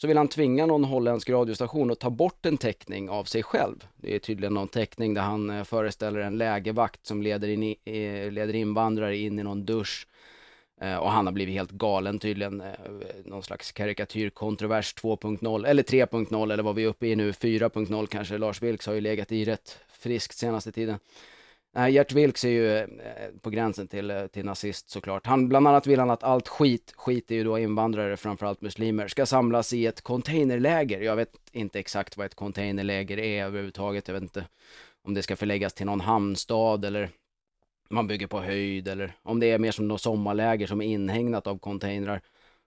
så 0.00 0.06
vill 0.06 0.16
han 0.16 0.28
tvinga 0.28 0.66
någon 0.66 0.84
holländsk 0.84 1.30
radiostation 1.30 1.90
att 1.90 2.00
ta 2.00 2.10
bort 2.10 2.46
en 2.46 2.56
teckning 2.56 3.10
av 3.10 3.24
sig 3.24 3.42
själv. 3.42 3.86
Det 3.96 4.14
är 4.14 4.18
tydligen 4.18 4.54
någon 4.54 4.68
teckning 4.68 5.14
där 5.14 5.22
han 5.22 5.64
föreställer 5.64 6.20
en 6.20 6.38
lägervakt 6.38 7.06
som 7.06 7.22
leder, 7.22 7.48
in 7.48 7.62
i, 7.62 7.76
leder 8.30 8.54
invandrare 8.54 9.16
in 9.16 9.38
i 9.38 9.42
någon 9.42 9.64
dusch 9.64 10.06
Eh, 10.82 10.96
och 10.96 11.10
han 11.10 11.26
har 11.26 11.32
blivit 11.32 11.54
helt 11.54 11.70
galen 11.70 12.18
tydligen. 12.18 12.60
Eh, 12.60 12.66
någon 13.24 13.42
slags 13.42 13.72
karikatyrkontrovers 13.72 14.94
2.0 14.94 15.66
eller 15.66 15.82
3.0 15.82 16.52
eller 16.52 16.62
vad 16.62 16.74
vi 16.74 16.84
är 16.84 16.88
uppe 16.88 17.06
i 17.06 17.16
nu, 17.16 17.32
4.0 17.32 18.06
kanske. 18.06 18.38
Lars 18.38 18.62
Vilks 18.62 18.86
har 18.86 18.94
ju 18.94 19.00
legat 19.00 19.32
i 19.32 19.44
rätt 19.44 19.78
friskt 19.88 20.38
senaste 20.38 20.72
tiden. 20.72 20.98
Nej, 21.74 21.92
Gert 21.92 22.12
Vilks 22.12 22.44
är 22.44 22.48
ju 22.48 22.76
eh, 22.76 22.86
på 23.40 23.50
gränsen 23.50 23.88
till, 23.88 24.10
eh, 24.10 24.26
till 24.26 24.44
nazist 24.44 24.90
såklart. 24.90 25.26
Han, 25.26 25.48
bland 25.48 25.68
annat 25.68 25.86
vill 25.86 25.98
han 25.98 26.10
att 26.10 26.22
allt 26.22 26.48
skit, 26.48 26.92
skit 26.96 27.30
är 27.30 27.34
ju 27.34 27.44
då 27.44 27.58
invandrare, 27.58 28.16
framförallt 28.16 28.60
muslimer, 28.60 29.08
ska 29.08 29.26
samlas 29.26 29.72
i 29.72 29.86
ett 29.86 30.00
containerläger. 30.00 31.00
Jag 31.00 31.16
vet 31.16 31.32
inte 31.52 31.78
exakt 31.78 32.16
vad 32.16 32.26
ett 32.26 32.34
containerläger 32.34 33.18
är 33.18 33.44
överhuvudtaget. 33.44 34.08
Jag 34.08 34.14
vet 34.14 34.22
inte 34.22 34.44
om 35.02 35.14
det 35.14 35.22
ska 35.22 35.36
förläggas 35.36 35.74
till 35.74 35.86
någon 35.86 36.00
hamnstad 36.00 36.84
eller 36.84 37.10
man 37.92 38.06
bygger 38.06 38.26
på 38.26 38.40
höjd 38.40 38.88
eller 38.88 39.12
om 39.22 39.40
det 39.40 39.50
är 39.50 39.58
mer 39.58 39.72
som 39.72 39.88
något 39.88 40.00
sommarläger 40.00 40.66
som 40.66 40.80
är 40.82 40.86
inhägnat 40.86 41.46
av 41.46 41.58
containrar. 41.58 42.20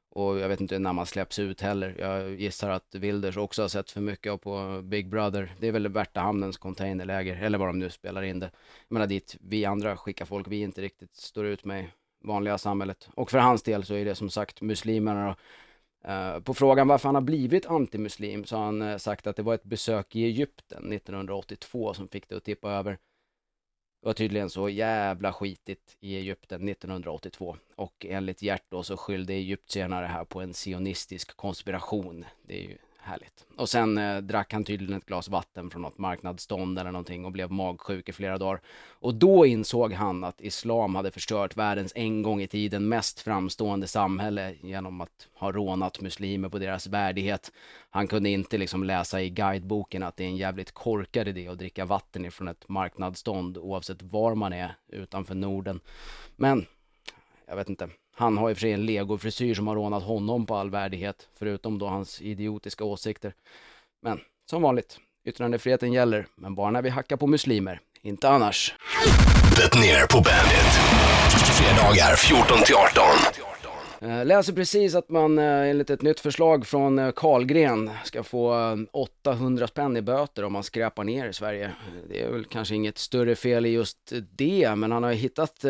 Och 0.10 0.40
jag 0.40 0.50
vet 0.50 0.62
inte 0.62 0.80
när 0.80 0.94
man 0.94 1.06
släpps 1.06 1.40
ut 1.40 1.62
heller. 1.62 1.96
Jag 2.00 2.42
gissar 2.42 2.70
att 2.70 2.96
Wilders 2.96 3.38
också 3.38 3.62
har 3.62 3.70
sett 3.70 3.92
för 3.92 4.02
mycket 4.02 4.42
på 4.42 4.82
Big 4.84 5.10
Brother. 5.10 5.56
Det 5.60 5.68
är 5.68 5.72
väl 5.72 5.88
Värtahamnens 5.88 6.58
containerläger, 6.58 7.44
eller 7.44 7.58
vad 7.58 7.70
de 7.70 7.80
nu 7.80 7.90
spelar 7.90 8.24
in 8.24 8.40
det. 8.40 8.52
Jag 8.88 8.94
menar 8.94 9.08
dit 9.08 9.38
vi 9.42 9.66
andra 9.66 9.98
skickar 9.98 10.26
folk 10.26 10.48
vi 10.48 10.62
inte 10.62 10.82
riktigt 10.82 11.16
står 11.16 11.46
ut 11.46 11.66
med 11.66 11.84
i 11.84 11.88
vanliga 12.24 12.58
samhället. 12.58 13.10
Och 13.16 13.32
för 13.32 13.38
hans 13.38 13.64
del 13.64 13.84
så 13.86 13.94
är 13.94 14.06
det 14.06 14.16
som 14.16 14.30
sagt 14.30 14.62
muslimerna 14.62 15.28
då. 15.28 15.36
Eh, 16.12 16.40
på 16.40 16.54
frågan 16.54 16.88
varför 16.88 17.08
han 17.08 17.16
har 17.16 17.22
blivit 17.22 17.66
antimuslim 17.66 18.46
så 18.46 18.58
har 18.58 18.66
han 18.66 18.82
eh, 18.82 18.98
sagt 18.98 19.28
att 19.28 19.36
det 19.36 19.44
var 19.44 19.54
ett 19.56 19.64
besök 19.64 20.16
i 20.16 20.26
Egypten 20.26 20.94
1982 20.94 21.94
som 21.94 22.08
fick 22.08 22.30
det 22.30 22.38
att 22.38 22.44
tippa 22.44 22.72
över. 22.72 22.98
Det 24.06 24.10
var 24.10 24.14
tydligen 24.14 24.50
så 24.50 24.70
jävla 24.70 25.34
skitigt 25.34 25.98
i 26.00 26.16
Egypten 26.16 26.70
1982 26.70 27.58
och 27.76 28.06
enligt 28.10 28.42
Gert 28.42 28.64
då 28.70 28.84
så 28.84 28.98
skyllde 28.98 29.34
egyptierna 29.34 30.02
det 30.02 30.08
här 30.08 30.26
på 30.26 30.42
en 30.42 30.54
sionistisk 30.54 31.38
konspiration. 31.38 32.26
Det 32.48 32.58
är 32.58 32.62
ju 32.62 32.78
härligt. 33.06 33.46
Och 33.56 33.70
sen 33.70 33.98
eh, 33.98 34.18
drack 34.18 34.54
han 34.54 34.64
tydligen 34.64 34.98
ett 34.98 35.06
glas 35.06 35.30
vatten 35.30 35.70
från 35.70 35.82
något 35.82 35.98
marknadsstånd 35.98 36.80
eller 36.80 36.92
någonting 36.92 37.26
och 37.26 37.32
blev 37.32 37.52
magsjuk 37.52 38.10
i 38.10 38.12
flera 38.12 38.38
dagar. 38.38 38.62
Och 38.90 39.16
då 39.16 39.46
insåg 39.46 39.94
han 39.94 40.24
att 40.24 40.42
islam 40.42 40.96
hade 40.96 41.12
förstört 41.12 41.58
världens 41.58 41.92
en 41.96 42.22
gång 42.22 42.42
i 42.42 42.48
tiden 42.48 42.88
mest 42.88 43.20
framstående 43.20 43.88
samhälle 43.88 44.56
genom 44.62 45.02
att 45.02 45.28
ha 45.34 45.52
rånat 45.52 46.02
muslimer 46.02 46.50
på 46.50 46.60
deras 46.60 46.88
värdighet. 46.88 47.52
Han 47.90 48.08
kunde 48.08 48.30
inte 48.30 48.58
liksom 48.58 48.84
läsa 48.84 49.22
i 49.22 49.30
guideboken 49.30 50.04
att 50.04 50.18
det 50.18 50.24
är 50.24 50.28
en 50.28 50.38
jävligt 50.38 50.72
korkad 50.72 51.28
idé 51.28 51.48
att 51.48 51.58
dricka 51.58 51.86
vatten 51.86 52.26
ifrån 52.26 52.48
ett 52.48 52.70
marknadsstånd 52.70 53.58
oavsett 53.58 54.02
var 54.02 54.36
man 54.36 54.54
är 54.54 54.76
utanför 54.88 55.36
Norden. 55.36 55.80
Men, 56.36 56.66
jag 57.48 57.56
vet 57.56 57.70
inte. 57.70 57.90
Han 58.18 58.38
har 58.38 58.50
i 58.50 58.54
och 58.54 58.58
för 58.58 58.62
sig 58.62 58.72
en 58.72 58.86
legofrisyr 58.86 59.54
som 59.56 59.68
har 59.68 59.76
rånat 59.76 60.04
honom 60.04 60.46
på 60.46 60.56
all 60.56 60.70
värdighet, 60.70 61.28
förutom 61.40 61.80
då 61.80 61.88
hans 61.88 62.22
idiotiska 62.22 62.84
åsikter. 62.84 63.34
Men 64.02 64.20
som 64.50 64.62
vanligt, 64.62 65.00
yttrandefriheten 65.26 65.94
gäller, 65.94 66.28
men 66.36 66.56
bara 66.56 66.72
när 66.72 66.82
vi 66.82 66.90
hackar 66.90 67.18
på 67.18 67.28
muslimer, 67.28 67.80
inte 68.02 68.30
annars. 68.30 68.76
Det 69.56 69.80
ner 69.80 70.08
på 70.08 70.18
Bandit. 70.18 71.06
Fredagar 71.56 72.16
14 72.16 72.58
till 72.66 72.76
18. 72.76 73.04
Eh, 74.02 74.26
läser 74.26 74.54
precis 74.54 74.96
att 74.96 75.10
man 75.10 75.40
eh, 75.40 75.70
enligt 75.70 75.90
ett 75.90 76.02
nytt 76.02 76.20
förslag 76.20 76.68
från 76.68 77.12
Karlgren 77.16 77.88
eh, 77.88 77.94
ska 78.04 78.24
få 78.24 78.78
800 78.92 79.68
spänn 79.68 79.98
i 79.98 80.02
böter 80.02 80.44
om 80.44 80.54
man 80.54 80.64
skräpar 80.64 81.04
ner 81.04 81.28
i 81.28 81.34
Sverige. 81.34 81.72
Det 82.10 82.24
är 82.24 82.32
väl 82.32 82.46
kanske 82.46 82.76
inget 82.76 82.98
större 82.98 83.36
fel 83.36 83.66
i 83.66 83.70
just 83.70 84.14
det, 84.32 84.76
men 84.76 84.92
han 84.92 85.04
har 85.04 85.12
hittat 85.12 85.66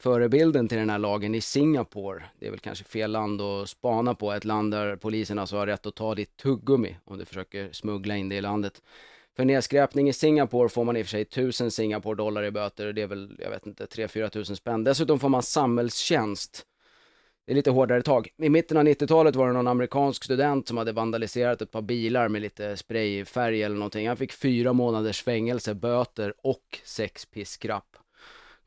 förebilden 0.00 0.68
till 0.68 0.78
den 0.78 0.90
här 0.90 0.98
lagen 0.98 1.34
i 1.34 1.40
Singapore. 1.40 2.24
Det 2.38 2.46
är 2.46 2.50
väl 2.50 2.60
kanske 2.60 2.84
fel 2.84 3.10
land 3.10 3.40
att 3.40 3.68
spana 3.68 4.14
på, 4.14 4.32
ett 4.32 4.44
land 4.44 4.72
där 4.72 4.96
polisen 4.96 5.38
alltså 5.38 5.56
har 5.56 5.66
rätt 5.66 5.86
att 5.86 5.94
ta 5.94 6.14
ditt 6.14 6.36
tuggummi 6.36 6.96
om 7.04 7.18
du 7.18 7.24
försöker 7.24 7.72
smuggla 7.72 8.16
in 8.16 8.28
det 8.28 8.36
i 8.36 8.40
landet. 8.40 8.82
För 9.36 9.44
nedskräpning 9.44 10.08
i 10.08 10.12
Singapore 10.12 10.68
får 10.68 10.84
man 10.84 10.96
i 10.96 11.02
och 11.02 11.06
för 11.06 11.10
sig 11.10 11.22
1000 11.22 11.70
Singapore 11.70 12.16
dollar 12.16 12.44
i 12.44 12.50
böter, 12.50 12.92
det 12.92 13.02
är 13.02 13.06
väl, 13.06 13.36
jag 13.38 13.50
vet 13.50 13.66
inte, 13.66 13.84
3-4 13.84 14.28
tusen 14.28 14.56
spänn. 14.56 14.84
Dessutom 14.84 15.18
får 15.18 15.28
man 15.28 15.42
samhällstjänst. 15.42 16.66
Det 17.46 17.52
är 17.52 17.56
lite 17.56 17.70
hårdare 17.70 18.02
tag. 18.02 18.28
I 18.36 18.48
mitten 18.48 18.76
av 18.76 18.84
90-talet 18.84 19.36
var 19.36 19.46
det 19.46 19.52
någon 19.52 19.68
amerikansk 19.68 20.24
student 20.24 20.68
som 20.68 20.76
hade 20.76 20.92
vandaliserat 20.92 21.62
ett 21.62 21.70
par 21.70 21.82
bilar 21.82 22.28
med 22.28 22.42
lite 22.42 22.76
sprayfärg 22.76 23.62
eller 23.62 23.76
någonting. 23.76 24.08
Han 24.08 24.16
fick 24.16 24.32
fyra 24.32 24.72
månaders 24.72 25.22
fängelse, 25.22 25.74
böter 25.74 26.34
och 26.42 26.80
sex 26.84 27.26
piskrapp. 27.26 27.89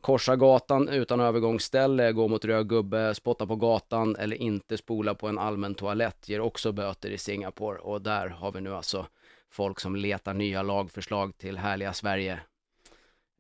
Korsa 0.04 0.36
gatan 0.36 0.90
utan 0.90 1.20
övergångsställe, 1.20 2.12
gå 2.12 2.28
mot 2.28 2.46
röd 2.46 2.70
gubbe, 2.70 3.16
spotta 3.16 3.48
på 3.48 3.56
gatan 3.56 4.16
eller 4.16 4.36
inte 4.36 4.78
spola 4.78 5.16
på 5.16 5.28
en 5.28 5.38
allmän 5.38 5.76
toalett 5.76 6.30
ger 6.30 6.40
också 6.40 6.72
böter 6.72 7.10
i 7.10 7.18
Singapore. 7.18 7.80
Och 7.80 8.02
där 8.02 8.28
har 8.28 8.52
vi 8.52 8.62
nu 8.62 8.76
alltså 8.76 9.08
folk 9.50 9.80
som 9.80 9.96
letar 9.96 10.34
nya 10.34 10.64
lagförslag 10.64 11.38
till 11.38 11.58
härliga 11.58 11.94
Sverige. 11.94 12.40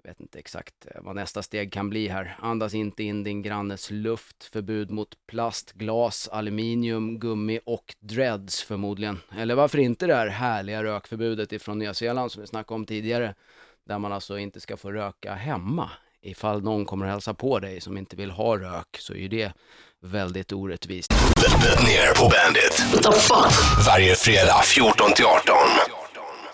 Jag 0.03 0.09
vet 0.09 0.20
inte 0.20 0.39
exakt 0.39 0.86
eh, 0.86 1.01
vad 1.01 1.16
nästa 1.16 1.41
steg 1.41 1.74
kan 1.74 1.89
bli 1.89 2.07
här. 2.07 2.38
Andas 2.39 2.74
inte 2.74 3.03
in 3.03 3.24
din 3.24 3.41
grannes 3.41 3.91
luft. 3.91 4.43
Förbud 4.43 4.91
mot 4.91 5.18
plast, 5.28 5.72
glas, 5.72 6.30
aluminium, 6.32 7.20
gummi 7.20 7.59
och 7.66 7.95
dreads 7.99 8.64
förmodligen. 8.64 9.20
Eller 9.38 9.55
varför 9.55 9.78
inte 9.78 10.07
det 10.07 10.16
här 10.16 10.28
härliga 10.28 10.84
rökförbudet 10.84 11.53
ifrån 11.53 11.80
Nya 11.80 11.93
Zeeland 11.93 12.32
som 12.32 12.41
vi 12.41 12.47
snackade 12.47 12.76
om 12.76 12.86
tidigare. 12.86 13.36
Där 13.86 13.99
man 13.99 14.14
alltså 14.14 14.38
inte 14.38 14.59
ska 14.59 14.78
få 14.78 14.91
röka 14.91 15.34
hemma 15.34 15.89
ifall 16.24 16.64
någon 16.64 16.86
kommer 16.86 17.06
att 17.06 17.12
hälsa 17.12 17.34
på 17.34 17.60
dig 17.60 17.82
som 17.82 17.98
inte 17.98 18.16
vill 18.16 18.32
ha 18.32 18.58
rök 18.58 18.98
så 19.00 19.14
är 19.14 19.18
ju 19.18 19.28
det 19.28 19.54
väldigt 20.02 20.52
orättvist. 20.52 21.12
Ner 21.86 22.16
på 22.16 23.12
fuck? 23.12 23.86
Varje 23.88 24.16
fredag 24.16 24.62
14 24.64 25.14
till 25.16 25.26
18. 25.26 25.56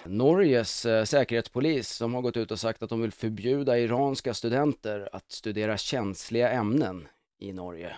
Norges 0.06 0.86
eh, 0.86 1.04
säkerhetspolis 1.04 1.90
som 1.90 2.14
har 2.14 2.22
gått 2.22 2.38
ut 2.38 2.52
och 2.52 2.60
sagt 2.60 2.84
att 2.84 2.90
de 2.90 3.02
vill 3.02 3.12
förbjuda 3.12 3.80
iranska 3.80 4.34
studenter 4.34 5.10
att 5.12 5.32
studera 5.32 5.78
känsliga 5.78 6.52
ämnen 6.52 7.08
i 7.40 7.54
Norge. 7.54 7.96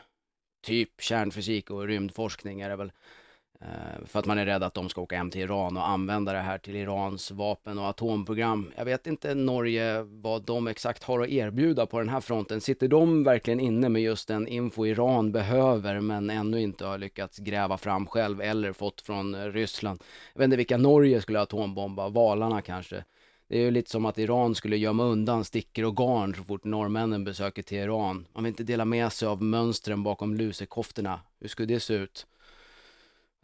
Typ 0.65 1.01
kärnfysik 1.01 1.69
och 1.69 1.87
rymdforskning 1.87 2.61
är 2.61 2.69
det 2.69 2.75
väl 2.75 2.91
Eh, 3.61 4.05
för 4.05 4.19
att 4.19 4.25
man 4.25 4.37
är 4.37 4.45
rädd 4.45 4.63
att 4.63 4.73
de 4.73 4.89
ska 4.89 5.01
åka 5.01 5.17
hem 5.17 5.31
till 5.31 5.41
Iran 5.41 5.77
och 5.77 5.89
använda 5.89 6.33
det 6.33 6.39
här 6.39 6.57
till 6.57 6.75
Irans 6.75 7.31
vapen 7.31 7.79
och 7.79 7.85
atomprogram. 7.85 8.71
Jag 8.77 8.85
vet 8.85 9.07
inte 9.07 9.35
Norge 9.35 10.01
vad 10.01 10.41
de 10.41 10.67
exakt 10.67 11.03
har 11.03 11.19
att 11.19 11.29
erbjuda 11.29 11.85
på 11.85 11.99
den 11.99 12.09
här 12.09 12.21
fronten. 12.21 12.61
Sitter 12.61 12.87
de 12.87 13.23
verkligen 13.23 13.59
inne 13.59 13.89
med 13.89 14.01
just 14.01 14.27
den 14.27 14.47
info 14.47 14.85
Iran 14.85 15.31
behöver 15.31 15.99
men 15.99 16.29
ännu 16.29 16.61
inte 16.61 16.85
har 16.85 16.97
lyckats 16.97 17.37
gräva 17.37 17.77
fram 17.77 18.07
själv 18.07 18.41
eller 18.41 18.73
fått 18.73 19.01
från 19.01 19.35
eh, 19.35 19.45
Ryssland? 19.45 20.03
Jag 20.33 20.39
vet 20.39 20.45
inte 20.45 20.57
vilka 20.57 20.77
Norge 20.77 21.21
skulle 21.21 21.41
atombomba, 21.41 22.09
valarna 22.09 22.61
kanske. 22.61 23.03
Det 23.47 23.57
är 23.57 23.61
ju 23.61 23.71
lite 23.71 23.89
som 23.89 24.05
att 24.05 24.17
Iran 24.17 24.55
skulle 24.55 24.77
gömma 24.77 25.03
undan 25.03 25.43
stickor 25.43 25.85
och 25.85 25.97
garn 25.97 26.35
så 26.35 26.43
fort 26.43 26.63
norrmännen 26.63 27.23
besöker 27.23 27.61
Teheran. 27.61 28.27
Man 28.33 28.43
vill 28.43 28.51
inte 28.51 28.63
dela 28.63 28.85
med 28.85 29.11
sig 29.11 29.27
av 29.27 29.43
mönstren 29.43 30.03
bakom 30.03 30.35
lusekoftorna. 30.35 31.19
Hur 31.39 31.47
skulle 31.47 31.73
det 31.73 31.79
se 31.79 31.93
ut? 31.93 32.27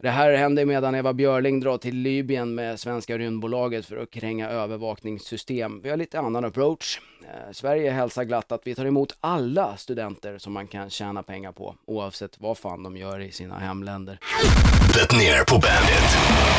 Det 0.02 0.10
här 0.10 0.32
händer 0.32 0.64
medan 0.64 0.94
Eva 0.94 1.12
Björling 1.12 1.60
drar 1.60 1.78
till 1.78 1.96
Libyen 1.96 2.54
med 2.54 2.80
svenska 2.80 3.18
rymdbolaget 3.18 3.86
för 3.86 3.96
att 3.96 4.10
kränga 4.10 4.50
övervakningssystem. 4.50 5.80
Vi 5.82 5.90
har 5.90 5.96
lite 5.96 6.18
annan 6.18 6.44
approach. 6.44 7.00
Eh, 7.22 7.52
Sverige 7.52 7.90
hälsar 7.90 8.24
glatt 8.24 8.52
att 8.52 8.60
vi 8.64 8.74
tar 8.74 8.84
emot 8.84 9.16
alla 9.20 9.76
studenter 9.76 10.38
som 10.38 10.52
man 10.52 10.66
kan 10.66 10.90
tjäna 10.90 11.22
pengar 11.22 11.52
på, 11.52 11.74
oavsett 11.86 12.40
vad 12.40 12.58
fan 12.58 12.82
de 12.82 12.96
gör 12.96 13.20
i 13.20 13.32
sina 13.32 13.58
hemländer. 13.58 14.18
Det 14.94 15.16
ner 15.16 15.44
på 15.44 15.54
Bandit. 15.54 16.10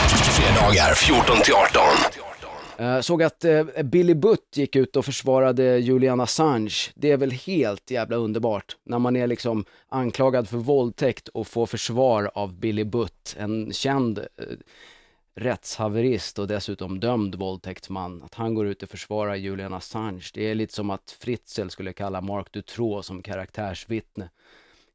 Fredagar 0.10 0.94
14 0.94 1.38
till 1.44 1.54
18. 1.54 1.82
Uh, 2.82 3.02
såg 3.02 3.24
att 3.24 3.46
uh, 3.46 3.84
Billy 3.84 4.14
Butt 4.14 4.58
gick 4.58 4.76
ut 4.76 4.96
och 4.96 5.06
försvarade 5.06 5.80
Julian 5.80 6.20
Assange. 6.20 6.92
Det 6.96 7.12
är 7.12 7.18
väl 7.18 7.32
helt 7.32 7.92
jävla 7.92 8.16
underbart 8.16 8.78
när 8.84 9.00
man 9.00 9.16
är 9.16 9.28
liksom 9.28 9.66
anklagad 9.90 10.50
för 10.50 10.58
våldtäkt 10.58 11.28
och 11.28 11.48
får 11.48 11.66
försvar 11.66 12.32
av 12.34 12.54
Billy 12.54 12.84
Butt, 12.84 13.36
en 13.40 13.74
känd 13.74 14.20
uh, 14.20 14.26
rättshaverist 15.36 16.40
och 16.40 16.48
dessutom 16.48 17.00
dömd 17.00 17.36
våldtäktsman. 17.36 18.24
Att 18.24 18.36
han 18.36 18.56
går 18.56 18.68
ut 18.68 18.84
och 18.84 18.90
försvarar 18.90 19.36
Julian 19.36 19.74
Assange. 19.74 20.24
Det 20.34 20.52
är 20.52 20.56
lite 20.56 20.74
som 20.74 20.90
att 20.90 21.18
Fritzl 21.20 21.68
skulle 21.68 21.94
kalla 21.94 22.22
Mark 22.22 22.52
Dutroux 22.52 23.08
som 23.08 23.22
karaktärsvittne 23.22 24.30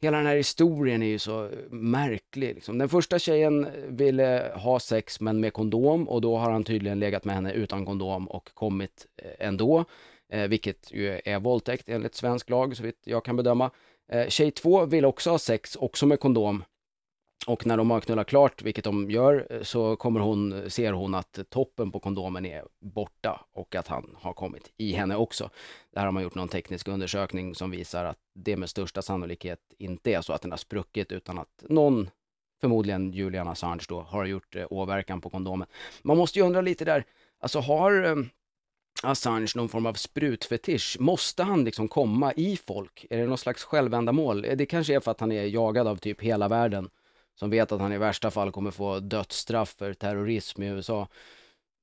hela 0.05 0.17
den 0.17 0.27
här 0.27 0.37
historien 0.37 1.03
är 1.03 1.07
ju 1.07 1.19
så 1.19 1.51
märklig. 1.71 2.55
Liksom. 2.55 2.79
Den 2.79 2.89
första 2.89 3.19
tjejen 3.19 3.67
ville 3.89 4.53
ha 4.55 4.81
sex 4.81 5.21
men 5.21 5.41
med 5.41 5.53
kondom 5.53 6.09
och 6.09 6.21
då 6.21 6.37
har 6.37 6.51
han 6.51 6.65
tydligen 6.65 7.01
legat 7.01 7.25
med 7.25 7.35
henne 7.35 7.53
utan 7.53 7.87
kondom 7.87 8.29
och 8.29 8.51
kommit 8.55 9.07
eh, 9.17 9.47
ändå. 9.49 9.85
Eh, 10.33 10.49
vilket 10.49 10.93
ju 10.93 11.21
är 11.25 11.41
våldtäkt 11.41 11.89
enligt 11.89 12.15
svensk 12.15 12.51
lag 12.51 12.77
så 12.77 12.83
vitt 12.83 13.03
jag 13.05 13.25
kan 13.25 13.37
bedöma. 13.37 13.71
Eh, 14.09 14.29
tjej 14.29 14.51
två 14.51 14.87
vill 14.87 15.05
också 15.05 15.31
ha 15.31 15.39
sex, 15.39 15.77
också 15.77 16.07
med 16.07 16.21
kondom. 16.21 16.65
Och 17.47 17.67
när 17.67 17.77
de 17.77 17.91
har 17.91 18.01
knullat 18.01 18.27
klart, 18.27 18.63
vilket 18.63 18.85
de 18.85 19.11
gör, 19.11 19.47
eh, 19.51 19.63
så 19.63 19.97
kommer 19.97 20.21
hon, 20.21 20.71
ser 20.71 20.93
hon 20.93 21.15
att 21.15 21.39
toppen 21.51 21.93
på 21.93 22.01
kondomen 22.01 22.47
är 22.47 22.65
borta 22.81 23.45
och 23.53 23.75
att 23.75 23.89
han 23.89 24.17
har 24.21 24.33
kommit 24.33 24.73
i 24.77 24.93
henne 24.93 25.17
också. 25.17 25.51
Där 25.95 26.05
har 26.05 26.13
man 26.13 26.23
gjort 26.23 26.35
någon 26.35 26.49
teknisk 26.49 26.89
undersökning 26.89 27.55
som 27.55 27.71
visar 27.71 28.05
att 28.05 28.19
det 28.35 28.57
med 28.57 28.71
största 28.71 29.03
sannolikhet 29.03 29.61
inte 29.79 30.11
är 30.11 30.21
så 30.21 30.33
att 30.33 30.43
den 30.43 30.51
har 30.51 30.59
spruckit 30.59 31.13
utan 31.13 31.39
att 31.39 31.65
någon, 31.69 32.11
förmodligen 32.61 33.13
Julian 33.13 33.49
Assange 33.49 33.85
då, 33.89 34.01
har 34.01 34.25
gjort 34.25 34.57
eh, 34.57 34.67
åverkan 34.71 35.21
på 35.21 35.31
kondomen. 35.31 35.69
Man 36.03 36.17
måste 36.17 36.39
ju 36.39 36.45
undra 36.45 36.61
lite 36.61 36.85
där, 36.85 37.05
alltså 37.41 37.61
har 37.61 38.05
eh, 38.05 38.17
Assange 39.03 39.53
någon 39.55 39.69
form 39.69 39.87
av 39.87 39.95
sprutfetisch? 39.95 40.97
Måste 41.01 41.43
han 41.43 41.65
liksom 41.65 41.89
komma 41.89 42.33
i 42.33 42.57
folk? 42.57 43.07
Är 43.11 43.19
det 43.19 43.27
någon 43.27 43.39
slags 43.39 43.65
självändamål? 43.65 44.43
Det 44.43 44.67
kanske 44.67 44.95
är 44.95 45.01
för 45.01 45.11
att 45.11 45.21
han 45.21 45.33
är 45.33 45.43
jagad 45.43 45.87
av 45.87 45.97
typ 45.97 46.21
hela 46.21 46.49
världen 46.49 46.91
som 47.35 47.51
vet 47.51 47.73
att 47.73 47.81
han 47.81 47.93
i 47.93 47.99
värsta 47.99 48.31
fall 48.31 48.53
kommer 48.53 48.71
få 48.71 49.01
dödsstraff 49.01 49.75
för 49.79 49.95
terrorism 49.95 50.63
i 50.63 50.67
USA. 50.67 51.09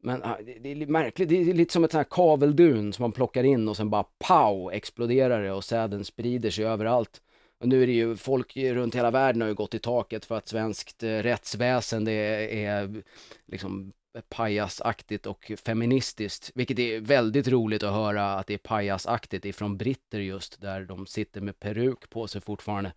Men 0.04 0.24
ah, 0.24 0.38
det 0.62 0.72
är 0.72 0.86
märkligt, 0.86 1.30
det 1.30 1.36
är 1.36 1.54
lite 1.54 1.74
som 1.74 1.84
ett 1.84 1.92
sånt 1.92 2.00
här 2.00 2.10
kaveldun 2.10 2.94
som 2.94 3.04
man 3.04 3.12
plockar 3.12 3.44
in 3.44 3.68
och 3.68 3.78
sen 3.78 3.90
bara 3.90 4.06
pow 4.28 4.74
exploderar 4.74 5.44
det 5.44 5.52
och 5.52 5.64
säden 5.64 6.06
sprider 6.06 6.50
sig 6.50 6.66
överallt. 6.66 7.22
Och 7.60 7.68
nu 7.68 7.84
är 7.84 7.88
det 7.88 7.94
ju, 7.94 8.16
folk 8.16 8.58
runt 8.58 8.96
hela 8.96 9.12
världen 9.12 9.42
har 9.42 9.48
ju 9.48 9.54
gått 9.54 9.74
i 9.74 9.80
taket 9.80 10.26
för 10.26 10.36
att 10.36 10.48
svenskt 10.48 11.04
rättsväsen 11.04 11.24
rättsväsende 11.24 12.12
är, 12.12 12.48
är 12.48 13.04
liksom 13.48 13.94
pajasaktigt 14.30 15.26
och 15.26 15.52
feministiskt, 15.66 16.52
vilket 16.56 16.80
är 16.80 17.00
väldigt 17.00 17.48
roligt 17.48 17.84
att 17.84 17.94
höra 17.94 18.34
att 18.34 18.48
det 18.48 18.54
är 18.54 18.58
pajasaktigt 18.58 19.46
ifrån 19.46 19.78
britter 19.78 20.20
just, 20.20 20.62
där 20.62 20.86
de 20.86 21.06
sitter 21.06 21.42
med 21.42 21.60
peruk 21.60 22.10
på 22.10 22.28
sig 22.28 22.42
fortfarande. 22.42 22.94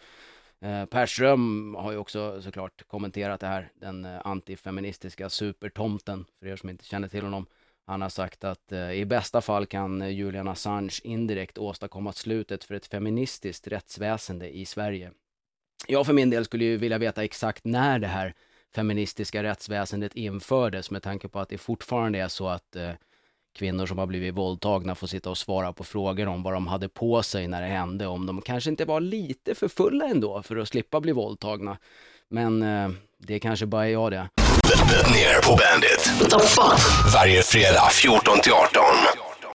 Eh, 0.61 1.77
har 1.77 1.93
ju 1.93 1.99
också 1.99 2.43
såklart 2.43 2.83
kommenterat 2.89 3.41
det 3.41 3.47
här, 3.47 3.73
den 3.75 4.05
eh, 4.05 4.21
antifeministiska 4.25 5.29
supertomten, 5.29 6.25
för 6.39 6.47
er 6.47 6.57
som 6.57 6.71
inte 6.71 6.85
känner 6.85 7.09
till 7.09 7.23
honom. 7.23 7.47
Han 7.87 8.03
har 8.03 8.09
sagt 8.09 8.45
att 8.45 8.73
eh, 8.73 8.93
i 8.93 9.05
bästa 9.05 9.41
fall 9.41 9.67
kan 9.67 10.03
eh, 10.03 10.09
Julian 10.09 10.49
Assange 10.49 11.01
indirekt 11.05 11.59
åstadkomma 11.59 12.13
slutet 12.13 12.65
för 12.65 12.75
ett 12.75 12.87
feministiskt 12.87 13.67
rättsväsende 13.67 14.57
i 14.57 14.67
Sverige. 14.67 15.11
Jag 15.89 16.07
för 16.07 16.13
min 16.13 16.31
del 16.31 16.45
skulle 16.45 16.65
ju 16.65 16.77
vilja 16.77 16.99
veta 16.99 17.25
exakt 17.25 17.65
när 17.65 17.99
det 17.99 18.07
här 18.07 18.35
feministiska 18.75 19.43
rättsväsendet 19.43 20.15
infördes 20.15 20.91
med 20.91 21.03
tanke 21.03 21.29
på 21.29 21.41
att 21.41 21.49
det 21.49 21.59
fortfarande 21.59 22.19
är 22.19 22.29
så 22.29 22.49
att 22.49 22.77
eh, 22.77 22.91
kvinnor 23.55 23.87
som 23.87 23.99
har 23.99 24.07
blivit 24.07 24.35
våldtagna 24.35 24.95
får 24.95 25.07
sitta 25.07 25.31
och 25.31 25.39
svara 25.39 25.73
på 25.73 25.85
frågor 25.85 26.29
om 26.29 26.43
vad 26.43 26.53
de 26.53 26.67
hade 26.67 26.89
på 26.89 27.23
sig 27.23 27.49
när 27.49 27.63
det 27.63 27.69
hände, 27.69 28.07
om 28.07 28.27
de 28.27 28.43
kanske 28.43 28.71
inte 28.71 28.85
var 28.85 29.01
lite 29.01 29.55
för 29.55 29.69
fulla 29.69 30.07
ändå 30.07 30.43
för 30.43 30.57
att 30.57 30.69
slippa 30.69 31.01
bli 31.01 31.13
våldtagna. 31.13 31.79
Men 32.29 32.63
eh, 32.63 32.91
det 33.19 33.39
kanske 33.39 33.67
bara 33.67 33.87
är 33.87 33.93
jag 33.93 34.13
det. 34.13 34.29
Ner 35.13 35.43
på 35.43 35.57
fuck? 36.39 37.15
Varje 37.15 37.43
fredag 37.43 37.89
14 37.93 38.41
till 38.41 38.53
18. 38.53 38.83